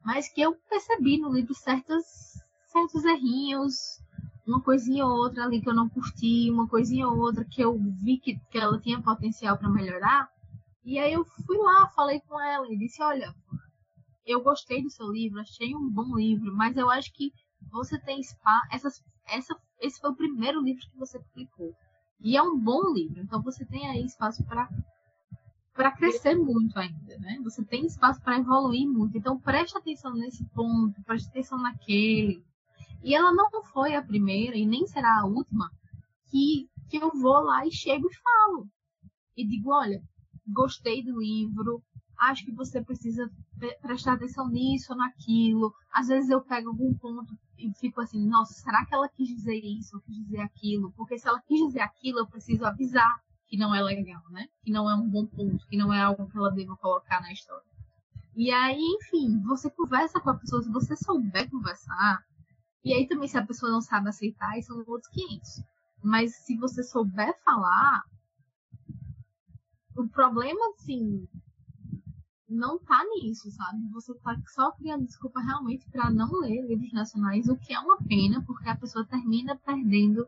mas 0.04 0.28
que 0.28 0.42
eu 0.42 0.54
percebi 0.68 1.18
no 1.18 1.32
livro 1.32 1.54
certos 1.54 2.04
certos 2.66 3.04
errinhos 3.04 4.01
uma 4.46 4.60
coisinha 4.60 5.06
ou 5.06 5.12
outra 5.12 5.44
ali 5.44 5.60
que 5.60 5.68
eu 5.68 5.74
não 5.74 5.88
curti, 5.88 6.50
uma 6.50 6.68
coisinha 6.68 7.08
ou 7.08 7.18
outra 7.18 7.44
que 7.44 7.62
eu 7.62 7.78
vi 7.78 8.18
que, 8.18 8.38
que 8.50 8.58
ela 8.58 8.78
tinha 8.80 9.00
potencial 9.00 9.56
para 9.56 9.68
melhorar. 9.68 10.28
E 10.84 10.98
aí 10.98 11.12
eu 11.12 11.24
fui 11.24 11.56
lá, 11.58 11.88
falei 11.94 12.20
com 12.20 12.40
ela 12.40 12.66
e 12.72 12.76
disse: 12.76 13.02
Olha, 13.02 13.34
eu 14.26 14.42
gostei 14.42 14.82
do 14.82 14.90
seu 14.90 15.10
livro, 15.10 15.40
achei 15.40 15.74
um 15.74 15.88
bom 15.88 16.16
livro, 16.16 16.54
mas 16.54 16.76
eu 16.76 16.90
acho 16.90 17.12
que 17.12 17.32
você 17.70 17.98
tem 17.98 18.20
espaço. 18.20 18.66
Essas, 18.72 19.04
essa, 19.26 19.56
esse 19.80 20.00
foi 20.00 20.10
o 20.10 20.16
primeiro 20.16 20.60
livro 20.60 20.82
que 20.90 20.98
você 20.98 21.18
publicou. 21.18 21.74
E 22.20 22.36
é 22.36 22.42
um 22.42 22.58
bom 22.58 22.92
livro, 22.92 23.20
então 23.20 23.42
você 23.42 23.64
tem 23.64 23.88
aí 23.88 24.04
espaço 24.04 24.44
para 24.44 24.68
para 25.74 25.90
crescer 25.90 26.36
muito 26.36 26.78
ainda, 26.78 27.18
né? 27.18 27.38
Você 27.42 27.64
tem 27.64 27.86
espaço 27.86 28.20
para 28.20 28.38
evoluir 28.38 28.86
muito. 28.86 29.16
Então 29.16 29.38
preste 29.38 29.76
atenção 29.76 30.12
nesse 30.12 30.44
ponto, 30.50 31.02
preste 31.02 31.28
atenção 31.28 31.58
naquele. 31.58 32.44
E 33.02 33.14
ela 33.14 33.32
não 33.32 33.50
foi 33.64 33.94
a 33.94 34.02
primeira 34.02 34.56
e 34.56 34.64
nem 34.64 34.86
será 34.86 35.20
a 35.20 35.26
última 35.26 35.70
que, 36.30 36.68
que 36.88 36.96
eu 36.96 37.10
vou 37.10 37.40
lá 37.40 37.66
e 37.66 37.72
chego 37.72 38.08
e 38.08 38.14
falo. 38.14 38.68
E 39.36 39.46
digo, 39.46 39.72
olha, 39.72 40.00
gostei 40.46 41.02
do 41.02 41.20
livro, 41.20 41.82
acho 42.18 42.44
que 42.44 42.52
você 42.52 42.82
precisa 42.82 43.30
prestar 43.80 44.14
atenção 44.14 44.48
nisso 44.48 44.92
ou 44.92 44.98
naquilo. 44.98 45.74
Às 45.92 46.08
vezes 46.08 46.30
eu 46.30 46.40
pego 46.40 46.70
algum 46.70 46.94
ponto 46.94 47.36
e 47.58 47.72
fico 47.74 48.00
assim, 48.00 48.24
nossa, 48.26 48.54
será 48.54 48.84
que 48.86 48.94
ela 48.94 49.08
quis 49.08 49.28
dizer 49.28 49.58
isso 49.58 49.96
ou 49.96 50.02
quis 50.02 50.16
dizer 50.16 50.40
aquilo? 50.40 50.92
Porque 50.92 51.18
se 51.18 51.28
ela 51.28 51.40
quis 51.42 51.60
dizer 51.66 51.80
aquilo, 51.80 52.20
eu 52.20 52.26
preciso 52.26 52.64
avisar 52.64 53.20
que 53.48 53.56
não 53.56 53.74
é 53.74 53.82
legal, 53.82 54.22
né? 54.30 54.46
Que 54.62 54.70
não 54.70 54.88
é 54.88 54.94
um 54.94 55.08
bom 55.08 55.26
ponto, 55.26 55.66
que 55.66 55.76
não 55.76 55.92
é 55.92 56.00
algo 56.00 56.28
que 56.30 56.38
ela 56.38 56.50
deva 56.50 56.76
colocar 56.76 57.20
na 57.20 57.32
história. 57.32 57.66
E 58.34 58.50
aí, 58.50 58.80
enfim, 58.80 59.42
você 59.42 59.70
conversa 59.70 60.18
com 60.18 60.30
a 60.30 60.34
pessoa, 60.34 60.62
se 60.62 60.70
você 60.70 60.96
souber 60.96 61.50
conversar, 61.50 62.24
e 62.84 62.92
aí 62.92 63.06
também 63.06 63.28
se 63.28 63.38
a 63.38 63.46
pessoa 63.46 63.70
não 63.70 63.80
sabe 63.80 64.08
aceitar, 64.08 64.60
são 64.62 64.82
outros 64.86 65.10
500. 65.12 65.62
Mas 66.02 66.34
se 66.44 66.56
você 66.56 66.82
souber 66.82 67.34
falar, 67.44 68.02
o 69.96 70.08
problema, 70.08 70.60
assim, 70.74 71.28
não 72.48 72.78
tá 72.78 73.02
nisso, 73.04 73.50
sabe? 73.52 73.88
Você 73.92 74.14
tá 74.14 74.36
só 74.48 74.72
criando 74.72 75.06
desculpa 75.06 75.40
realmente 75.40 75.88
para 75.90 76.10
não 76.10 76.40
ler 76.40 76.66
livros 76.66 76.92
nacionais, 76.92 77.48
o 77.48 77.56
que 77.56 77.72
é 77.72 77.78
uma 77.78 77.98
pena, 77.98 78.42
porque 78.44 78.68
a 78.68 78.76
pessoa 78.76 79.06
termina 79.06 79.56
perdendo 79.56 80.26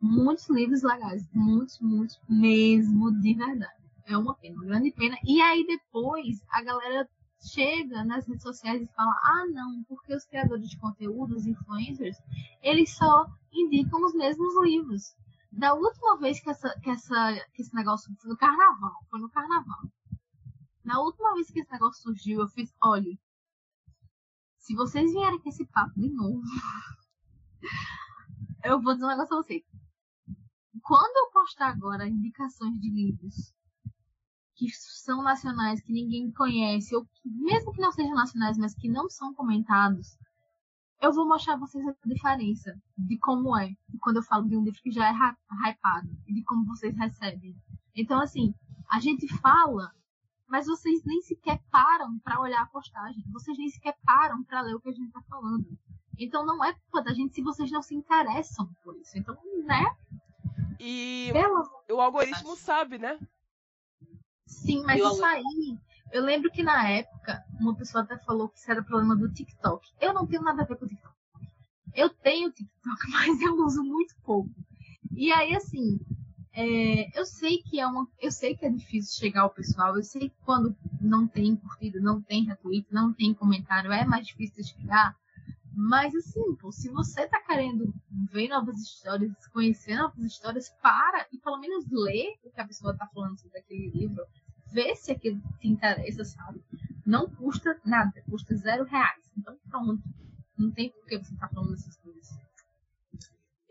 muitos 0.00 0.48
livros 0.48 0.82
legais, 0.82 1.28
muitos, 1.32 1.78
muitos 1.80 2.20
mesmo, 2.28 3.12
de 3.20 3.34
verdade. 3.34 3.84
É 4.06 4.16
uma 4.16 4.34
pena, 4.34 4.56
uma 4.56 4.66
grande 4.66 4.90
pena. 4.90 5.16
E 5.24 5.40
aí 5.40 5.66
depois 5.66 6.42
a 6.50 6.62
galera 6.62 7.08
chega 7.52 8.04
nas 8.04 8.26
redes 8.26 8.42
sociais 8.42 8.82
e 8.82 8.86
fala: 8.94 9.12
ah, 9.22 9.46
não, 9.46 9.84
porque 9.84 10.14
os 10.14 10.24
criadores 10.24 10.68
de 10.68 10.78
conteúdo, 10.78 11.36
os 11.36 11.46
influencers, 11.46 12.16
eles 12.62 12.94
só 12.96 13.26
indicam 13.52 14.04
os 14.04 14.14
mesmos 14.14 14.54
livros. 14.62 15.14
Da 15.52 15.74
última 15.74 16.18
vez 16.18 16.40
que, 16.40 16.50
essa, 16.50 16.68
que, 16.80 16.90
essa, 16.90 17.46
que 17.52 17.62
esse 17.62 17.74
negócio 17.74 18.12
foi 18.20 18.30
no 18.30 18.36
carnaval, 18.36 19.04
foi 19.08 19.20
no 19.20 19.30
carnaval. 19.30 19.82
Na 20.84 21.00
última 21.00 21.32
vez 21.34 21.50
que 21.50 21.60
esse 21.60 21.70
negócio 21.70 22.02
surgiu, 22.02 22.40
eu 22.40 22.48
fiz: 22.48 22.74
olha, 22.82 23.18
se 24.58 24.74
vocês 24.74 25.12
vierem 25.12 25.40
com 25.40 25.48
esse 25.48 25.64
papo 25.66 25.94
de 25.94 26.08
novo, 26.08 26.42
eu 28.64 28.80
vou 28.80 28.94
dizer 28.94 29.06
um 29.06 29.08
negócio 29.08 29.34
a 29.34 29.42
vocês 29.42 29.64
quando 30.84 31.16
eu 31.16 31.30
postar 31.32 31.68
agora 31.68 32.06
indicações 32.06 32.78
de 32.78 32.90
livros 32.90 33.54
que 34.54 34.68
são 34.70 35.22
nacionais, 35.22 35.80
que 35.80 35.92
ninguém 35.92 36.30
conhece, 36.30 36.94
ou 36.94 37.04
que, 37.04 37.28
mesmo 37.28 37.72
que 37.72 37.80
não 37.80 37.92
sejam 37.92 38.14
nacionais, 38.14 38.56
mas 38.56 38.74
que 38.74 38.88
não 38.88 39.08
são 39.08 39.34
comentados, 39.34 40.16
eu 41.00 41.12
vou 41.12 41.26
mostrar 41.28 41.54
a 41.54 41.58
vocês 41.58 41.86
a 41.86 41.94
diferença 42.06 42.74
de 42.96 43.18
como 43.18 43.56
é 43.56 43.74
quando 44.00 44.16
eu 44.16 44.22
falo 44.22 44.48
de 44.48 44.56
um 44.56 44.64
livro 44.64 44.80
que 44.80 44.90
já 44.90 45.08
é 45.08 45.12
hypado 45.68 46.08
e 46.26 46.34
de 46.34 46.42
como 46.44 46.64
vocês 46.66 46.96
recebem. 46.96 47.54
Então, 47.94 48.20
assim, 48.20 48.54
a 48.90 49.00
gente 49.00 49.28
fala, 49.38 49.92
mas 50.48 50.66
vocês 50.66 51.04
nem 51.04 51.20
sequer 51.20 51.60
param 51.70 52.18
para 52.20 52.40
olhar 52.40 52.62
a 52.62 52.66
postagem, 52.66 53.22
vocês 53.32 53.58
nem 53.58 53.68
sequer 53.68 53.96
param 54.04 54.42
para 54.44 54.62
ler 54.62 54.74
o 54.74 54.80
que 54.80 54.88
a 54.88 54.92
gente 54.92 55.08
está 55.08 55.20
falando. 55.22 55.66
Então, 56.18 56.46
não 56.46 56.64
é 56.64 56.72
culpa 56.72 57.02
da 57.02 57.12
gente 57.12 57.34
se 57.34 57.42
vocês 57.42 57.70
não 57.70 57.82
se 57.82 57.94
interessam 57.94 58.70
por 58.82 58.96
isso. 58.96 59.18
Então, 59.18 59.36
né? 59.64 59.84
E 60.78 61.32
o 61.90 62.00
algoritmo 62.00 62.56
sabe, 62.56 62.98
né? 62.98 63.18
Sim, 64.46 64.82
mas 64.84 65.00
isso 65.00 65.24
aí. 65.24 65.78
Eu 66.12 66.22
lembro 66.24 66.50
que 66.50 66.62
na 66.62 66.88
época, 66.88 67.44
uma 67.58 67.74
pessoa 67.74 68.04
até 68.04 68.16
falou 68.18 68.48
que 68.48 68.58
isso 68.58 68.70
era 68.70 68.82
problema 68.82 69.16
do 69.16 69.32
TikTok. 69.32 69.90
Eu 70.00 70.14
não 70.14 70.26
tenho 70.26 70.42
nada 70.42 70.62
a 70.62 70.64
ver 70.64 70.76
com 70.76 70.84
o 70.84 70.88
TikTok. 70.88 71.14
Eu 71.94 72.10
tenho 72.10 72.52
TikTok, 72.52 72.98
mas 73.10 73.40
eu 73.40 73.56
uso 73.56 73.82
muito 73.82 74.14
pouco. 74.22 74.50
E 75.12 75.32
aí, 75.32 75.54
assim, 75.54 75.98
é, 76.52 77.18
eu 77.18 77.26
sei 77.26 77.58
que 77.58 77.80
é 77.80 77.86
uma, 77.86 78.06
eu 78.20 78.30
sei 78.30 78.56
que 78.56 78.64
é 78.64 78.70
difícil 78.70 79.18
chegar 79.18 79.42
ao 79.42 79.50
pessoal. 79.50 79.96
Eu 79.96 80.04
sei 80.04 80.28
que 80.28 80.36
quando 80.44 80.76
não 81.00 81.26
tem 81.26 81.56
curtida, 81.56 82.00
não 82.00 82.22
tem 82.22 82.44
retweet, 82.44 82.86
não 82.92 83.12
tem 83.12 83.34
comentário, 83.34 83.92
é 83.92 84.04
mais 84.04 84.26
difícil 84.26 84.62
de 84.62 84.70
chegar. 84.70 85.16
Mas 85.76 86.14
assim, 86.14 86.54
pô, 86.56 86.70
se 86.70 86.88
você 86.88 87.26
tá 87.26 87.40
querendo 87.42 87.92
ver 88.30 88.48
novas 88.48 88.80
histórias, 88.80 89.32
conhecer 89.52 89.96
novas 89.96 90.24
histórias, 90.24 90.68
para 90.80 91.26
e 91.32 91.38
pelo 91.38 91.58
menos 91.58 91.84
ler 91.90 92.38
o 92.44 92.50
que 92.50 92.60
a 92.60 92.66
pessoa 92.66 92.96
tá 92.96 93.08
falando 93.08 93.38
sobre 93.40 93.58
aquele 93.58 93.90
livro. 93.90 94.24
Vê 94.72 94.94
se 94.94 95.12
aquilo 95.12 95.40
te 95.60 95.68
interessa, 95.68 96.24
sabe? 96.24 96.62
Não 97.04 97.28
custa 97.28 97.80
nada, 97.84 98.22
custa 98.30 98.54
zero 98.56 98.84
reais. 98.84 99.30
Então 99.36 99.58
pronto. 99.68 100.02
Não 100.56 100.70
tem 100.70 100.90
por 100.90 101.04
que 101.06 101.18
você 101.18 101.36
tá 101.36 101.48
falando 101.48 101.74
essas 101.74 101.96
coisas. 101.96 102.28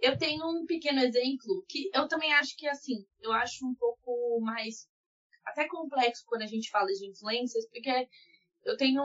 Eu 0.01 0.18
tenho 0.18 0.45
um 0.45 0.66
pequeno 0.66 0.99
exemplo 0.99 1.64
que 1.68 1.89
eu 1.93 2.08
também 2.10 2.34
acho 2.34 2.58
que 2.58 2.68
assim, 2.68 3.06
eu 3.22 3.32
acho 3.32 3.66
um 3.66 3.74
pouco 3.74 4.41
mais 4.41 4.89
até 5.45 5.68
complexo 5.68 6.26
quando 6.26 6.41
a 6.41 6.47
gente 6.47 6.70
fala 6.70 6.88
de 6.88 7.10
influências, 7.10 7.66
porque 7.70 8.10
eu 8.66 8.78
tenho, 8.78 9.01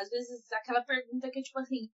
às 0.00 0.08
vezes, 0.08 0.50
aquela 0.52 0.82
pergunta 0.82 1.30
que 1.30 1.38
é 1.38 1.42
tipo 1.42 1.58
assim, 1.58 1.90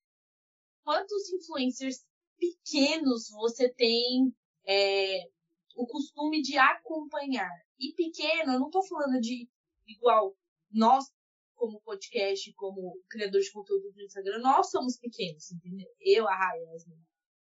quantos 0.86 1.28
influencers 1.32 2.06
pequenos 2.38 3.28
você 3.30 3.68
tem 3.68 4.32
é, 4.64 5.28
o 5.74 5.84
costume 5.84 6.40
de 6.40 6.56
acompanhar? 6.56 7.50
E 7.76 7.92
pequeno, 7.92 8.52
eu 8.52 8.60
não 8.60 8.66
estou 8.66 8.86
falando 8.86 9.20
de 9.20 9.48
igual 9.84 10.36
nós, 10.70 11.06
como 11.56 11.80
podcast, 11.80 12.52
como 12.54 13.02
criador 13.10 13.40
de 13.40 13.50
conteúdo 13.50 13.90
do 13.90 14.00
Instagram, 14.00 14.38
nós 14.38 14.70
somos 14.70 14.96
pequenos, 14.96 15.50
entendeu? 15.50 15.88
Eu, 15.98 16.28
a 16.28 16.36
Raia, 16.36 16.64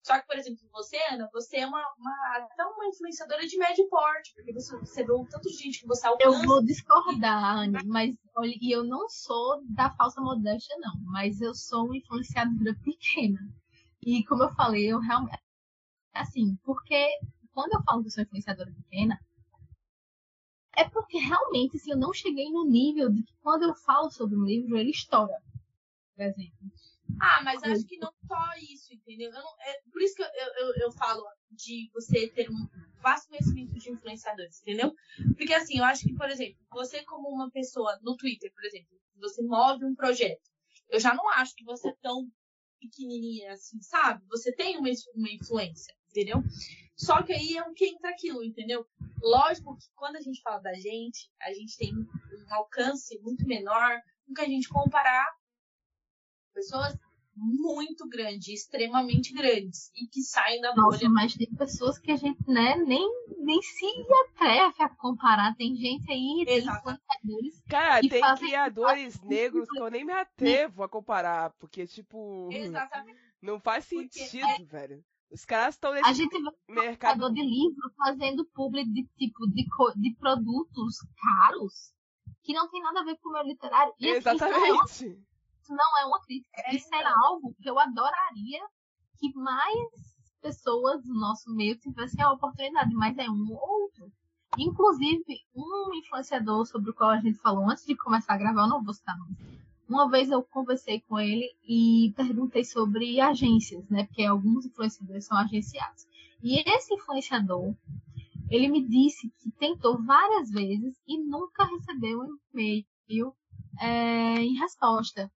Só 0.05 0.21
que, 0.21 0.27
por 0.27 0.37
exemplo, 0.37 0.69
você, 0.71 0.99
Ana, 1.11 1.31
você 1.33 1.57
é 1.57 1.67
uma, 1.67 1.83
uma, 1.99 2.37
até 2.37 2.63
uma 2.63 2.87
influenciadora 2.87 3.47
de 3.47 3.57
médio 3.57 3.89
porte, 3.89 4.35
porque 4.35 4.53
você 4.53 4.77
recebeu 4.77 5.27
tanto 5.31 5.49
de 5.49 5.55
gente 5.55 5.81
que 5.81 5.87
você 5.87 6.07
alcança. 6.07 6.29
Eu 6.29 6.47
vou 6.47 6.63
discordar, 6.63 7.57
Anne, 7.57 7.83
mas 7.87 8.15
olha, 8.37 8.55
e 8.61 8.71
eu 8.71 8.85
não 8.85 9.09
sou 9.09 9.65
da 9.71 9.89
falsa 9.97 10.21
modéstia, 10.21 10.77
não, 10.79 11.01
mas 11.05 11.41
eu 11.41 11.55
sou 11.55 11.87
uma 11.87 11.97
influenciadora 11.97 12.75
pequena. 12.85 13.41
E 14.05 14.23
como 14.27 14.43
eu 14.43 14.55
falei, 14.55 14.93
eu 14.93 15.01
realmente. 15.01 15.43
Assim, 16.13 16.55
porque 16.63 17.09
quando 17.53 17.73
eu 17.73 17.83
falo 17.83 18.03
que 18.03 18.09
eu 18.09 18.13
sou 18.13 18.25
influenciadora 18.25 18.71
pequena, 18.73 19.19
é 20.77 20.85
porque 20.85 21.17
realmente 21.17 21.79
assim, 21.79 21.93
eu 21.93 21.97
não 21.97 22.13
cheguei 22.13 22.51
no 22.51 22.67
nível 22.67 23.11
de 23.11 23.23
que 23.23 23.33
quando 23.41 23.63
eu 23.63 23.75
falo 23.75 24.11
sobre 24.11 24.37
um 24.37 24.45
livro, 24.45 24.77
ele 24.77 24.91
estoura. 24.91 25.41
Por 26.15 26.25
exemplo. 26.25 26.71
Ah, 27.21 27.43
mas 27.43 27.63
acho 27.63 27.87
que 27.87 27.99
não 27.99 28.13
só 28.27 28.45
isso, 28.59 28.93
entendeu? 28.93 29.31
Não, 29.31 29.47
é, 29.61 29.81
por 29.93 30.03
isso 30.03 30.15
que 30.15 30.23
eu, 30.23 30.27
eu, 30.27 30.75
eu 30.83 30.93
falo 30.93 31.23
de 31.51 31.91
você 31.93 32.29
ter 32.29 32.51
um 32.51 32.69
vasto 33.03 33.29
conhecimento 33.29 33.75
de 33.75 33.91
influenciadores, 33.91 34.61
entendeu? 34.61 34.93
Porque 35.37 35.53
assim, 35.55 35.79
eu 35.79 35.85
acho 35.85 36.05
que, 36.05 36.15
por 36.15 36.29
exemplo, 36.29 36.59
você 36.71 37.03
como 37.05 37.29
uma 37.29 37.51
pessoa 37.51 37.99
no 38.03 38.17
Twitter, 38.17 38.53
por 38.53 38.65
exemplo, 38.65 38.99
você 39.17 39.43
move 39.43 39.85
um 39.85 39.95
projeto. 39.95 40.43
Eu 40.89 40.99
já 41.01 41.15
não 41.15 41.29
acho 41.31 41.55
que 41.55 41.65
você 41.65 41.89
é 41.89 41.97
tão 42.03 42.29
pequenininha 42.81 43.53
assim, 43.53 43.81
sabe? 43.81 44.25
Você 44.29 44.53
tem 44.53 44.77
uma, 44.77 44.89
uma 45.15 45.31
influência, 45.31 45.95
entendeu? 46.11 46.43
Só 46.97 47.23
que 47.23 47.33
aí 47.33 47.57
é 47.57 47.63
um 47.63 47.75
que 47.75 47.87
entra 47.87 48.11
aquilo, 48.11 48.45
entendeu? 48.45 48.87
Lógico 49.23 49.77
que 49.77 49.87
quando 49.95 50.17
a 50.17 50.21
gente 50.21 50.41
fala 50.43 50.59
da 50.61 50.75
gente, 50.75 51.31
a 51.41 51.53
gente 51.53 51.77
tem 51.77 51.95
um 51.95 52.55
alcance 52.55 53.19
muito 53.21 53.47
menor 53.47 54.01
do 54.27 54.35
que 54.35 54.41
a 54.43 54.47
gente 54.47 54.69
comparar 54.69 55.27
pessoas 56.55 56.97
muito 57.37 58.09
grandes, 58.09 58.49
extremamente 58.49 59.33
grandes, 59.33 59.91
e 59.97 60.07
que 60.07 60.23
saem 60.23 60.61
da 60.61 60.75
Nossa, 60.75 60.99
bolha. 60.99 61.11
mas 61.11 61.35
tem 61.35 61.53
pessoas 61.55 61.99
que 61.99 62.13
a 62.13 62.17
gente 62.17 62.49
né, 62.49 62.77
nem, 62.77 63.09
nem 63.39 63.61
se 63.61 63.87
atreve 64.29 64.83
a 64.83 64.89
comparar. 64.89 65.55
Tem 65.57 65.75
gente 65.75 66.11
aí, 66.11 66.45
tem 66.47 66.59
influenciadores. 66.59 67.63
Cara, 67.69 68.01
tem 68.01 68.23
criadores 68.37 69.21
negros 69.23 69.69
que 69.69 69.81
eu 69.81 69.91
nem 69.91 70.05
me 70.05 70.13
atrevo 70.13 70.83
a 70.83 70.89
comparar, 70.89 71.51
porque, 71.59 71.87
tipo. 71.87 72.49
Exatamente. 72.53 73.19
Não 73.43 73.61
faz 73.61 73.85
sentido, 73.85 74.47
é... 74.47 74.65
velho. 74.65 75.05
Os 75.31 75.45
caras 75.45 75.75
estão 75.75 75.93
nesse 75.93 76.09
a 76.09 76.13
gente 76.13 76.37
vê 76.69 76.81
mercado 76.81 77.29
de 77.33 77.43
livro 77.43 77.93
fazendo 77.97 78.45
publi 78.55 78.85
de 78.85 79.05
tipo 79.19 79.49
de, 79.49 79.67
de 79.97 80.15
produtos 80.15 80.99
caros 81.21 81.93
que 82.45 82.53
não 82.53 82.71
tem 82.71 82.81
nada 82.81 83.01
a 83.01 83.05
ver 83.05 83.17
com 83.17 83.31
o 83.31 83.33
meu 83.33 83.43
literário. 83.43 83.93
E, 83.99 84.07
Exatamente. 84.11 84.81
Assim, 84.83 85.25
isso 85.65 85.75
não 85.75 85.99
é 85.99 86.07
uma 86.07 86.21
crítica. 86.21 86.63
É, 86.67 86.77
isso 86.77 86.95
era 86.95 87.13
algo 87.25 87.55
que 87.61 87.69
eu 87.69 87.79
adoraria 87.79 88.61
que 89.19 89.35
mais 89.35 89.89
pessoas 90.43 91.03
do 91.03 91.15
nosso 91.15 91.51
meio 91.55 91.79
tivessem 91.79 92.23
a 92.23 92.33
oportunidade, 92.33 92.95
mas 92.95 93.17
é 93.17 93.29
um 93.31 93.51
ou 93.51 93.83
outro. 93.83 94.13
Inclusive, 94.59 95.25
um 95.55 95.95
influenciador 95.95 96.67
sobre 96.67 96.91
o 96.91 96.95
qual 96.95 97.11
a 97.11 97.19
gente 97.19 97.39
falou 97.39 97.69
antes 97.69 97.85
de 97.85 97.97
começar 97.97 98.35
a 98.35 98.39
gravar, 98.39 98.63
eu 98.63 98.69
não 98.69 98.85
vou 98.85 98.93
citar 98.93 99.19
nome. 99.19 99.37
Uma 99.89 100.09
vez 100.09 100.31
eu 100.31 100.43
conversei 100.43 101.01
com 101.01 101.19
ele 101.19 101.51
e 101.67 102.13
perguntei 102.17 102.65
sobre 102.65 103.21
agências, 103.21 103.89
né? 103.89 104.05
Porque 104.05 104.23
alguns 104.23 104.67
influenciadores 104.67 105.27
são 105.27 105.37
agenciados. 105.37 106.07
E 106.43 106.63
esse 106.69 106.95
influenciador, 106.95 107.75
ele 108.51 108.69
me 108.69 108.87
disse 108.87 109.33
que 109.41 109.51
tentou 109.53 110.03
várias 110.03 110.51
vezes 110.51 110.95
e 111.07 111.19
nunca 111.19 111.65
recebeu 111.65 112.21
um 112.21 112.37
e-mail 112.53 113.35
é, 113.81 114.41
em 114.41 114.55
resposta. 114.59 115.31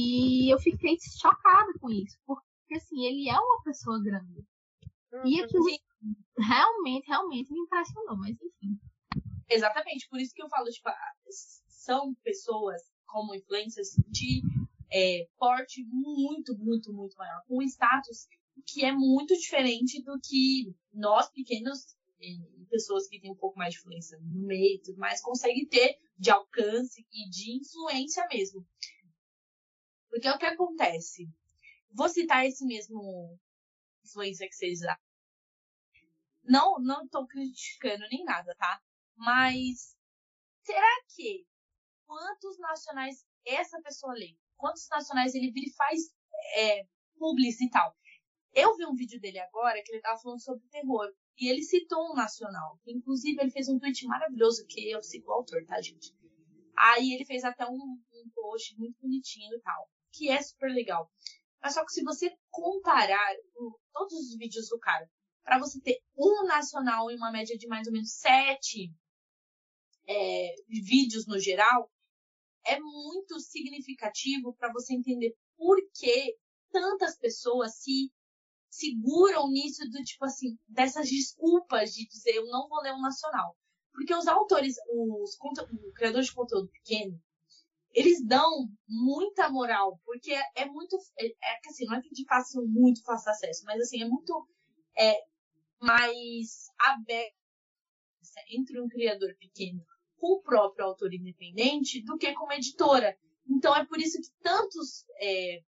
E 0.00 0.52
eu 0.52 0.58
fiquei 0.58 0.96
chocada 1.20 1.72
com 1.78 1.90
isso, 1.90 2.18
porque 2.26 2.74
assim, 2.74 3.04
ele 3.04 3.28
é 3.28 3.38
uma 3.38 3.62
pessoa 3.62 4.02
grande. 4.02 4.42
E 5.24 5.38
uhum. 5.38 5.44
aquilo 5.44 5.64
realmente, 6.38 7.06
realmente 7.06 7.52
me 7.52 7.60
impressionou, 7.60 8.16
mas 8.16 8.36
enfim. 8.40 8.80
Exatamente, 9.48 10.08
por 10.08 10.18
isso 10.18 10.32
que 10.34 10.42
eu 10.42 10.48
falo, 10.48 10.66
tipo, 10.70 10.88
são 11.68 12.14
pessoas 12.22 12.80
como 13.06 13.34
influencers 13.34 13.96
de 14.08 14.42
é, 14.90 15.28
porte 15.36 15.84
muito, 15.84 16.56
muito, 16.56 16.92
muito 16.92 17.16
maior, 17.16 17.42
com 17.46 17.60
status 17.62 18.26
que 18.66 18.84
é 18.84 18.92
muito 18.92 19.36
diferente 19.36 20.02
do 20.02 20.18
que 20.20 20.74
nós 20.92 21.28
pequenos 21.30 21.96
e 22.20 22.64
pessoas 22.70 23.08
que 23.08 23.20
têm 23.20 23.32
um 23.32 23.36
pouco 23.36 23.58
mais 23.58 23.74
de 23.74 23.80
influência 23.80 24.18
no 24.20 24.46
meio 24.46 24.76
e 24.76 24.82
tudo 24.82 24.98
mais 24.98 25.20
conseguem 25.20 25.66
ter 25.66 25.98
de 26.18 26.30
alcance 26.30 27.06
e 27.12 27.28
de 27.28 27.56
influência 27.56 28.26
mesmo. 28.30 28.66
Porque 30.10 30.26
é 30.28 30.32
o 30.32 30.38
que 30.38 30.46
acontece. 30.46 31.28
Vou 31.92 32.08
citar 32.08 32.44
esse 32.44 32.66
mesmo 32.66 33.38
influência 34.04 34.48
que 34.48 34.54
vocês 34.54 34.80
lá. 34.82 34.98
Não, 36.42 36.78
não 36.80 37.04
estou 37.04 37.26
criticando 37.26 38.04
nem 38.10 38.24
nada, 38.24 38.54
tá? 38.56 38.82
Mas 39.16 39.96
será 40.62 41.02
que 41.14 41.46
quantos 42.06 42.58
nacionais 42.58 43.24
essa 43.46 43.80
pessoa 43.82 44.14
lê? 44.14 44.36
Quantos 44.56 44.88
nacionais 44.90 45.34
ele 45.34 45.52
vira 45.52 45.66
e 45.68 45.74
faz 45.74 46.00
é, 46.56 46.80
e 46.80 47.70
tal? 47.70 47.96
Eu 48.52 48.76
vi 48.76 48.84
um 48.86 48.94
vídeo 48.94 49.20
dele 49.20 49.38
agora 49.38 49.80
que 49.82 49.92
ele 49.92 50.00
tava 50.00 50.20
falando 50.20 50.42
sobre 50.42 50.66
terror. 50.68 51.12
E 51.38 51.48
ele 51.48 51.62
citou 51.62 52.10
um 52.10 52.14
nacional. 52.14 52.78
Inclusive, 52.86 53.40
ele 53.40 53.50
fez 53.50 53.68
um 53.68 53.78
tweet 53.78 54.04
maravilhoso, 54.06 54.66
que 54.66 54.90
eu 54.90 55.02
sigo 55.02 55.30
o 55.30 55.32
autor, 55.32 55.64
tá, 55.64 55.80
gente? 55.80 56.12
Aí 56.76 57.14
ele 57.14 57.24
fez 57.24 57.44
até 57.44 57.66
um, 57.66 57.76
um 57.76 58.30
post 58.34 58.76
muito 58.78 59.00
bonitinho 59.00 59.54
e 59.54 59.60
tal. 59.60 59.88
Que 60.12 60.30
é 60.30 60.40
super 60.42 60.72
legal. 60.72 61.10
Mas 61.62 61.74
só 61.74 61.84
que 61.84 61.92
se 61.92 62.02
você 62.02 62.34
comparar 62.50 63.34
todos 63.92 64.14
os 64.14 64.36
vídeos 64.36 64.68
do 64.68 64.78
cara, 64.78 65.08
para 65.42 65.58
você 65.58 65.80
ter 65.80 66.00
um 66.16 66.44
nacional 66.44 67.10
em 67.10 67.16
uma 67.16 67.30
média 67.30 67.56
de 67.56 67.66
mais 67.66 67.86
ou 67.86 67.92
menos 67.92 68.12
sete 68.12 68.92
é, 70.06 70.54
vídeos 70.68 71.26
no 71.26 71.38
geral, 71.38 71.90
é 72.64 72.78
muito 72.78 73.40
significativo 73.40 74.54
para 74.54 74.72
você 74.72 74.94
entender 74.94 75.34
por 75.56 75.76
que 75.94 76.36
tantas 76.70 77.16
pessoas 77.18 77.76
se 77.76 78.12
seguram 78.70 79.50
nisso 79.50 79.82
do 79.90 80.02
tipo 80.04 80.24
assim, 80.24 80.56
dessas 80.68 81.08
desculpas 81.08 81.92
de 81.92 82.06
dizer 82.06 82.36
eu 82.36 82.46
não 82.46 82.68
vou 82.68 82.80
ler 82.80 82.94
um 82.94 83.00
nacional. 83.00 83.56
Porque 83.92 84.14
os 84.14 84.28
autores, 84.28 84.76
os, 84.88 85.36
criadores 85.94 86.26
de 86.26 86.34
conteúdo 86.34 86.68
pequeno, 86.68 87.20
eles 87.92 88.24
dão 88.24 88.68
muita 88.88 89.50
moral, 89.50 90.00
porque 90.04 90.32
é, 90.32 90.42
é 90.56 90.66
muito. 90.66 90.96
É, 91.18 91.26
é 91.26 91.60
assim, 91.66 91.84
não 91.86 91.96
é 91.96 92.00
de 92.00 92.24
fácil, 92.24 92.66
muito 92.66 93.02
fácil 93.02 93.30
acesso, 93.30 93.64
mas 93.64 93.80
assim, 93.80 94.02
é 94.02 94.06
muito 94.06 94.46
é, 94.96 95.24
mais 95.80 96.68
aberto 96.78 97.34
entre 98.48 98.80
um 98.80 98.88
criador 98.88 99.34
pequeno 99.38 99.84
com 100.18 100.34
o 100.34 100.42
próprio 100.42 100.84
autor 100.84 101.12
independente 101.14 102.02
do 102.04 102.16
que 102.16 102.32
com 102.34 102.44
uma 102.44 102.56
editora. 102.56 103.16
Então 103.48 103.74
é 103.74 103.84
por 103.86 103.98
isso 103.98 104.20
que 104.20 104.30
tantos 104.42 105.04
é, 105.16 105.62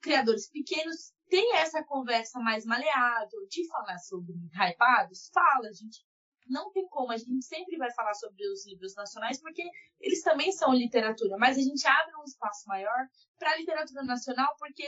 criadores 0.00 0.48
pequenos 0.48 1.12
têm 1.28 1.56
essa 1.56 1.82
conversa 1.82 2.38
mais 2.38 2.64
maleável 2.66 3.46
de 3.48 3.66
falar 3.68 3.98
sobre 3.98 4.34
hypados. 4.54 5.30
Fala, 5.32 5.72
gente. 5.72 6.04
Não 6.52 6.70
tem 6.70 6.86
como, 6.88 7.10
a 7.10 7.16
gente 7.16 7.44
sempre 7.44 7.78
vai 7.78 7.90
falar 7.92 8.12
sobre 8.14 8.46
os 8.46 8.66
livros 8.66 8.94
nacionais, 8.94 9.40
porque 9.40 9.62
eles 9.98 10.22
também 10.22 10.52
são 10.52 10.74
literatura, 10.74 11.38
mas 11.38 11.56
a 11.56 11.62
gente 11.62 11.86
abre 11.86 12.14
um 12.16 12.24
espaço 12.24 12.68
maior 12.68 13.08
para 13.38 13.52
a 13.52 13.56
literatura 13.56 14.02
nacional, 14.04 14.54
porque 14.58 14.86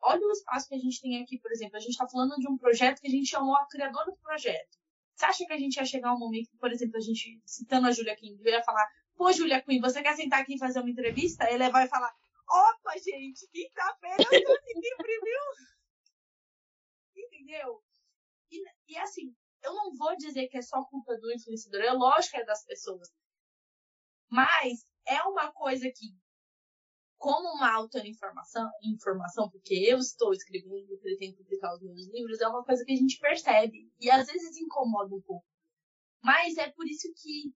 olha 0.00 0.24
o 0.24 0.30
espaço 0.30 0.68
que 0.68 0.76
a 0.76 0.78
gente 0.78 1.00
tem 1.00 1.20
aqui, 1.20 1.38
por 1.40 1.50
exemplo. 1.50 1.76
A 1.76 1.80
gente 1.80 1.90
está 1.90 2.08
falando 2.08 2.36
de 2.36 2.48
um 2.48 2.56
projeto 2.56 3.00
que 3.00 3.08
a 3.08 3.10
gente 3.10 3.28
chamou 3.28 3.56
a 3.56 3.66
criadora 3.66 4.12
do 4.12 4.16
projeto. 4.18 4.78
Você 5.16 5.24
acha 5.26 5.44
que 5.44 5.52
a 5.52 5.58
gente 5.58 5.76
ia 5.76 5.84
chegar 5.84 6.14
um 6.14 6.18
momento 6.18 6.50
por 6.58 6.70
exemplo, 6.72 6.96
a 6.96 7.00
gente, 7.00 7.42
citando 7.44 7.88
a 7.88 7.92
Julia 7.92 8.16
Quinn, 8.16 8.36
ia 8.44 8.62
falar: 8.62 8.88
Pô, 9.16 9.32
Julia 9.32 9.60
Quinn, 9.60 9.80
você 9.80 10.02
quer 10.02 10.14
sentar 10.14 10.40
aqui 10.40 10.54
e 10.54 10.58
fazer 10.58 10.80
uma 10.80 10.90
entrevista? 10.90 11.50
Ele 11.50 11.68
vai 11.70 11.88
falar: 11.88 12.12
Opa, 12.48 12.92
gente, 12.98 13.46
quinta-feira 13.48 14.22
eu 14.22 14.44
consegui 14.44 14.88
imprimir 14.94 15.38
Entendeu? 17.16 17.82
E, 18.50 18.64
e 18.88 18.96
assim, 18.98 19.34
eu 19.62 19.74
não 19.74 19.94
vou 19.96 20.16
dizer 20.16 20.48
que 20.48 20.58
é 20.58 20.62
só 20.62 20.84
culpa 20.84 21.16
do 21.18 21.32
influenciador, 21.32 21.80
é 21.80 21.92
lógico 21.92 22.36
que 22.36 22.42
é 22.42 22.44
das 22.44 22.64
pessoas. 22.64 23.08
Mas 24.28 24.84
é 25.06 25.22
uma 25.22 25.52
coisa 25.52 25.90
que, 25.94 26.16
como 27.16 27.54
uma 27.54 27.72
auto-informação, 27.72 28.68
informação, 28.82 29.50
porque 29.50 29.74
eu 29.74 29.98
estou 29.98 30.32
escrevendo 30.32 30.92
e 30.92 30.98
pretendo 30.98 31.36
publicar 31.36 31.74
os 31.74 31.82
meus 31.82 32.08
livros, 32.08 32.40
é 32.40 32.48
uma 32.48 32.64
coisa 32.64 32.84
que 32.84 32.92
a 32.92 32.96
gente 32.96 33.18
percebe. 33.18 33.90
E 34.00 34.10
às 34.10 34.26
vezes 34.26 34.56
incomoda 34.56 35.14
um 35.14 35.20
pouco. 35.20 35.46
Mas 36.22 36.56
é 36.56 36.70
por 36.70 36.86
isso 36.86 37.12
que, 37.16 37.54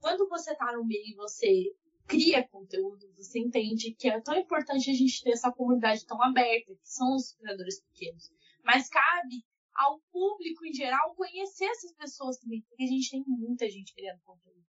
quando 0.00 0.28
você 0.28 0.52
está 0.52 0.72
no 0.72 0.84
meio 0.84 1.12
e 1.12 1.14
você 1.14 1.74
cria 2.06 2.46
conteúdo, 2.48 3.12
você 3.16 3.38
entende 3.38 3.94
que 3.94 4.08
é 4.08 4.20
tão 4.20 4.34
importante 4.34 4.90
a 4.90 4.94
gente 4.94 5.22
ter 5.22 5.30
essa 5.30 5.52
comunidade 5.52 6.06
tão 6.06 6.20
aberta, 6.22 6.74
que 6.74 6.88
são 6.88 7.14
os 7.14 7.32
criadores 7.34 7.80
pequenos. 7.82 8.30
Mas 8.64 8.88
cabe 8.88 9.44
ao 9.78 10.00
público 10.12 10.66
em 10.66 10.72
geral 10.72 11.14
conhecer 11.14 11.66
essas 11.66 11.92
pessoas 11.92 12.38
também, 12.38 12.62
porque 12.62 12.82
a 12.82 12.86
gente 12.86 13.10
tem 13.10 13.24
muita 13.26 13.68
gente 13.68 13.94
criando 13.94 14.20
conteúdo. 14.24 14.64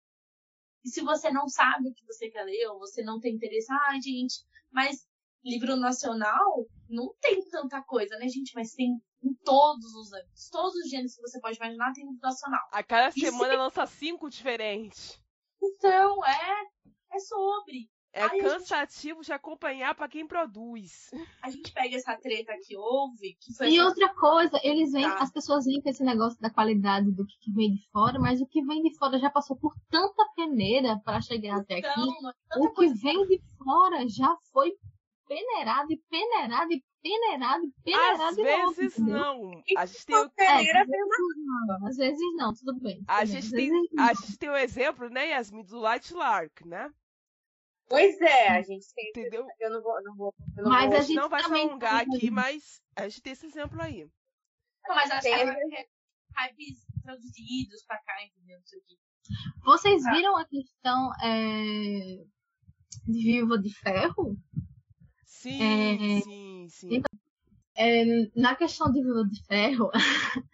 E 0.85 0.91
se 0.91 1.01
você 1.03 1.31
não 1.31 1.49
sabe 1.49 1.89
o 1.89 1.95
que 1.95 2.07
você 2.07 2.31
quer 2.31 2.45
ler, 2.45 2.69
ou 2.69 2.79
você 2.79 3.03
não 3.03 3.19
tem 3.19 3.35
interesse, 3.35 3.73
ah, 3.73 3.99
gente, 4.01 4.45
mas 4.71 5.07
livro 5.45 5.77
nacional 5.77 6.67
não 6.89 7.15
tem 7.21 7.43
tanta 7.49 7.83
coisa, 7.83 8.17
né, 8.19 8.29
gente? 8.29 8.53
Mas 8.55 8.75
tem 8.75 9.01
em 9.23 9.35
todos 9.45 9.95
os 9.95 10.13
anos. 10.13 10.49
Todos 10.51 10.75
os 10.77 10.89
gêneros 10.89 11.15
que 11.15 11.23
você 11.23 11.41
pode 11.41 11.57
imaginar 11.57 11.93
tem 11.93 12.05
livro 12.05 12.21
nacional. 12.23 12.69
A 12.73 12.83
cada 12.83 13.11
semana 13.11 13.53
se... 13.53 13.57
lança 13.57 13.87
cinco 13.87 14.31
diferentes. 14.31 15.21
Então, 15.61 16.25
é 16.25 16.69
é 17.11 17.19
sobre. 17.19 17.91
É 18.13 18.23
Aí 18.23 18.41
cansativo 18.41 19.17
gente... 19.17 19.27
de 19.27 19.33
acompanhar 19.33 19.95
para 19.95 20.09
quem 20.09 20.27
produz. 20.27 21.11
A 21.43 21.51
gente 21.51 21.73
pega 21.73 21.97
essa 21.97 22.17
treta 22.17 22.53
que 22.67 22.77
houve. 22.77 23.37
Que 23.41 23.65
e 23.65 23.77
essa... 23.77 23.87
outra 23.87 24.15
coisa, 24.15 24.59
eles 24.63 24.93
vêm, 24.93 25.03
tá. 25.03 25.19
as 25.19 25.31
pessoas 25.31 25.67
vêm 25.67 25.81
com 25.81 25.89
esse 25.89 26.03
negócio 26.03 26.41
da 26.41 26.51
qualidade 26.51 27.11
do 27.13 27.27
que 27.27 27.53
vem 27.53 27.75
de 27.75 27.89
fora, 27.93 28.19
mas 28.19 28.41
o 28.41 28.47
que 28.47 28.63
vem 28.63 28.83
de 28.83 28.97
fora 28.97 29.19
já 29.19 29.31
passou 29.31 29.57
por 29.57 29.75
tanta 29.91 30.25
peneira 30.35 31.01
para 31.05 31.21
chegar 31.21 31.61
então, 31.61 31.61
até 31.61 31.79
aqui. 31.79 32.01
O 32.57 32.73
que 32.73 32.89
vem 32.95 33.27
de 33.27 33.43
fora 33.63 34.09
já 34.09 34.37
foi 34.53 34.73
peneirado 35.29 35.93
e 35.93 36.03
peneirado 36.11 36.73
e 36.73 36.83
peneirado 37.03 37.65
e 37.67 37.73
peneirado 37.85 38.23
Às 38.23 38.37
vezes 38.37 38.99
novo, 38.99 39.11
não. 39.11 39.63
A 39.77 39.87
gente 39.87 40.07
tem 40.07 40.17
o... 40.17 40.31
peneira 40.31 40.81
é, 40.81 40.87
não. 40.87 41.87
Às 41.87 41.97
vezes 41.97 42.37
não, 42.37 42.53
tudo 42.55 42.81
bem. 42.81 43.05
A, 43.07 43.25
gente 43.25 43.51
tem, 43.51 43.71
a 43.99 44.15
gente 44.15 44.39
tem 44.39 44.49
o 44.49 44.57
exemplo, 44.57 45.09
né, 45.11 45.29
Yasmin, 45.29 45.63
do 45.65 45.79
Light 45.79 46.13
Lark, 46.13 46.65
né? 46.65 46.91
Pois 47.89 48.21
é, 48.21 48.49
a 48.49 48.63
gente 48.63 48.87
tem. 48.95 49.09
Entendeu? 49.09 49.47
Eu 49.59 49.71
não 49.71 49.83
vou. 49.83 50.03
Não 50.03 50.15
vou 50.15 50.35
eu 50.57 50.63
não 50.63 50.71
mas 50.71 50.91
vou, 50.91 50.99
a 50.99 51.01
gente 51.01 51.17
não 51.17 51.29
vai 51.29 51.43
se 51.43 51.53
alongar 51.53 52.03
aqui, 52.03 52.31
mas 52.31 52.83
a 52.95 53.09
gente 53.09 53.23
tem 53.23 53.33
esse 53.33 53.47
exemplo 53.47 53.81
aí. 53.81 54.05
Não, 54.87 54.95
mas 54.95 55.11
acho 55.11 55.23
tem... 55.23 55.35
que 55.35 55.77
é 55.77 55.87
hypes 56.37 56.87
traduzidos 57.03 57.85
pra 57.87 57.99
cá, 57.99 58.25
entendeu? 58.25 58.61
Isso 58.61 58.77
aqui. 58.77 58.99
Vocês 59.65 60.05
ah. 60.07 60.13
viram 60.13 60.37
a 60.37 60.47
questão 60.47 61.11
é, 61.23 62.25
de 63.07 63.23
Viva 63.23 63.59
de 63.59 63.75
Ferro? 63.75 64.37
Sim, 65.25 65.63
é, 65.63 66.21
sim, 66.21 66.67
sim. 66.69 66.89
Então, 66.97 67.19
é, 67.77 68.05
na 68.35 68.55
questão 68.55 68.91
de 68.93 69.03
Viva 69.03 69.25
de 69.25 69.43
Ferro, 69.45 69.91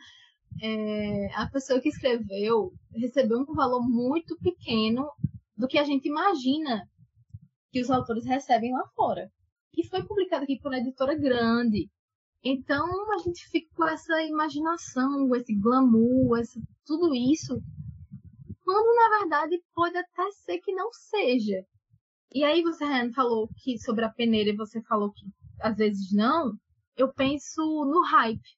é, 0.63 1.35
a 1.35 1.47
pessoa 1.47 1.81
que 1.81 1.89
escreveu 1.89 2.73
recebeu 2.95 3.41
um 3.41 3.55
valor 3.55 3.83
muito 3.83 4.37
pequeno 4.39 5.11
do 5.57 5.69
que 5.69 5.79
a 5.79 5.85
gente 5.85 6.09
imagina 6.09 6.89
que 7.75 7.81
os 7.81 7.91
autores 7.91 8.25
recebem 8.25 8.73
lá 8.73 8.87
fora. 8.95 9.29
E 9.77 9.85
foi 9.89 10.01
publicado 10.05 10.45
aqui 10.45 10.61
por 10.61 10.71
uma 10.71 10.79
editora 10.79 11.13
grande. 11.19 11.91
Então 12.41 12.87
a 13.13 13.19
gente 13.19 13.49
fica 13.49 13.69
com 13.75 13.85
essa 13.85 14.23
imaginação, 14.23 15.35
esse 15.35 15.53
glamour, 15.57 16.39
esse, 16.39 16.63
tudo 16.87 17.13
isso, 17.13 17.61
quando 18.63 18.95
na 18.95 19.19
verdade 19.19 19.61
pode 19.75 19.97
até 19.97 20.31
ser 20.45 20.59
que 20.59 20.73
não 20.73 20.93
seja. 20.93 21.67
E 22.33 22.45
aí 22.45 22.63
você 22.63 22.85
falou 23.13 23.49
que 23.57 23.77
sobre 23.81 24.05
a 24.05 24.09
peneira 24.09 24.51
e 24.51 24.57
você 24.57 24.81
falou 24.83 25.11
que 25.11 25.27
às 25.61 25.77
vezes 25.77 26.13
não. 26.13 26.57
Eu 26.97 27.13
penso 27.13 27.61
no 27.61 28.05
hype. 28.05 28.57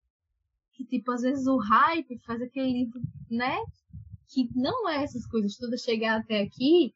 Que 0.74 0.84
tipo, 0.84 1.10
às 1.10 1.22
vezes 1.22 1.46
o 1.46 1.56
hype 1.56 2.18
faz 2.26 2.42
aquele 2.42 2.90
né? 3.30 3.56
Que 4.28 4.46
não 4.54 4.86
é 4.90 5.04
essas 5.04 5.26
coisas 5.26 5.56
todas 5.56 5.80
chegar 5.80 6.20
até 6.20 6.42
aqui 6.42 6.94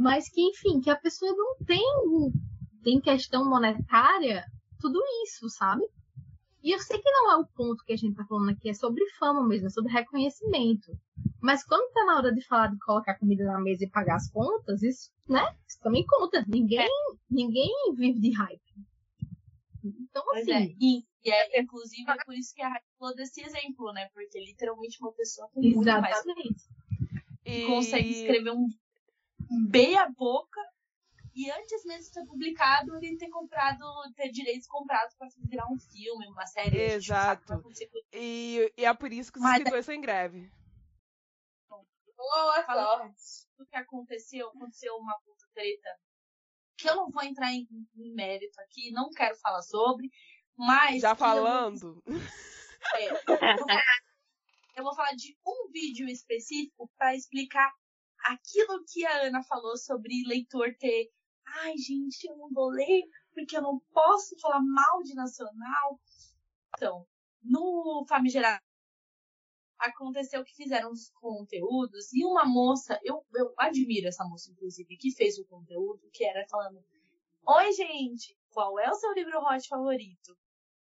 mas 0.00 0.30
que, 0.30 0.40
enfim, 0.40 0.80
que 0.80 0.88
a 0.88 0.96
pessoa 0.96 1.30
não 1.36 1.56
tem, 1.66 1.84
tem 2.82 2.98
questão 3.02 3.44
monetária, 3.44 4.46
tudo 4.80 4.98
isso, 5.24 5.46
sabe? 5.50 5.82
E 6.62 6.74
eu 6.74 6.78
sei 6.78 6.98
que 6.98 7.10
não 7.10 7.32
é 7.32 7.36
o 7.36 7.46
ponto 7.46 7.84
que 7.84 7.92
a 7.92 7.96
gente 7.96 8.16
tá 8.16 8.24
falando 8.24 8.48
aqui, 8.48 8.70
é 8.70 8.74
sobre 8.74 9.04
fama 9.18 9.46
mesmo, 9.46 9.66
é 9.66 9.70
sobre 9.70 9.92
reconhecimento. 9.92 10.90
Mas 11.38 11.62
quando 11.64 11.92
tá 11.92 12.06
na 12.06 12.16
hora 12.16 12.32
de 12.32 12.40
falar 12.46 12.68
de 12.68 12.78
colocar 12.78 13.18
comida 13.18 13.44
na 13.44 13.60
mesa 13.60 13.84
e 13.84 13.90
pagar 13.90 14.16
as 14.16 14.30
contas, 14.30 14.82
isso, 14.82 15.10
né? 15.28 15.54
Isso 15.68 15.78
também 15.82 16.04
conta. 16.06 16.46
Ninguém, 16.48 16.80
é. 16.80 17.16
ninguém 17.30 17.70
vive 17.94 18.20
de 18.20 18.32
hype. 18.32 18.60
Então, 19.84 20.22
pois 20.24 20.48
assim. 20.48 20.52
É. 20.52 20.74
E, 20.80 21.04
e 21.24 21.30
é, 21.30 21.60
inclusive, 21.60 22.10
é 22.10 22.24
por 22.24 22.34
isso 22.34 22.54
que 22.54 22.62
a 22.62 22.70
hype 22.70 22.84
falou 22.98 23.14
desse 23.14 23.42
exemplo, 23.42 23.92
né? 23.92 24.08
Porque 24.14 24.40
literalmente 24.40 24.96
uma 25.02 25.12
pessoa 25.12 25.46
com 25.52 25.60
muito 25.60 25.84
mais. 25.84 26.24
E... 27.44 27.66
Consegue 27.66 28.10
escrever 28.10 28.52
um 28.52 28.66
meia 29.50 30.08
boca 30.08 30.60
e 31.34 31.50
antes 31.50 31.84
mesmo 31.84 32.02
de 32.02 32.12
ser 32.12 32.26
publicado, 32.26 32.96
ele 32.96 33.16
ter 33.16 33.28
comprado, 33.28 33.84
ter 34.16 34.30
direitos 34.30 34.66
comprados 34.66 35.14
para 35.14 35.28
virar 35.48 35.66
um 35.70 35.78
filme, 35.78 36.26
uma 36.28 36.46
série. 36.46 36.76
Exato. 36.76 37.62
Tipo, 37.72 37.98
e, 38.12 38.72
e, 38.76 38.84
é 38.84 38.92
por 38.94 39.12
isso 39.12 39.32
que 39.32 39.38
os 39.38 39.42
Mas, 39.42 39.58
escritores 39.58 39.84
estão 39.84 39.94
em 39.94 40.00
greve. 40.00 40.52
Boa 42.16 42.64
sorte. 42.66 43.48
O 43.58 43.64
que 43.64 43.76
aconteceu? 43.76 44.48
Aconteceu 44.48 44.94
uma 44.96 45.18
puta 45.20 45.46
treta. 45.54 45.88
Que 46.76 46.88
eu 46.88 46.96
não 46.96 47.10
vou 47.10 47.22
entrar 47.22 47.52
em, 47.52 47.66
em 47.96 48.14
mérito 48.14 48.60
aqui, 48.60 48.90
não 48.90 49.10
quero 49.10 49.36
falar 49.36 49.62
sobre, 49.62 50.10
mas. 50.56 51.00
Já 51.00 51.14
falando. 51.14 52.02
Eu, 52.06 52.16
é, 52.96 53.52
eu, 53.52 53.56
vou, 53.56 53.66
eu 54.76 54.84
vou 54.84 54.94
falar 54.94 55.12
de 55.12 55.36
um 55.46 55.70
vídeo 55.70 56.08
específico 56.08 56.90
para 56.98 57.14
explicar 57.14 57.70
aquilo 58.24 58.84
que 58.86 59.04
a 59.06 59.26
Ana 59.26 59.42
falou 59.42 59.76
sobre 59.76 60.24
leitor 60.26 60.74
ter 60.78 61.10
ai, 61.58 61.76
gente, 61.76 62.24
eu 62.26 62.36
não 62.36 62.50
vou 62.50 62.68
ler 62.70 63.02
porque 63.32 63.56
eu 63.56 63.62
não 63.62 63.80
posso 63.92 64.38
falar 64.40 64.60
mal 64.60 65.02
de 65.02 65.14
nacional. 65.14 66.00
Então, 66.76 67.06
no 67.42 68.04
Famigerado 68.08 68.62
aconteceu 69.78 70.44
que 70.44 70.54
fizeram 70.54 70.90
os 70.90 71.10
conteúdos 71.10 72.12
e 72.12 72.24
uma 72.24 72.44
moça, 72.44 73.00
eu, 73.02 73.24
eu 73.34 73.54
admiro 73.56 74.08
essa 74.08 74.24
moça, 74.24 74.50
inclusive, 74.50 74.96
que 74.96 75.10
fez 75.10 75.38
o 75.38 75.46
conteúdo, 75.46 76.10
que 76.12 76.24
era 76.24 76.46
falando: 76.48 76.84
Oi, 77.46 77.72
gente, 77.72 78.38
qual 78.50 78.78
é 78.78 78.90
o 78.90 78.94
seu 78.94 79.12
livro 79.14 79.40
hot 79.40 79.66
favorito? 79.66 80.36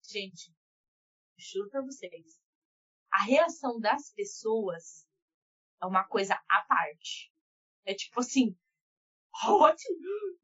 Gente, 0.03 0.53
juro 1.37 1.71
pra 1.71 1.83
vocês, 1.83 2.41
a 3.11 3.23
reação 3.23 3.79
das 3.79 4.13
pessoas 4.13 5.07
é 5.83 5.87
uma 5.87 6.05
coisa 6.05 6.35
à 6.49 6.63
parte. 6.63 7.33
É 7.85 7.95
tipo 7.95 8.21
assim, 8.21 8.57
Hot? 9.45 9.77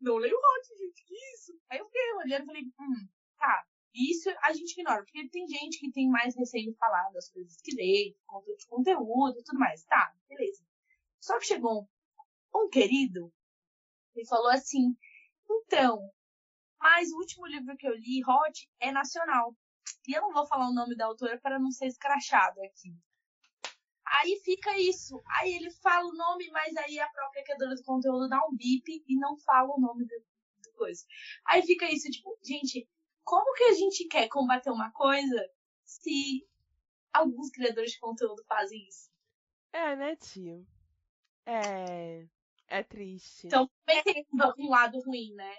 Não 0.00 0.16
leio 0.16 0.36
Hot, 0.36 0.78
gente, 0.78 1.04
que 1.04 1.14
isso? 1.34 1.58
Aí 1.70 1.78
eu 1.78 1.86
fiquei 1.86 2.12
olhando 2.14 2.42
e 2.42 2.46
falei, 2.46 2.62
hum, 2.64 3.08
tá. 3.38 3.64
Isso 3.94 4.30
a 4.42 4.52
gente 4.52 4.72
ignora, 4.72 5.02
porque 5.02 5.28
tem 5.28 5.46
gente 5.46 5.78
que 5.78 5.90
tem 5.90 6.08
mais 6.08 6.36
receio 6.36 6.70
de 6.72 6.78
falar 6.78 7.10
das 7.10 7.30
coisas 7.30 7.60
que 7.62 7.74
lê, 7.74 8.16
conta 8.26 8.54
de 8.54 8.66
conteúdo 8.66 9.38
e 9.38 9.44
tudo 9.44 9.58
mais. 9.58 9.84
Tá, 9.84 10.14
beleza. 10.28 10.64
Só 11.20 11.38
que 11.38 11.46
chegou 11.46 11.82
um, 11.82 12.64
um 12.64 12.68
querido 12.68 13.32
e 14.14 14.26
falou 14.26 14.50
assim, 14.50 14.96
então, 15.48 16.12
mas 16.80 17.10
o 17.12 17.16
último 17.16 17.46
livro 17.46 17.76
que 17.76 17.88
eu 17.88 17.94
li, 17.94 18.22
Hot, 18.24 18.70
é 18.80 18.92
nacional. 18.92 19.56
E 20.06 20.12
eu 20.12 20.22
não 20.22 20.32
vou 20.32 20.46
falar 20.46 20.68
o 20.68 20.74
nome 20.74 20.96
da 20.96 21.06
autora 21.06 21.38
para 21.40 21.58
não 21.58 21.70
ser 21.70 21.86
escrachado 21.86 22.60
aqui. 22.62 22.94
Aí 24.10 24.40
fica 24.44 24.78
isso. 24.78 25.20
Aí 25.38 25.54
ele 25.54 25.70
fala 25.70 26.08
o 26.08 26.14
nome, 26.14 26.48
mas 26.50 26.76
aí 26.76 26.98
a 26.98 27.08
própria 27.08 27.44
criadora 27.44 27.74
do 27.74 27.82
conteúdo 27.82 28.28
dá 28.28 28.38
um 28.46 28.56
bip 28.56 29.04
e 29.06 29.16
não 29.16 29.36
fala 29.38 29.74
o 29.74 29.80
nome 29.80 30.04
do, 30.06 30.14
coisa. 30.78 31.04
Aí 31.46 31.60
fica 31.62 31.90
isso, 31.90 32.08
tipo, 32.08 32.38
gente, 32.42 32.88
como 33.24 33.52
que 33.54 33.64
a 33.64 33.72
gente 33.72 34.06
quer 34.06 34.28
combater 34.28 34.70
uma 34.70 34.90
coisa 34.92 35.50
se 35.84 36.46
alguns 37.12 37.50
criadores 37.50 37.92
de 37.92 37.98
conteúdo 37.98 38.42
fazem 38.44 38.86
isso? 38.88 39.10
É, 39.72 39.96
né, 39.96 40.16
tio? 40.16 40.66
É. 41.44 42.26
É 42.68 42.82
triste. 42.82 43.46
Então, 43.46 43.68
também 43.84 44.02
tem 44.04 44.26
um 44.58 44.68
lado 44.68 45.00
ruim, 45.00 45.34
né? 45.34 45.56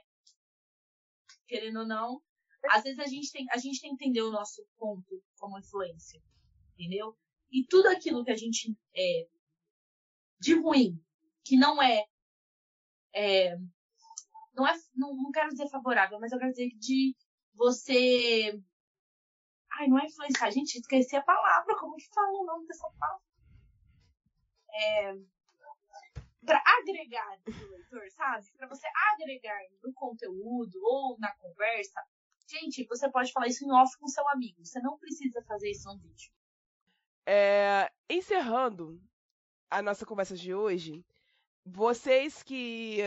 Querendo 1.47 1.79
ou 1.79 1.87
não. 1.87 2.21
Às 2.69 2.83
vezes 2.83 2.99
a 2.99 3.07
gente 3.07 3.31
tem, 3.31 3.45
a 3.51 3.57
gente 3.57 3.81
tem 3.81 3.95
que 3.95 4.05
entender 4.05 4.21
o 4.21 4.31
nosso 4.31 4.63
ponto 4.77 5.23
como 5.39 5.57
influência. 5.57 6.21
Entendeu? 6.73 7.17
E 7.51 7.65
tudo 7.65 7.87
aquilo 7.89 8.23
que 8.23 8.31
a 8.31 8.35
gente 8.35 8.77
é 8.95 9.27
de 10.39 10.53
ruim, 10.55 11.01
que 11.43 11.57
não 11.57 11.81
é, 11.81 12.05
é 13.13 13.57
não 14.53 14.67
é, 14.67 14.73
não, 14.95 15.15
não 15.15 15.31
quero 15.31 15.49
dizer 15.49 15.69
favorável, 15.69 16.19
mas 16.19 16.31
eu 16.31 16.39
quero 16.39 16.51
dizer 16.51 16.69
de 16.77 17.15
você 17.53 18.61
Ai, 19.79 19.87
não 19.87 19.99
é 19.99 20.05
influenciar. 20.05 20.51
Gente, 20.51 20.77
esqueci 20.77 21.15
a 21.15 21.21
palavra. 21.21 21.77
Como 21.77 21.95
que 21.95 22.07
fala 22.09 22.37
o 22.37 22.45
nome 22.45 22.67
dessa 22.67 22.89
palavra? 22.99 23.23
É... 24.73 25.13
Pra 26.45 26.61
agregar 26.65 27.39
no 27.47 27.67
leitor, 27.69 28.09
sabe? 28.11 28.51
Pra 28.57 28.67
você 28.67 28.87
agregar 29.13 29.59
no 29.83 29.93
conteúdo 29.93 30.79
ou 30.83 31.17
na 31.19 31.31
conversa. 31.37 32.01
Gente, 32.47 32.85
você 32.87 33.09
pode 33.09 33.31
falar 33.31 33.47
isso 33.47 33.63
em 33.63 33.71
off 33.71 33.97
com 33.97 34.07
seu 34.07 34.27
amigo. 34.29 34.65
Você 34.65 34.81
não 34.81 34.97
precisa 34.97 35.41
fazer 35.43 35.69
isso 35.69 35.87
no 35.87 35.99
vídeo. 35.99 36.31
É, 37.31 37.91
encerrando 38.09 38.99
a 39.69 39.83
nossa 39.83 40.03
conversa 40.03 40.35
de 40.35 40.51
hoje, 40.51 41.05
vocês 41.63 42.41
que 42.41 42.97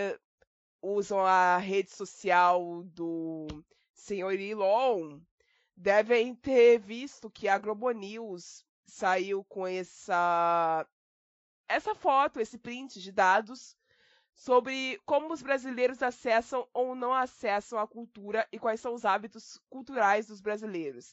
usam 0.80 1.26
a 1.26 1.56
rede 1.56 1.90
social 1.90 2.84
do 2.84 3.48
senhor 3.92 4.38
Elon 4.38 5.18
devem 5.76 6.36
ter 6.36 6.78
visto 6.78 7.28
que 7.28 7.48
a 7.48 7.58
Globo 7.58 7.90
News 7.90 8.64
saiu 8.86 9.42
com 9.42 9.66
essa 9.66 10.86
essa 11.68 11.92
foto, 11.92 12.38
esse 12.38 12.58
print 12.58 13.00
de 13.00 13.10
dados 13.10 13.76
sobre 14.36 15.00
como 15.04 15.32
os 15.32 15.42
brasileiros 15.42 16.00
acessam 16.00 16.64
ou 16.72 16.94
não 16.94 17.12
acessam 17.12 17.76
a 17.76 17.88
cultura 17.88 18.46
e 18.52 18.58
quais 18.60 18.78
são 18.78 18.94
os 18.94 19.04
hábitos 19.04 19.60
culturais 19.68 20.28
dos 20.28 20.40
brasileiros. 20.40 21.12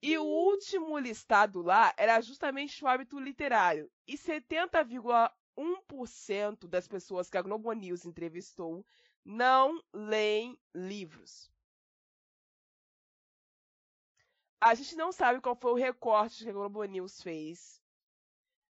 E 0.00 0.16
o 0.16 0.24
último 0.24 0.96
listado 0.98 1.60
lá 1.60 1.92
era 1.96 2.20
justamente 2.20 2.84
o 2.84 2.88
hábito 2.88 3.18
literário. 3.18 3.90
E 4.06 4.16
70,1% 4.16 6.68
das 6.68 6.86
pessoas 6.86 7.28
que 7.28 7.36
a 7.36 7.42
Globo 7.42 7.72
News 7.72 8.06
entrevistou 8.06 8.86
não 9.24 9.82
leem 9.92 10.56
livros. 10.74 11.50
A 14.60 14.74
gente 14.74 14.96
não 14.96 15.12
sabe 15.12 15.40
qual 15.40 15.54
foi 15.56 15.70
o 15.72 15.76
recorte 15.76 16.44
que 16.44 16.50
a 16.50 16.52
Globo 16.52 16.84
News 16.84 17.22
fez 17.22 17.82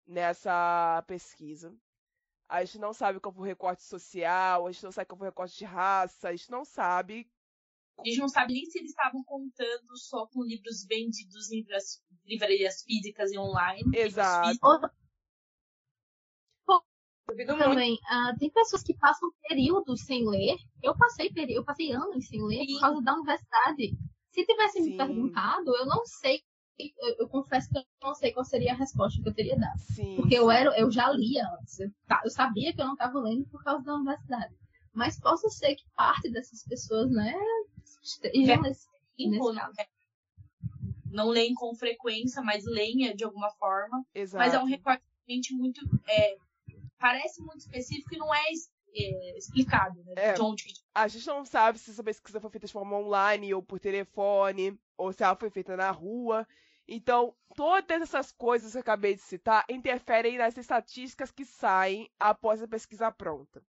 nessa 0.05 1.03
pesquisa. 1.07 1.75
A 2.47 2.63
gente 2.63 2.77
não 2.79 2.93
sabe 2.93 3.19
qual 3.19 3.33
foi 3.33 3.41
o 3.41 3.47
recorte 3.47 3.81
social, 3.83 4.67
a 4.67 4.71
gente 4.71 4.83
não 4.83 4.91
sabe 4.91 5.07
qual 5.07 5.17
foi 5.17 5.27
o 5.27 5.31
recorte 5.31 5.57
de 5.57 5.65
raça, 5.65 6.29
a 6.29 6.35
gente 6.35 6.51
não 6.51 6.63
sabe 6.63 7.27
a 7.97 8.03
gente 8.05 8.19
não 8.19 8.27
sabe 8.27 8.53
nem 8.53 8.65
se 8.65 8.79
eles 8.79 8.91
estavam 8.91 9.23
contando 9.23 9.97
só 9.97 10.27
com 10.27 10.43
livros 10.43 10.85
vendidos 10.87 11.51
em 11.51 11.65
livrarias 12.25 12.83
físicas 12.83 13.31
e 13.31 13.37
online. 13.37 13.89
Exato. 13.93 14.59
Também, 17.57 17.93
uh, 17.95 18.37
tem 18.37 18.51
pessoas 18.51 18.83
que 18.83 18.95
passam 18.95 19.29
períodos 19.47 20.01
sem 20.05 20.27
ler. 20.29 20.57
Eu 20.83 20.95
passei 20.95 21.31
eu 21.49 21.63
passei 21.65 21.91
anos 21.91 22.27
sem 22.27 22.41
ler 22.45 22.65
Sim. 22.65 22.73
por 22.73 22.81
causa 22.81 23.01
da 23.01 23.13
universidade. 23.15 23.97
Se 24.31 24.45
tivesse 24.45 24.83
Sim. 24.83 24.91
me 24.91 24.97
perguntado, 24.97 25.75
eu 25.75 25.85
não 25.85 26.05
sei. 26.05 26.41
Eu, 26.77 27.15
eu, 27.19 27.27
confesso 27.29 27.69
que 27.69 27.77
eu 27.77 27.83
não 28.03 28.13
sei 28.13 28.31
qual 28.31 28.45
seria 28.45 28.73
a 28.73 28.75
resposta 28.75 29.21
que 29.21 29.27
eu 29.27 29.33
teria 29.33 29.57
dado. 29.57 29.79
Sim. 29.79 30.17
Porque 30.17 30.35
eu 30.35 30.51
era, 30.51 30.77
eu 30.77 30.91
já 30.91 31.09
lia 31.09 31.47
antes. 31.59 31.79
Eu, 31.79 31.89
eu 32.23 32.29
sabia 32.29 32.73
que 32.73 32.81
eu 32.81 32.85
não 32.85 32.93
estava 32.93 33.19
lendo 33.19 33.45
por 33.49 33.63
causa 33.63 33.83
da 33.83 33.95
universidade. 33.95 34.53
Mas 34.93 35.19
possa 35.19 35.49
ser 35.49 35.75
que 35.75 35.83
parte 35.95 36.29
dessas 36.29 36.63
pessoas, 36.63 37.09
né, 37.11 37.33
estejam 38.05 38.61
nesse, 38.61 38.87
nesse 39.17 39.55
caso. 39.55 39.73
Não 41.05 41.29
leem 41.29 41.53
com 41.53 41.73
frequência, 41.75 42.41
mas 42.41 42.65
leem 42.65 43.15
de 43.15 43.23
alguma 43.23 43.49
forma. 43.51 44.05
Exato. 44.13 44.43
Mas 44.43 44.53
é 44.53 44.59
um 44.59 44.65
recorte 44.65 45.03
muito. 45.51 45.81
É, 46.09 46.37
parece 46.99 47.41
muito 47.41 47.59
específico 47.59 48.13
e 48.13 48.17
não 48.17 48.33
é, 48.33 48.43
é 48.95 49.37
explicado, 49.37 50.03
né? 50.03 50.13
É, 50.17 50.41
onde... 50.41 50.65
A 50.93 51.07
gente 51.07 51.25
não 51.27 51.45
sabe 51.45 51.79
se 51.79 51.91
essa 51.91 52.03
pesquisa 52.03 52.39
foi 52.39 52.49
feita 52.49 52.67
de 52.67 52.73
forma 52.73 52.97
online 52.97 53.53
ou 53.53 53.63
por 53.63 53.79
telefone, 53.79 54.77
ou 54.97 55.11
se 55.13 55.23
ela 55.23 55.35
foi 55.35 55.49
feita 55.49 55.75
na 55.75 55.91
rua. 55.91 56.47
Então, 56.87 57.35
todas 57.55 58.01
essas 58.01 58.31
coisas 58.31 58.71
que 58.71 58.77
eu 58.77 58.81
acabei 58.81 59.15
de 59.15 59.21
citar 59.21 59.65
interferem 59.69 60.37
nas 60.37 60.55
estatísticas 60.57 61.31
que 61.31 61.45
saem 61.45 62.09
após 62.19 62.61
a 62.61 62.67
pesquisa 62.67 63.11
pronta. 63.11 63.63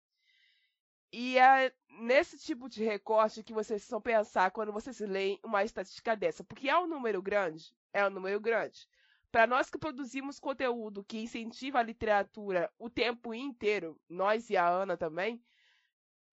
E 1.13 1.39
é 1.39 1.73
nesse 2.01 2.39
tipo 2.39 2.69
de 2.69 2.83
recorte 2.83 3.43
que 3.43 3.53
vocês 3.53 3.83
precisam 3.83 4.01
pensar 4.01 4.51
quando 4.51 4.73
vocês 4.73 4.99
leem 5.01 5.39
uma 5.45 5.63
estatística 5.63 6.17
dessa. 6.17 6.43
Porque 6.43 6.71
é 6.71 6.79
um 6.79 6.87
número 6.87 7.21
grande? 7.21 7.75
É 7.93 8.07
um 8.07 8.11
número 8.11 8.41
grande. 8.41 8.89
Para 9.31 9.47
nós 9.47 9.71
que 9.71 9.79
produzimos 9.79 10.41
conteúdo 10.41 11.05
que 11.05 11.19
incentiva 11.19 11.79
a 11.79 11.83
literatura 11.83 12.71
o 12.79 12.89
tempo 12.89 13.35
inteiro, 13.35 13.99
nós 14.09 14.51
e 14.51 14.57
a 14.57 14.67
Ana 14.67 14.97
também, 14.97 15.43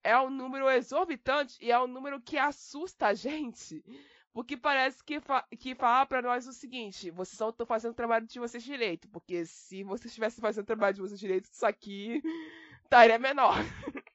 é 0.04 0.18
um 0.20 0.30
número 0.30 0.70
exorbitante 0.70 1.58
e 1.62 1.72
é 1.72 1.80
um 1.80 1.88
número 1.88 2.22
que 2.22 2.38
assusta 2.38 3.08
a 3.08 3.14
gente. 3.14 3.84
Porque 4.32 4.56
parece 4.56 5.04
que, 5.04 5.20
fa 5.20 5.46
que 5.60 5.76
fala 5.76 6.06
para 6.06 6.22
nós 6.22 6.48
o 6.48 6.54
seguinte: 6.54 7.10
vocês 7.12 7.38
só 7.38 7.50
estão 7.50 7.66
fazendo 7.66 7.92
o 7.92 7.96
trabalho 7.96 8.26
de 8.26 8.40
vocês 8.40 8.64
direito. 8.64 9.10
Porque 9.10 9.46
se 9.46 9.84
vocês 9.84 10.06
estivessem 10.06 10.42
fazendo 10.42 10.64
o 10.64 10.68
trabalho 10.68 10.96
de 10.96 11.02
vocês 11.02 11.20
direito, 11.20 11.50
isso 11.52 11.66
aqui 11.66 12.22
estaria 12.84 13.20
menor. 13.20 13.56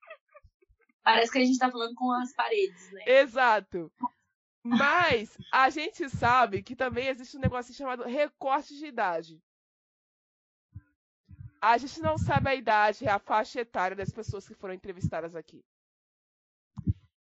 Parece 1.05 1.31
que 1.31 1.39
a 1.39 1.45
gente 1.45 1.59
tá 1.59 1.71
falando 1.71 1.95
com 1.95 2.11
as 2.13 2.33
paredes, 2.33 2.91
né? 2.93 3.03
Exato. 3.07 3.93
Mas 4.65 5.37
a 5.53 5.69
gente 5.69 6.09
sabe 6.09 6.63
que 6.63 6.75
também 6.75 7.09
existe 7.09 7.37
um 7.37 7.41
negócio 7.41 7.75
chamado 7.75 8.03
recorte 8.05 8.75
de 8.75 8.87
idade. 8.87 9.39
A 11.61 11.77
gente 11.77 12.01
não 12.01 12.17
sabe 12.17 12.49
a 12.49 12.55
idade, 12.55 13.07
a 13.07 13.19
faixa 13.19 13.61
etária 13.61 13.97
das 13.97 14.11
pessoas 14.11 14.49
que 14.49 14.55
foram 14.55 14.73
entrevistadas 14.75 15.37
aqui. 15.37 15.63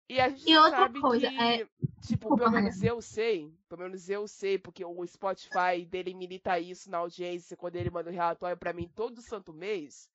E 0.09 0.19
a 0.19 0.29
gente 0.29 0.49
E 0.49 0.53
sabe 0.53 0.99
coisa, 1.01 1.27
que, 1.29 1.35
é- 1.37 1.67
tipo, 2.07 2.35
pelo 2.35 2.51
menos 2.51 2.81
eu 2.81 3.01
sei, 3.01 3.53
pelo 3.67 3.81
menos 3.83 4.09
eu 4.09 4.27
sei, 4.27 4.57
porque 4.57 4.83
o 4.83 5.05
Spotify 5.05 5.85
dele 5.85 6.13
milita 6.13 6.57
isso 6.59 6.89
na 6.89 6.99
audiência 6.99 7.57
quando 7.57 7.75
ele 7.75 7.89
manda 7.89 8.09
o 8.09 8.13
relatório 8.13 8.57
pra 8.57 8.73
mim 8.73 8.87
todo 8.87 9.21
santo 9.21 9.53
mês, 9.53 10.09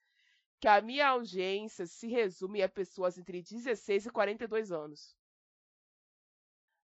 que 0.63 0.69
a 0.69 0.81
minha 0.81 1.09
audiência 1.09 1.89
se 1.89 2.07
resume 2.07 2.63
a 2.63 2.69
pessoas 2.69 3.19
entre 3.19 3.43
16 3.43 4.07
e 4.07 4.11
42 4.11 4.71
anos. 4.71 5.17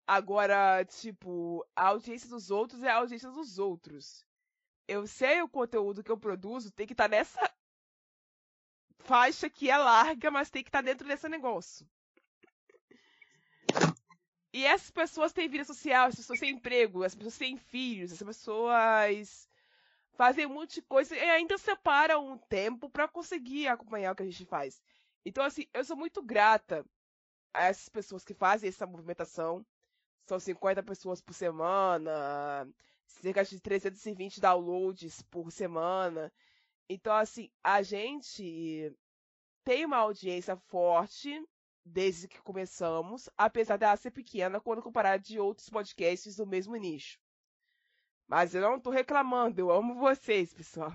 Agora, 0.06 0.82
tipo, 0.86 1.62
a 1.76 1.88
audiência 1.88 2.30
dos 2.30 2.50
outros 2.50 2.82
é 2.82 2.88
a 2.88 2.96
audiência 2.96 3.30
dos 3.30 3.58
outros. 3.58 4.24
Eu 4.88 5.06
sei 5.06 5.42
o 5.42 5.48
conteúdo 5.48 6.02
que 6.02 6.10
eu 6.10 6.16
produzo 6.16 6.72
tem 6.72 6.86
que 6.86 6.94
estar 6.94 7.10
nessa 7.10 7.38
faixa 9.00 9.50
que 9.50 9.70
é 9.70 9.76
larga, 9.76 10.30
mas 10.30 10.48
tem 10.48 10.62
que 10.62 10.70
estar 10.70 10.80
dentro 10.80 11.06
desse 11.06 11.28
negócio. 11.28 11.86
E 14.50 14.64
essas 14.64 14.90
pessoas 14.90 15.34
têm 15.34 15.46
vida 15.46 15.66
social, 15.66 16.06
as 16.06 16.14
pessoas 16.14 16.40
têm 16.40 16.54
emprego, 16.54 17.04
as 17.04 17.14
pessoas 17.14 17.36
têm 17.36 17.58
filhos, 17.58 18.12
as 18.12 18.22
pessoas 18.22 19.47
fazem 20.18 20.46
um 20.46 20.54
monte 20.54 20.74
de 20.74 20.82
coisa 20.82 21.14
e 21.14 21.20
ainda 21.20 21.56
separam 21.56 22.32
um 22.32 22.36
tempo 22.36 22.90
para 22.90 23.06
conseguir 23.06 23.68
acompanhar 23.68 24.12
o 24.12 24.16
que 24.16 24.24
a 24.24 24.26
gente 24.26 24.44
faz. 24.44 24.82
Então, 25.24 25.44
assim, 25.44 25.64
eu 25.72 25.84
sou 25.84 25.96
muito 25.96 26.20
grata 26.20 26.84
a 27.54 27.66
essas 27.66 27.88
pessoas 27.88 28.24
que 28.24 28.34
fazem 28.34 28.68
essa 28.68 28.84
movimentação. 28.84 29.64
São 30.26 30.40
50 30.40 30.82
pessoas 30.82 31.20
por 31.22 31.32
semana, 31.32 32.68
cerca 33.06 33.44
de 33.44 33.60
320 33.60 34.40
downloads 34.40 35.22
por 35.22 35.52
semana. 35.52 36.32
Então, 36.88 37.14
assim, 37.14 37.48
a 37.62 37.80
gente 37.80 38.92
tem 39.62 39.84
uma 39.84 39.98
audiência 39.98 40.56
forte 40.56 41.40
desde 41.84 42.26
que 42.26 42.42
começamos, 42.42 43.30
apesar 43.38 43.76
dela 43.76 43.96
ser 43.96 44.10
pequena 44.10 44.60
quando 44.60 44.82
comparada 44.82 45.22
de 45.22 45.38
outros 45.38 45.68
podcasts 45.70 46.34
do 46.34 46.46
mesmo 46.46 46.74
nicho. 46.74 47.20
Mas 48.28 48.54
eu 48.54 48.60
não 48.60 48.78
tô 48.78 48.90
reclamando, 48.90 49.58
eu 49.58 49.70
amo 49.70 49.94
vocês, 49.94 50.52
pessoal. 50.52 50.92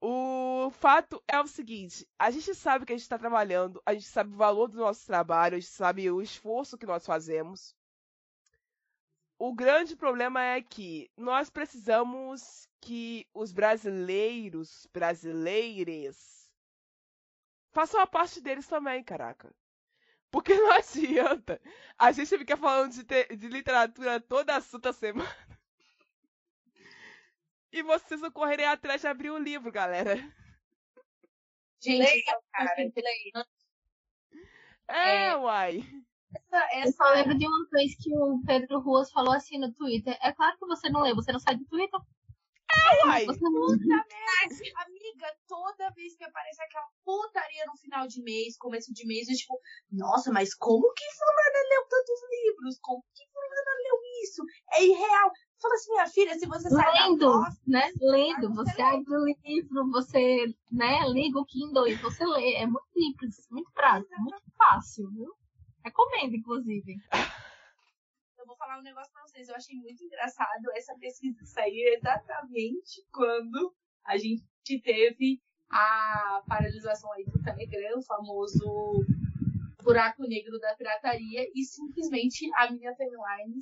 O 0.00 0.70
fato 0.70 1.22
é 1.26 1.40
o 1.40 1.46
seguinte: 1.46 2.06
a 2.18 2.30
gente 2.30 2.54
sabe 2.54 2.84
que 2.84 2.92
a 2.92 2.96
gente 2.96 3.02
está 3.02 3.18
trabalhando, 3.18 3.82
a 3.84 3.94
gente 3.94 4.06
sabe 4.06 4.32
o 4.32 4.36
valor 4.36 4.68
do 4.68 4.76
nosso 4.76 5.06
trabalho, 5.06 5.56
a 5.56 5.60
gente 5.60 5.72
sabe 5.72 6.10
o 6.10 6.20
esforço 6.20 6.76
que 6.76 6.86
nós 6.86 7.06
fazemos. 7.06 7.74
O 9.38 9.54
grande 9.54 9.96
problema 9.96 10.42
é 10.42 10.60
que 10.60 11.10
nós 11.16 11.48
precisamos 11.48 12.68
que 12.80 13.26
os 13.32 13.52
brasileiros, 13.52 14.86
brasileiras, 14.92 16.50
façam 17.70 18.00
a 18.00 18.06
parte 18.06 18.40
deles 18.40 18.66
também, 18.66 19.02
caraca. 19.02 19.54
Porque 20.30 20.54
não 20.58 20.72
adianta. 20.72 21.60
A 21.96 22.12
gente 22.12 22.36
fica 22.36 22.56
falando 22.56 22.92
de, 22.92 23.36
de 23.36 23.48
literatura 23.48 24.20
toda 24.20 24.56
a 24.56 24.60
santa 24.60 24.92
semana. 24.92 25.47
E 27.72 27.82
vocês 27.82 28.20
não 28.20 28.30
correrem 28.30 28.66
atrás 28.66 29.00
de 29.00 29.06
abrir 29.06 29.30
o 29.30 29.38
livro, 29.38 29.70
galera. 29.70 30.16
Gente, 31.80 31.98
Leiam, 31.98 32.40
cara. 32.52 32.74
É, 34.88 35.26
É. 35.26 35.36
uai. 35.36 35.80
essa, 36.34 36.78
Eu 36.78 36.92
só 36.92 37.04
lembro 37.10 37.36
de 37.36 37.46
uma 37.46 37.68
vez 37.70 37.94
que 37.96 38.10
o 38.16 38.40
Pedro 38.46 38.80
Ruas 38.80 39.10
falou 39.10 39.34
assim 39.34 39.58
no 39.58 39.72
Twitter. 39.74 40.16
É 40.22 40.32
claro 40.32 40.56
que 40.58 40.66
você 40.66 40.88
não 40.88 41.02
lê, 41.02 41.14
você 41.14 41.30
não 41.30 41.38
sai 41.40 41.56
do 41.56 41.66
Twitter. 41.66 42.00
Uai. 43.06 43.24
Você 43.26 43.40
não... 43.40 43.66
amiga, 43.66 45.36
toda 45.46 45.90
vez 45.90 46.16
que 46.16 46.24
aparece 46.24 46.62
aquela 46.62 46.86
putaria 47.04 47.64
no 47.66 47.76
final 47.76 48.06
de 48.06 48.22
mês, 48.22 48.56
começo 48.56 48.92
de 48.92 49.06
mês, 49.06 49.28
eu 49.28 49.36
tipo, 49.36 49.60
nossa, 49.90 50.30
mas 50.32 50.54
como 50.54 50.92
que 50.94 51.04
fulana 51.12 51.68
leu 51.70 51.86
tantos 51.88 52.20
livros? 52.30 52.78
Como 52.80 53.02
que 53.14 53.24
fulana 53.32 53.72
leu 53.84 53.97
isso? 54.22 54.42
É 54.72 54.84
irreal. 54.84 55.30
Fala 55.60 55.74
assim, 55.74 55.92
minha 55.92 56.06
filha, 56.06 56.38
se 56.38 56.46
você 56.46 56.70
sai 56.70 56.92
da 56.92 57.06
Lendo, 57.08 57.26
bosta, 57.26 57.60
né? 57.66 57.90
Lendo, 58.00 58.54
você 58.54 58.72
você 58.72 58.82
abre 58.82 59.16
o 59.16 59.24
livro, 59.44 59.90
você 59.90 60.54
né, 60.70 61.08
liga 61.08 61.38
o 61.38 61.44
Kindle 61.44 61.88
e 61.88 61.96
você 61.96 62.24
lê. 62.24 62.54
É 62.54 62.66
muito 62.66 62.86
simples, 62.92 63.48
muito 63.50 63.70
prático, 63.72 64.20
muito 64.20 64.42
fácil, 64.56 65.10
viu? 65.10 65.32
Recomendo, 65.84 66.36
inclusive. 66.36 66.96
eu 68.38 68.46
vou 68.46 68.56
falar 68.56 68.78
um 68.78 68.82
negócio 68.82 69.12
pra 69.12 69.22
vocês. 69.22 69.48
Eu 69.48 69.56
achei 69.56 69.76
muito 69.76 70.04
engraçado 70.04 70.70
essa 70.74 70.94
pesquisa 70.98 71.44
sair 71.44 71.96
exatamente 71.96 73.04
quando 73.12 73.74
a 74.04 74.16
gente 74.16 74.44
teve 74.84 75.40
a 75.70 76.42
paralisação 76.46 77.12
aí 77.12 77.24
do 77.24 77.42
Telegram, 77.42 77.98
o 77.98 78.04
famoso 78.04 79.04
buraco 79.88 80.22
negro 80.22 80.58
da 80.58 80.74
pirataria, 80.74 81.48
e 81.54 81.64
simplesmente 81.64 82.50
a 82.56 82.70
minha 82.70 82.94
timeline 82.94 83.54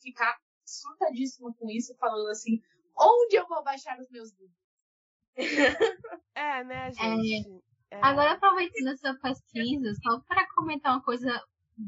ficar 0.00 0.36
surtadíssima 0.64 1.52
com 1.54 1.70
isso, 1.70 1.94
falando 1.98 2.28
assim, 2.28 2.60
onde 2.96 3.36
eu 3.36 3.46
vou 3.48 3.62
baixar 3.64 3.98
os 3.98 4.08
meus 4.10 4.30
livros? 4.32 4.62
É, 6.34 6.64
né, 6.64 6.90
gente? 6.92 7.62
É. 7.90 8.00
Agora, 8.00 8.32
aproveitando 8.32 8.88
essa 8.88 9.14
pesquisa, 9.14 9.92
só 10.02 10.18
para 10.20 10.48
comentar 10.54 10.94
uma 10.94 11.02
coisa 11.02 11.30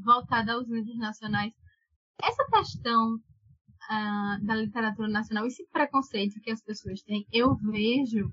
voltada 0.05 0.53
aos 0.53 0.69
livros 0.69 0.99
nacionais. 0.99 1.53
Essa 2.23 2.45
questão 2.53 3.19
ah, 3.89 4.39
da 4.43 4.55
literatura 4.55 5.09
nacional, 5.09 5.47
esse 5.47 5.67
preconceito 5.71 6.41
que 6.41 6.51
as 6.51 6.63
pessoas 6.63 7.03
têm, 7.03 7.27
eu 7.33 7.55
vejo 7.57 8.31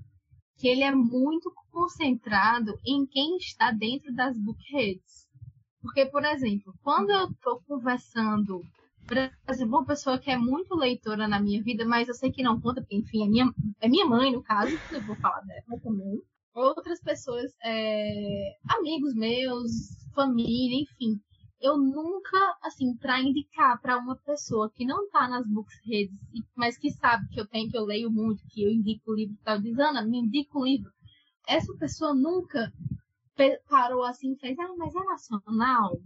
que 0.58 0.68
ele 0.68 0.84
é 0.84 0.94
muito 0.94 1.52
concentrado 1.72 2.74
em 2.86 3.06
quem 3.06 3.38
está 3.38 3.72
dentro 3.72 4.14
das 4.14 4.38
bookheads. 4.38 5.28
Porque, 5.82 6.06
por 6.06 6.24
exemplo, 6.24 6.74
quando 6.84 7.10
eu 7.10 7.30
estou 7.30 7.62
conversando, 7.68 8.62
por 9.08 9.18
exemplo, 9.50 9.78
uma 9.78 9.86
pessoa 9.86 10.20
que 10.20 10.30
é 10.30 10.38
muito 10.38 10.76
leitora 10.76 11.28
na 11.28 11.40
minha 11.40 11.62
vida, 11.64 11.86
mas 11.86 12.08
eu 12.08 12.14
sei 12.14 12.32
que 12.32 12.44
não 12.44 12.62
conta, 12.62 12.82
porque, 12.82 12.96
enfim, 12.96 13.26
é 13.26 13.28
minha, 13.28 13.54
é 13.82 13.90
minha 13.90 14.06
mãe, 14.06 14.32
no 14.32 14.44
caso, 14.44 14.72
eu 14.92 15.02
vou 15.04 15.16
falar 15.18 15.42
dela 15.42 15.80
também 15.82 16.22
outras 16.54 17.00
pessoas, 17.02 17.52
é, 17.64 18.58
amigos 18.70 19.16
meus, 19.16 19.72
família, 20.14 20.82
enfim. 20.82 21.20
Eu 21.60 21.78
nunca, 21.78 22.58
assim, 22.64 22.96
para 22.98 23.22
indicar 23.22 23.80
para 23.82 23.98
uma 23.98 24.16
pessoa 24.16 24.72
que 24.72 24.84
não 24.84 25.10
tá 25.10 25.28
nas 25.28 25.48
books 25.48 25.76
redes, 25.86 26.18
mas 26.56 26.78
que 26.78 26.90
sabe 26.92 27.28
que 27.30 27.40
eu 27.40 27.48
tenho, 27.48 27.70
que 27.70 27.78
eu 27.78 27.86
leio 27.86 28.10
muito, 28.10 28.44
que 28.50 28.64
eu 28.64 28.72
indico 28.72 29.12
o 29.12 29.16
livro 29.16 29.38
tal, 29.44 29.60
diz, 29.62 29.78
Ana, 29.78 30.02
me 30.02 30.18
indica 30.18 30.58
o 30.58 30.66
livro. 30.66 30.92
Essa 31.48 31.74
pessoa 31.78 32.14
nunca 32.14 32.72
parou 33.70 34.04
assim 34.04 34.34
e 34.34 34.38
fez, 34.38 34.58
ah, 34.60 34.74
mas 34.78 34.96
é 34.96 35.04
nacional? 35.04 36.00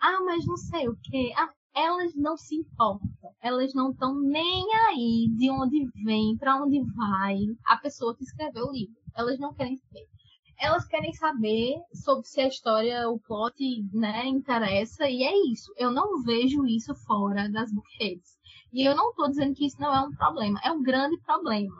Ah, 0.00 0.20
mas 0.24 0.44
não 0.46 0.56
sei 0.56 0.88
o 0.88 0.96
quê. 1.02 1.32
Ah, 1.36 1.52
elas 1.74 2.14
não 2.14 2.36
se 2.36 2.56
importam. 2.56 3.08
Elas 3.40 3.72
não 3.74 3.90
estão 3.90 4.20
nem 4.20 4.66
aí 4.88 5.28
de 5.36 5.50
onde 5.50 5.86
vem, 6.04 6.36
para 6.36 6.62
onde 6.62 6.80
vai 6.94 7.38
a 7.64 7.76
pessoa 7.76 8.14
que 8.14 8.24
escreveu 8.24 8.66
o 8.66 8.72
livro. 8.72 8.96
Elas 9.14 9.38
não 9.38 9.54
querem 9.54 9.76
saber. 9.76 10.08
Elas 10.58 10.86
querem 10.86 11.12
saber 11.14 11.74
sobre 11.94 12.26
se 12.26 12.40
a 12.40 12.46
história, 12.46 13.08
o 13.08 13.18
plot, 13.18 13.54
né, 13.92 14.26
interessa, 14.26 15.08
e 15.08 15.24
é 15.24 15.36
isso. 15.50 15.72
Eu 15.76 15.90
não 15.90 16.22
vejo 16.22 16.66
isso 16.66 16.94
fora 16.94 17.48
das 17.48 17.72
bookheads. 17.72 18.38
E 18.72 18.86
eu 18.86 18.94
não 18.94 19.10
estou 19.10 19.28
dizendo 19.28 19.54
que 19.54 19.66
isso 19.66 19.80
não 19.80 19.94
é 19.94 20.00
um 20.00 20.12
problema, 20.12 20.60
é 20.62 20.70
um 20.70 20.82
grande 20.82 21.18
problema. 21.22 21.74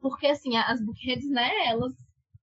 Porque, 0.00 0.26
assim, 0.26 0.56
as 0.56 0.80
bookheads, 0.80 1.28
né, 1.28 1.50
elas 1.66 1.92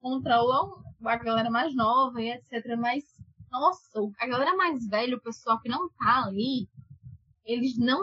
controlam 0.02 0.83
a 1.08 1.18
galera 1.18 1.50
mais 1.50 1.76
nova 1.76 2.22
e 2.22 2.32
etc. 2.32 2.76
Mas, 2.78 3.04
nossa, 3.52 4.00
a 4.20 4.28
galera 4.28 4.56
mais 4.56 4.88
velha, 4.88 5.16
o 5.16 5.22
pessoal 5.22 5.60
que 5.60 5.70
não 5.70 5.90
tá 5.90 6.26
ali, 6.26 6.68
eles 7.46 7.78
não 7.78 8.02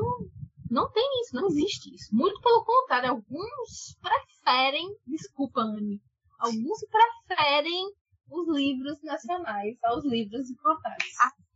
não 0.71 0.91
tem 0.93 1.05
isso, 1.23 1.35
não 1.35 1.49
existe 1.49 1.93
isso. 1.93 2.15
Muito 2.15 2.41
pelo 2.41 2.65
contrário, 2.65 3.11
alguns 3.11 3.97
preferem, 4.01 4.97
desculpa, 5.05 5.61
Anne, 5.63 6.01
alguns 6.39 6.79
preferem 7.27 7.93
os 8.31 8.49
livros 8.49 9.03
nacionais 9.03 9.77
aos 9.83 10.05
livros 10.05 10.49
importados. 10.49 11.07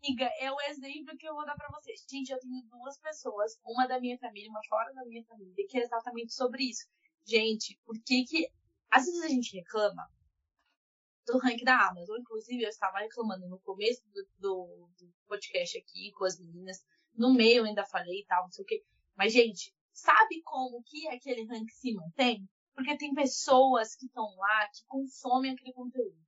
Amiga, 0.03 0.29
é 0.41 0.51
o 0.51 0.61
exemplo 0.63 1.17
que 1.17 1.29
eu 1.29 1.35
vou 1.35 1.47
dar 1.47 1.55
pra 1.55 1.71
vocês. 1.71 2.05
Gente, 2.11 2.31
eu 2.31 2.41
tenho 2.41 2.61
duas 2.69 2.99
pessoas, 2.99 3.53
uma 3.65 3.87
da 3.87 4.01
minha 4.01 4.19
família, 4.19 4.51
uma 4.51 4.61
fora 4.69 4.93
da 4.93 5.05
minha 5.05 5.25
família, 5.25 5.55
que 5.69 5.79
é 5.79 5.83
exatamente 5.83 6.35
sobre 6.35 6.65
isso. 6.65 6.85
Gente, 7.25 7.79
por 7.87 7.97
que 8.05 8.25
que... 8.25 8.49
Às 8.91 9.07
vezes 9.07 9.23
a 9.23 9.29
gente 9.29 9.57
reclama 9.57 10.07
do 11.27 11.39
ranking 11.39 11.65
da 11.65 11.89
Amazon. 11.89 12.19
Inclusive, 12.19 12.63
eu 12.63 12.69
estava 12.69 12.99
reclamando 12.99 13.49
no 13.49 13.59
começo 13.61 14.03
do, 14.13 14.27
do, 14.39 14.89
do 14.99 15.13
podcast 15.27 15.79
aqui 15.79 16.13
com 16.13 16.25
as 16.25 16.39
meninas 16.39 16.85
no 17.17 17.33
meio 17.33 17.59
eu 17.59 17.65
ainda 17.65 17.85
falei 17.85 18.21
e 18.21 18.27
tal, 18.27 18.43
não 18.43 18.51
sei 18.51 18.63
o 18.63 18.67
quê. 18.67 18.85
Mas, 19.17 19.33
gente, 19.33 19.73
sabe 19.93 20.43
como 20.43 20.83
que 20.83 21.07
aquele 21.09 21.45
ranking 21.47 21.69
se 21.69 21.95
mantém? 21.95 22.49
Porque 22.75 22.97
tem 22.99 23.15
pessoas 23.15 23.95
que 23.95 24.07
estão 24.07 24.35
lá, 24.37 24.69
que 24.75 24.85
consomem 24.89 25.53
aquele 25.53 25.73
conteúdo. 25.73 26.19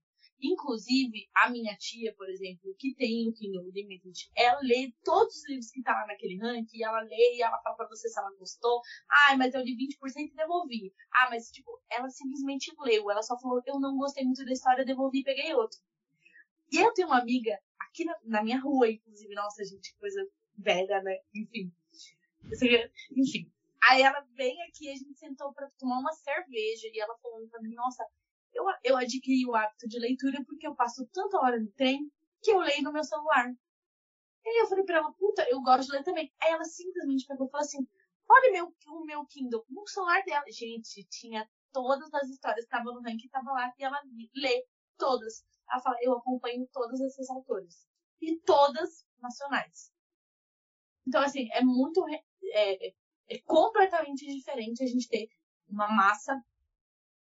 Inclusive, 0.43 1.29
a 1.35 1.49
minha 1.51 1.75
tia, 1.77 2.15
por 2.15 2.29
exemplo, 2.29 2.75
que 2.79 2.95
tem 2.95 3.29
o 3.29 3.33
Kindle 3.33 3.65
Unlimited, 3.65 4.31
ela 4.37 4.61
lê 4.61 4.93
todos 5.03 5.35
os 5.35 5.49
livros 5.49 5.71
que 5.71 5.83
tá 5.83 5.93
lá 5.93 6.07
naquele 6.07 6.39
ranking, 6.39 6.83
ela 6.83 7.01
lê 7.01 7.37
e 7.37 7.43
ela 7.43 7.59
fala 7.63 7.77
pra 7.77 7.89
você 7.89 8.09
se 8.09 8.19
ela 8.19 8.31
gostou. 8.39 8.81
Ai, 9.29 9.37
mas 9.37 9.55
eu 9.55 9.63
li 9.63 9.75
20% 9.77 10.33
e 10.33 10.35
devolvi. 10.35 10.95
Ah, 11.13 11.29
mas, 11.31 11.51
tipo, 11.51 11.81
ela 11.91 12.09
simplesmente 12.11 12.73
leu. 12.81 13.11
Ela 13.11 13.23
só 13.23 13.39
falou, 13.39 13.63
eu 13.67 13.81
não 13.81 13.97
gostei 13.97 14.25
muito 14.25 14.45
da 14.45 14.53
história, 14.53 14.85
devolvi 14.85 15.21
e 15.21 15.25
peguei 15.25 15.55
outro. 15.55 15.79
E 16.71 16.79
eu 16.79 16.93
tenho 16.93 17.09
uma 17.09 17.21
amiga 17.21 17.59
aqui 17.79 18.05
na, 18.05 18.17
na 18.25 18.43
minha 18.43 18.61
rua, 18.61 18.91
inclusive, 18.91 19.35
nossa, 19.35 19.65
gente, 19.65 19.97
coisa 19.97 20.21
velha, 20.59 21.03
né? 21.03 21.17
Enfim. 21.35 21.73
Enfim. 23.17 23.51
Aí 23.89 24.03
ela 24.03 24.21
vem 24.35 24.61
aqui, 24.65 24.91
a 24.91 24.97
gente 24.97 25.19
sentou 25.19 25.53
para 25.53 25.71
tomar 25.79 25.99
uma 25.99 26.13
cerveja 26.13 26.89
e 26.93 26.99
ela 26.99 27.17
falou 27.19 27.47
pra 27.49 27.63
mim, 27.63 27.75
nossa, 27.75 28.05
eu, 28.57 28.65
eu 28.85 28.97
adquiri 28.97 29.47
o 29.47 29.55
hábito 29.55 29.87
de 29.87 29.99
leitura 29.99 30.43
porque 30.45 30.67
eu 30.67 30.75
passo 30.75 31.07
tanta 31.13 31.39
hora 31.39 31.61
no 31.61 31.71
trem 31.73 32.11
que 32.43 32.51
eu 32.51 32.59
leio 32.59 32.83
no 32.83 32.93
meu 32.93 33.05
celular. 33.05 33.51
E 34.45 34.49
aí 34.49 34.57
eu 34.59 34.67
falei 34.67 34.85
pra 34.85 34.99
ela, 34.99 35.13
puta, 35.13 35.47
eu 35.51 35.61
gosto 35.61 35.89
de 35.89 35.97
ler 35.97 36.05
também. 36.05 36.33
Aí 36.41 36.53
ela 36.53 36.65
simplesmente 36.65 37.27
pegou 37.27 37.47
e 37.47 37.51
falou 37.51 37.65
assim, 37.65 37.87
olha 38.29 38.53
meu, 38.53 38.75
o 38.89 39.05
meu 39.05 39.27
Kindle, 39.27 39.65
no 39.69 39.87
celular 39.87 40.23
dela. 40.25 40.45
Gente, 40.49 41.05
tinha 41.11 41.49
todas 41.73 42.13
as 42.15 42.29
histórias 42.29 42.65
estavam 42.65 42.95
no 42.95 43.03
ranking, 43.03 43.29
tava 43.29 43.51
lá, 43.53 43.73
e 43.79 43.85
ela 43.85 44.01
lê 44.35 44.65
todas. 44.97 45.45
Ela 45.71 45.83
fala, 45.83 45.97
eu 46.01 46.13
acompanho 46.13 46.67
todas 46.73 47.01
essas 47.01 47.29
autores. 47.29 47.87
E 48.21 48.39
todas 48.41 49.05
nacionais. 49.21 49.93
Então, 51.07 51.23
assim, 51.23 51.49
é 51.53 51.63
muito. 51.63 52.05
É, 52.53 52.95
é 53.29 53.39
completamente 53.45 54.25
diferente 54.27 54.83
a 54.83 54.87
gente 54.87 55.09
ter 55.09 55.29
uma 55.69 55.89
massa 55.89 56.41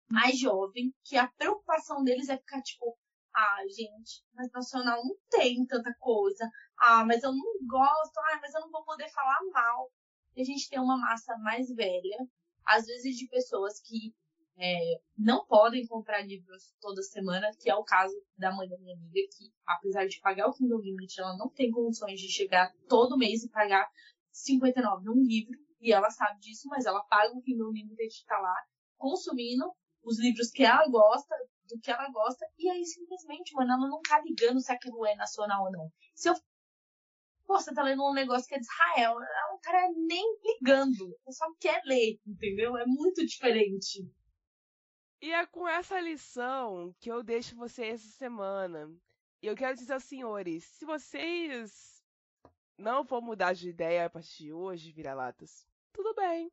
mais 0.10 0.40
jovem, 0.40 0.94
que 1.04 1.18
a 1.18 1.28
preocupação 1.28 2.04
deles 2.04 2.30
é 2.30 2.38
ficar 2.38 2.62
tipo, 2.62 2.98
ah, 3.36 3.62
gente, 3.68 4.24
mas 4.34 4.52
nacional 4.52 5.04
não 5.04 5.16
tem 5.30 5.66
tanta 5.66 5.94
coisa. 6.00 6.50
Ah, 6.78 7.04
mas 7.06 7.24
eu 7.24 7.32
não 7.32 7.68
gosto. 7.68 8.18
Ah, 8.18 8.40
mas 8.42 8.54
eu 8.54 8.62
não 8.62 8.72
vou 8.72 8.84
poder 8.84 9.10
falar 9.10 9.40
mal. 9.52 9.92
E 10.36 10.42
a 10.42 10.46
gente 10.46 10.70
tem 10.70 10.80
uma 10.80 10.98
massa 10.98 11.38
mais 11.38 11.68
velha, 11.74 12.28
às 12.66 12.86
vezes 12.86 13.16
de 13.18 13.28
pessoas 13.28 13.80
que 13.82 14.14
é, 14.58 15.02
não 15.18 15.46
podem 15.46 15.86
comprar 15.88 16.22
livros 16.26 16.74
toda 16.80 17.02
semana, 17.02 17.52
que 17.60 17.70
é 17.70 17.76
o 17.76 17.84
caso 17.84 18.16
da 18.38 18.54
mãe 18.54 18.68
da 18.68 18.78
minha 18.78 18.96
amiga, 18.96 19.20
que 19.38 19.52
apesar 19.66 20.06
de 20.08 20.20
pagar 20.20 20.48
o 20.48 20.54
Kindle 20.54 20.82
Limit, 20.82 21.20
ela 21.20 21.38
não 21.38 21.50
tem 21.50 21.72
condições 21.72 22.20
de 22.20 22.30
chegar 22.30 22.74
todo 22.88 23.18
mês 23.18 23.44
e 23.44 23.50
pagar 23.50 23.88
59 24.32 25.06
num 25.06 25.24
livro, 25.24 25.58
e 25.82 25.92
ela 25.92 26.10
sabe 26.10 26.40
disso, 26.40 26.68
mas 26.70 26.86
ela 26.86 27.04
paga 27.04 27.34
o 27.34 27.42
Kindle 27.42 27.72
Limit 27.72 27.96
de 27.96 28.06
estar 28.06 28.40
lá 28.40 28.56
consumindo 28.98 29.74
os 30.06 30.20
livros 30.20 30.52
que 30.52 30.64
ela 30.64 30.88
gosta, 30.88 31.36
do 31.68 31.80
que 31.80 31.92
ela 31.92 32.10
gosta, 32.10 32.46
e 32.58 32.70
aí 32.70 32.86
simplesmente, 32.86 33.54
mano, 33.54 33.74
ela 33.74 33.88
não 33.88 34.02
tá 34.02 34.22
ligando 34.22 34.62
se 34.62 34.72
aquilo 34.72 35.06
é 35.06 35.16
nacional 35.16 35.66
ou 35.66 35.72
não. 35.72 35.92
Se 36.14 36.30
eu 36.30 36.36
Pô, 37.46 37.60
você 37.60 37.72
tá 37.74 37.84
lendo 37.84 38.04
um 38.04 38.14
negócio 38.14 38.48
que 38.48 38.56
é 38.56 38.60
de 38.60 38.66
Israel. 38.66 39.18
O 39.54 39.60
cara 39.60 39.86
é 39.86 39.92
nem 39.92 40.38
ligando. 40.44 41.16
Só 41.30 41.46
quer 41.60 41.80
ler, 41.86 42.20
entendeu? 42.26 42.76
É 42.76 42.86
muito 42.88 43.24
diferente. 43.24 44.04
E 45.22 45.32
é 45.32 45.46
com 45.46 45.68
essa 45.68 46.00
lição 46.00 46.94
que 47.00 47.12
eu 47.12 47.24
deixo 47.24 47.56
vocês 47.56 48.02
essa 48.02 48.18
semana. 48.18 48.92
E 49.42 49.48
eu 49.48 49.56
quero 49.56 49.76
dizer 49.76 49.94
aos 49.94 50.04
senhores, 50.04 50.64
se 50.64 50.86
vocês 50.86 52.04
não 52.78 53.04
vão 53.04 53.22
mudar 53.22 53.54
de 53.54 53.70
ideia 53.70 54.06
a 54.06 54.10
partir 54.10 54.46
de 54.46 54.54
hoje, 54.54 54.92
vira-latas, 54.92 55.68
tudo 55.94 56.14
bem. 56.16 56.52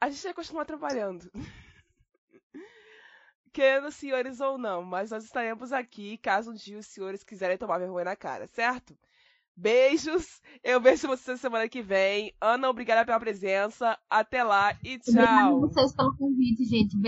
A 0.00 0.10
gente 0.10 0.22
vai 0.24 0.34
continuar 0.34 0.64
trabalhando. 0.64 1.30
Querendo 3.52 3.90
senhores 3.90 4.40
ou 4.40 4.58
não, 4.58 4.82
mas 4.84 5.10
nós 5.10 5.24
estaremos 5.24 5.72
aqui 5.72 6.18
caso 6.18 6.50
um 6.50 6.54
dia 6.54 6.78
os 6.78 6.86
senhores 6.86 7.24
quiserem 7.24 7.56
tomar 7.56 7.78
vergonha 7.78 8.04
na 8.04 8.16
cara, 8.16 8.46
certo? 8.46 8.96
Beijos, 9.56 10.40
eu 10.62 10.80
vejo 10.80 11.08
vocês 11.08 11.40
semana 11.40 11.68
que 11.68 11.82
vem. 11.82 12.32
Ana, 12.40 12.68
obrigada 12.68 13.04
pela 13.04 13.18
presença. 13.18 13.98
Até 14.08 14.44
lá 14.44 14.78
e 14.84 14.98
tchau. 15.00 15.14
Obrigada 15.14 15.56
vocês 15.56 15.96
pelo 15.96 16.16
convite, 16.16 16.64
gente. 16.64 17.07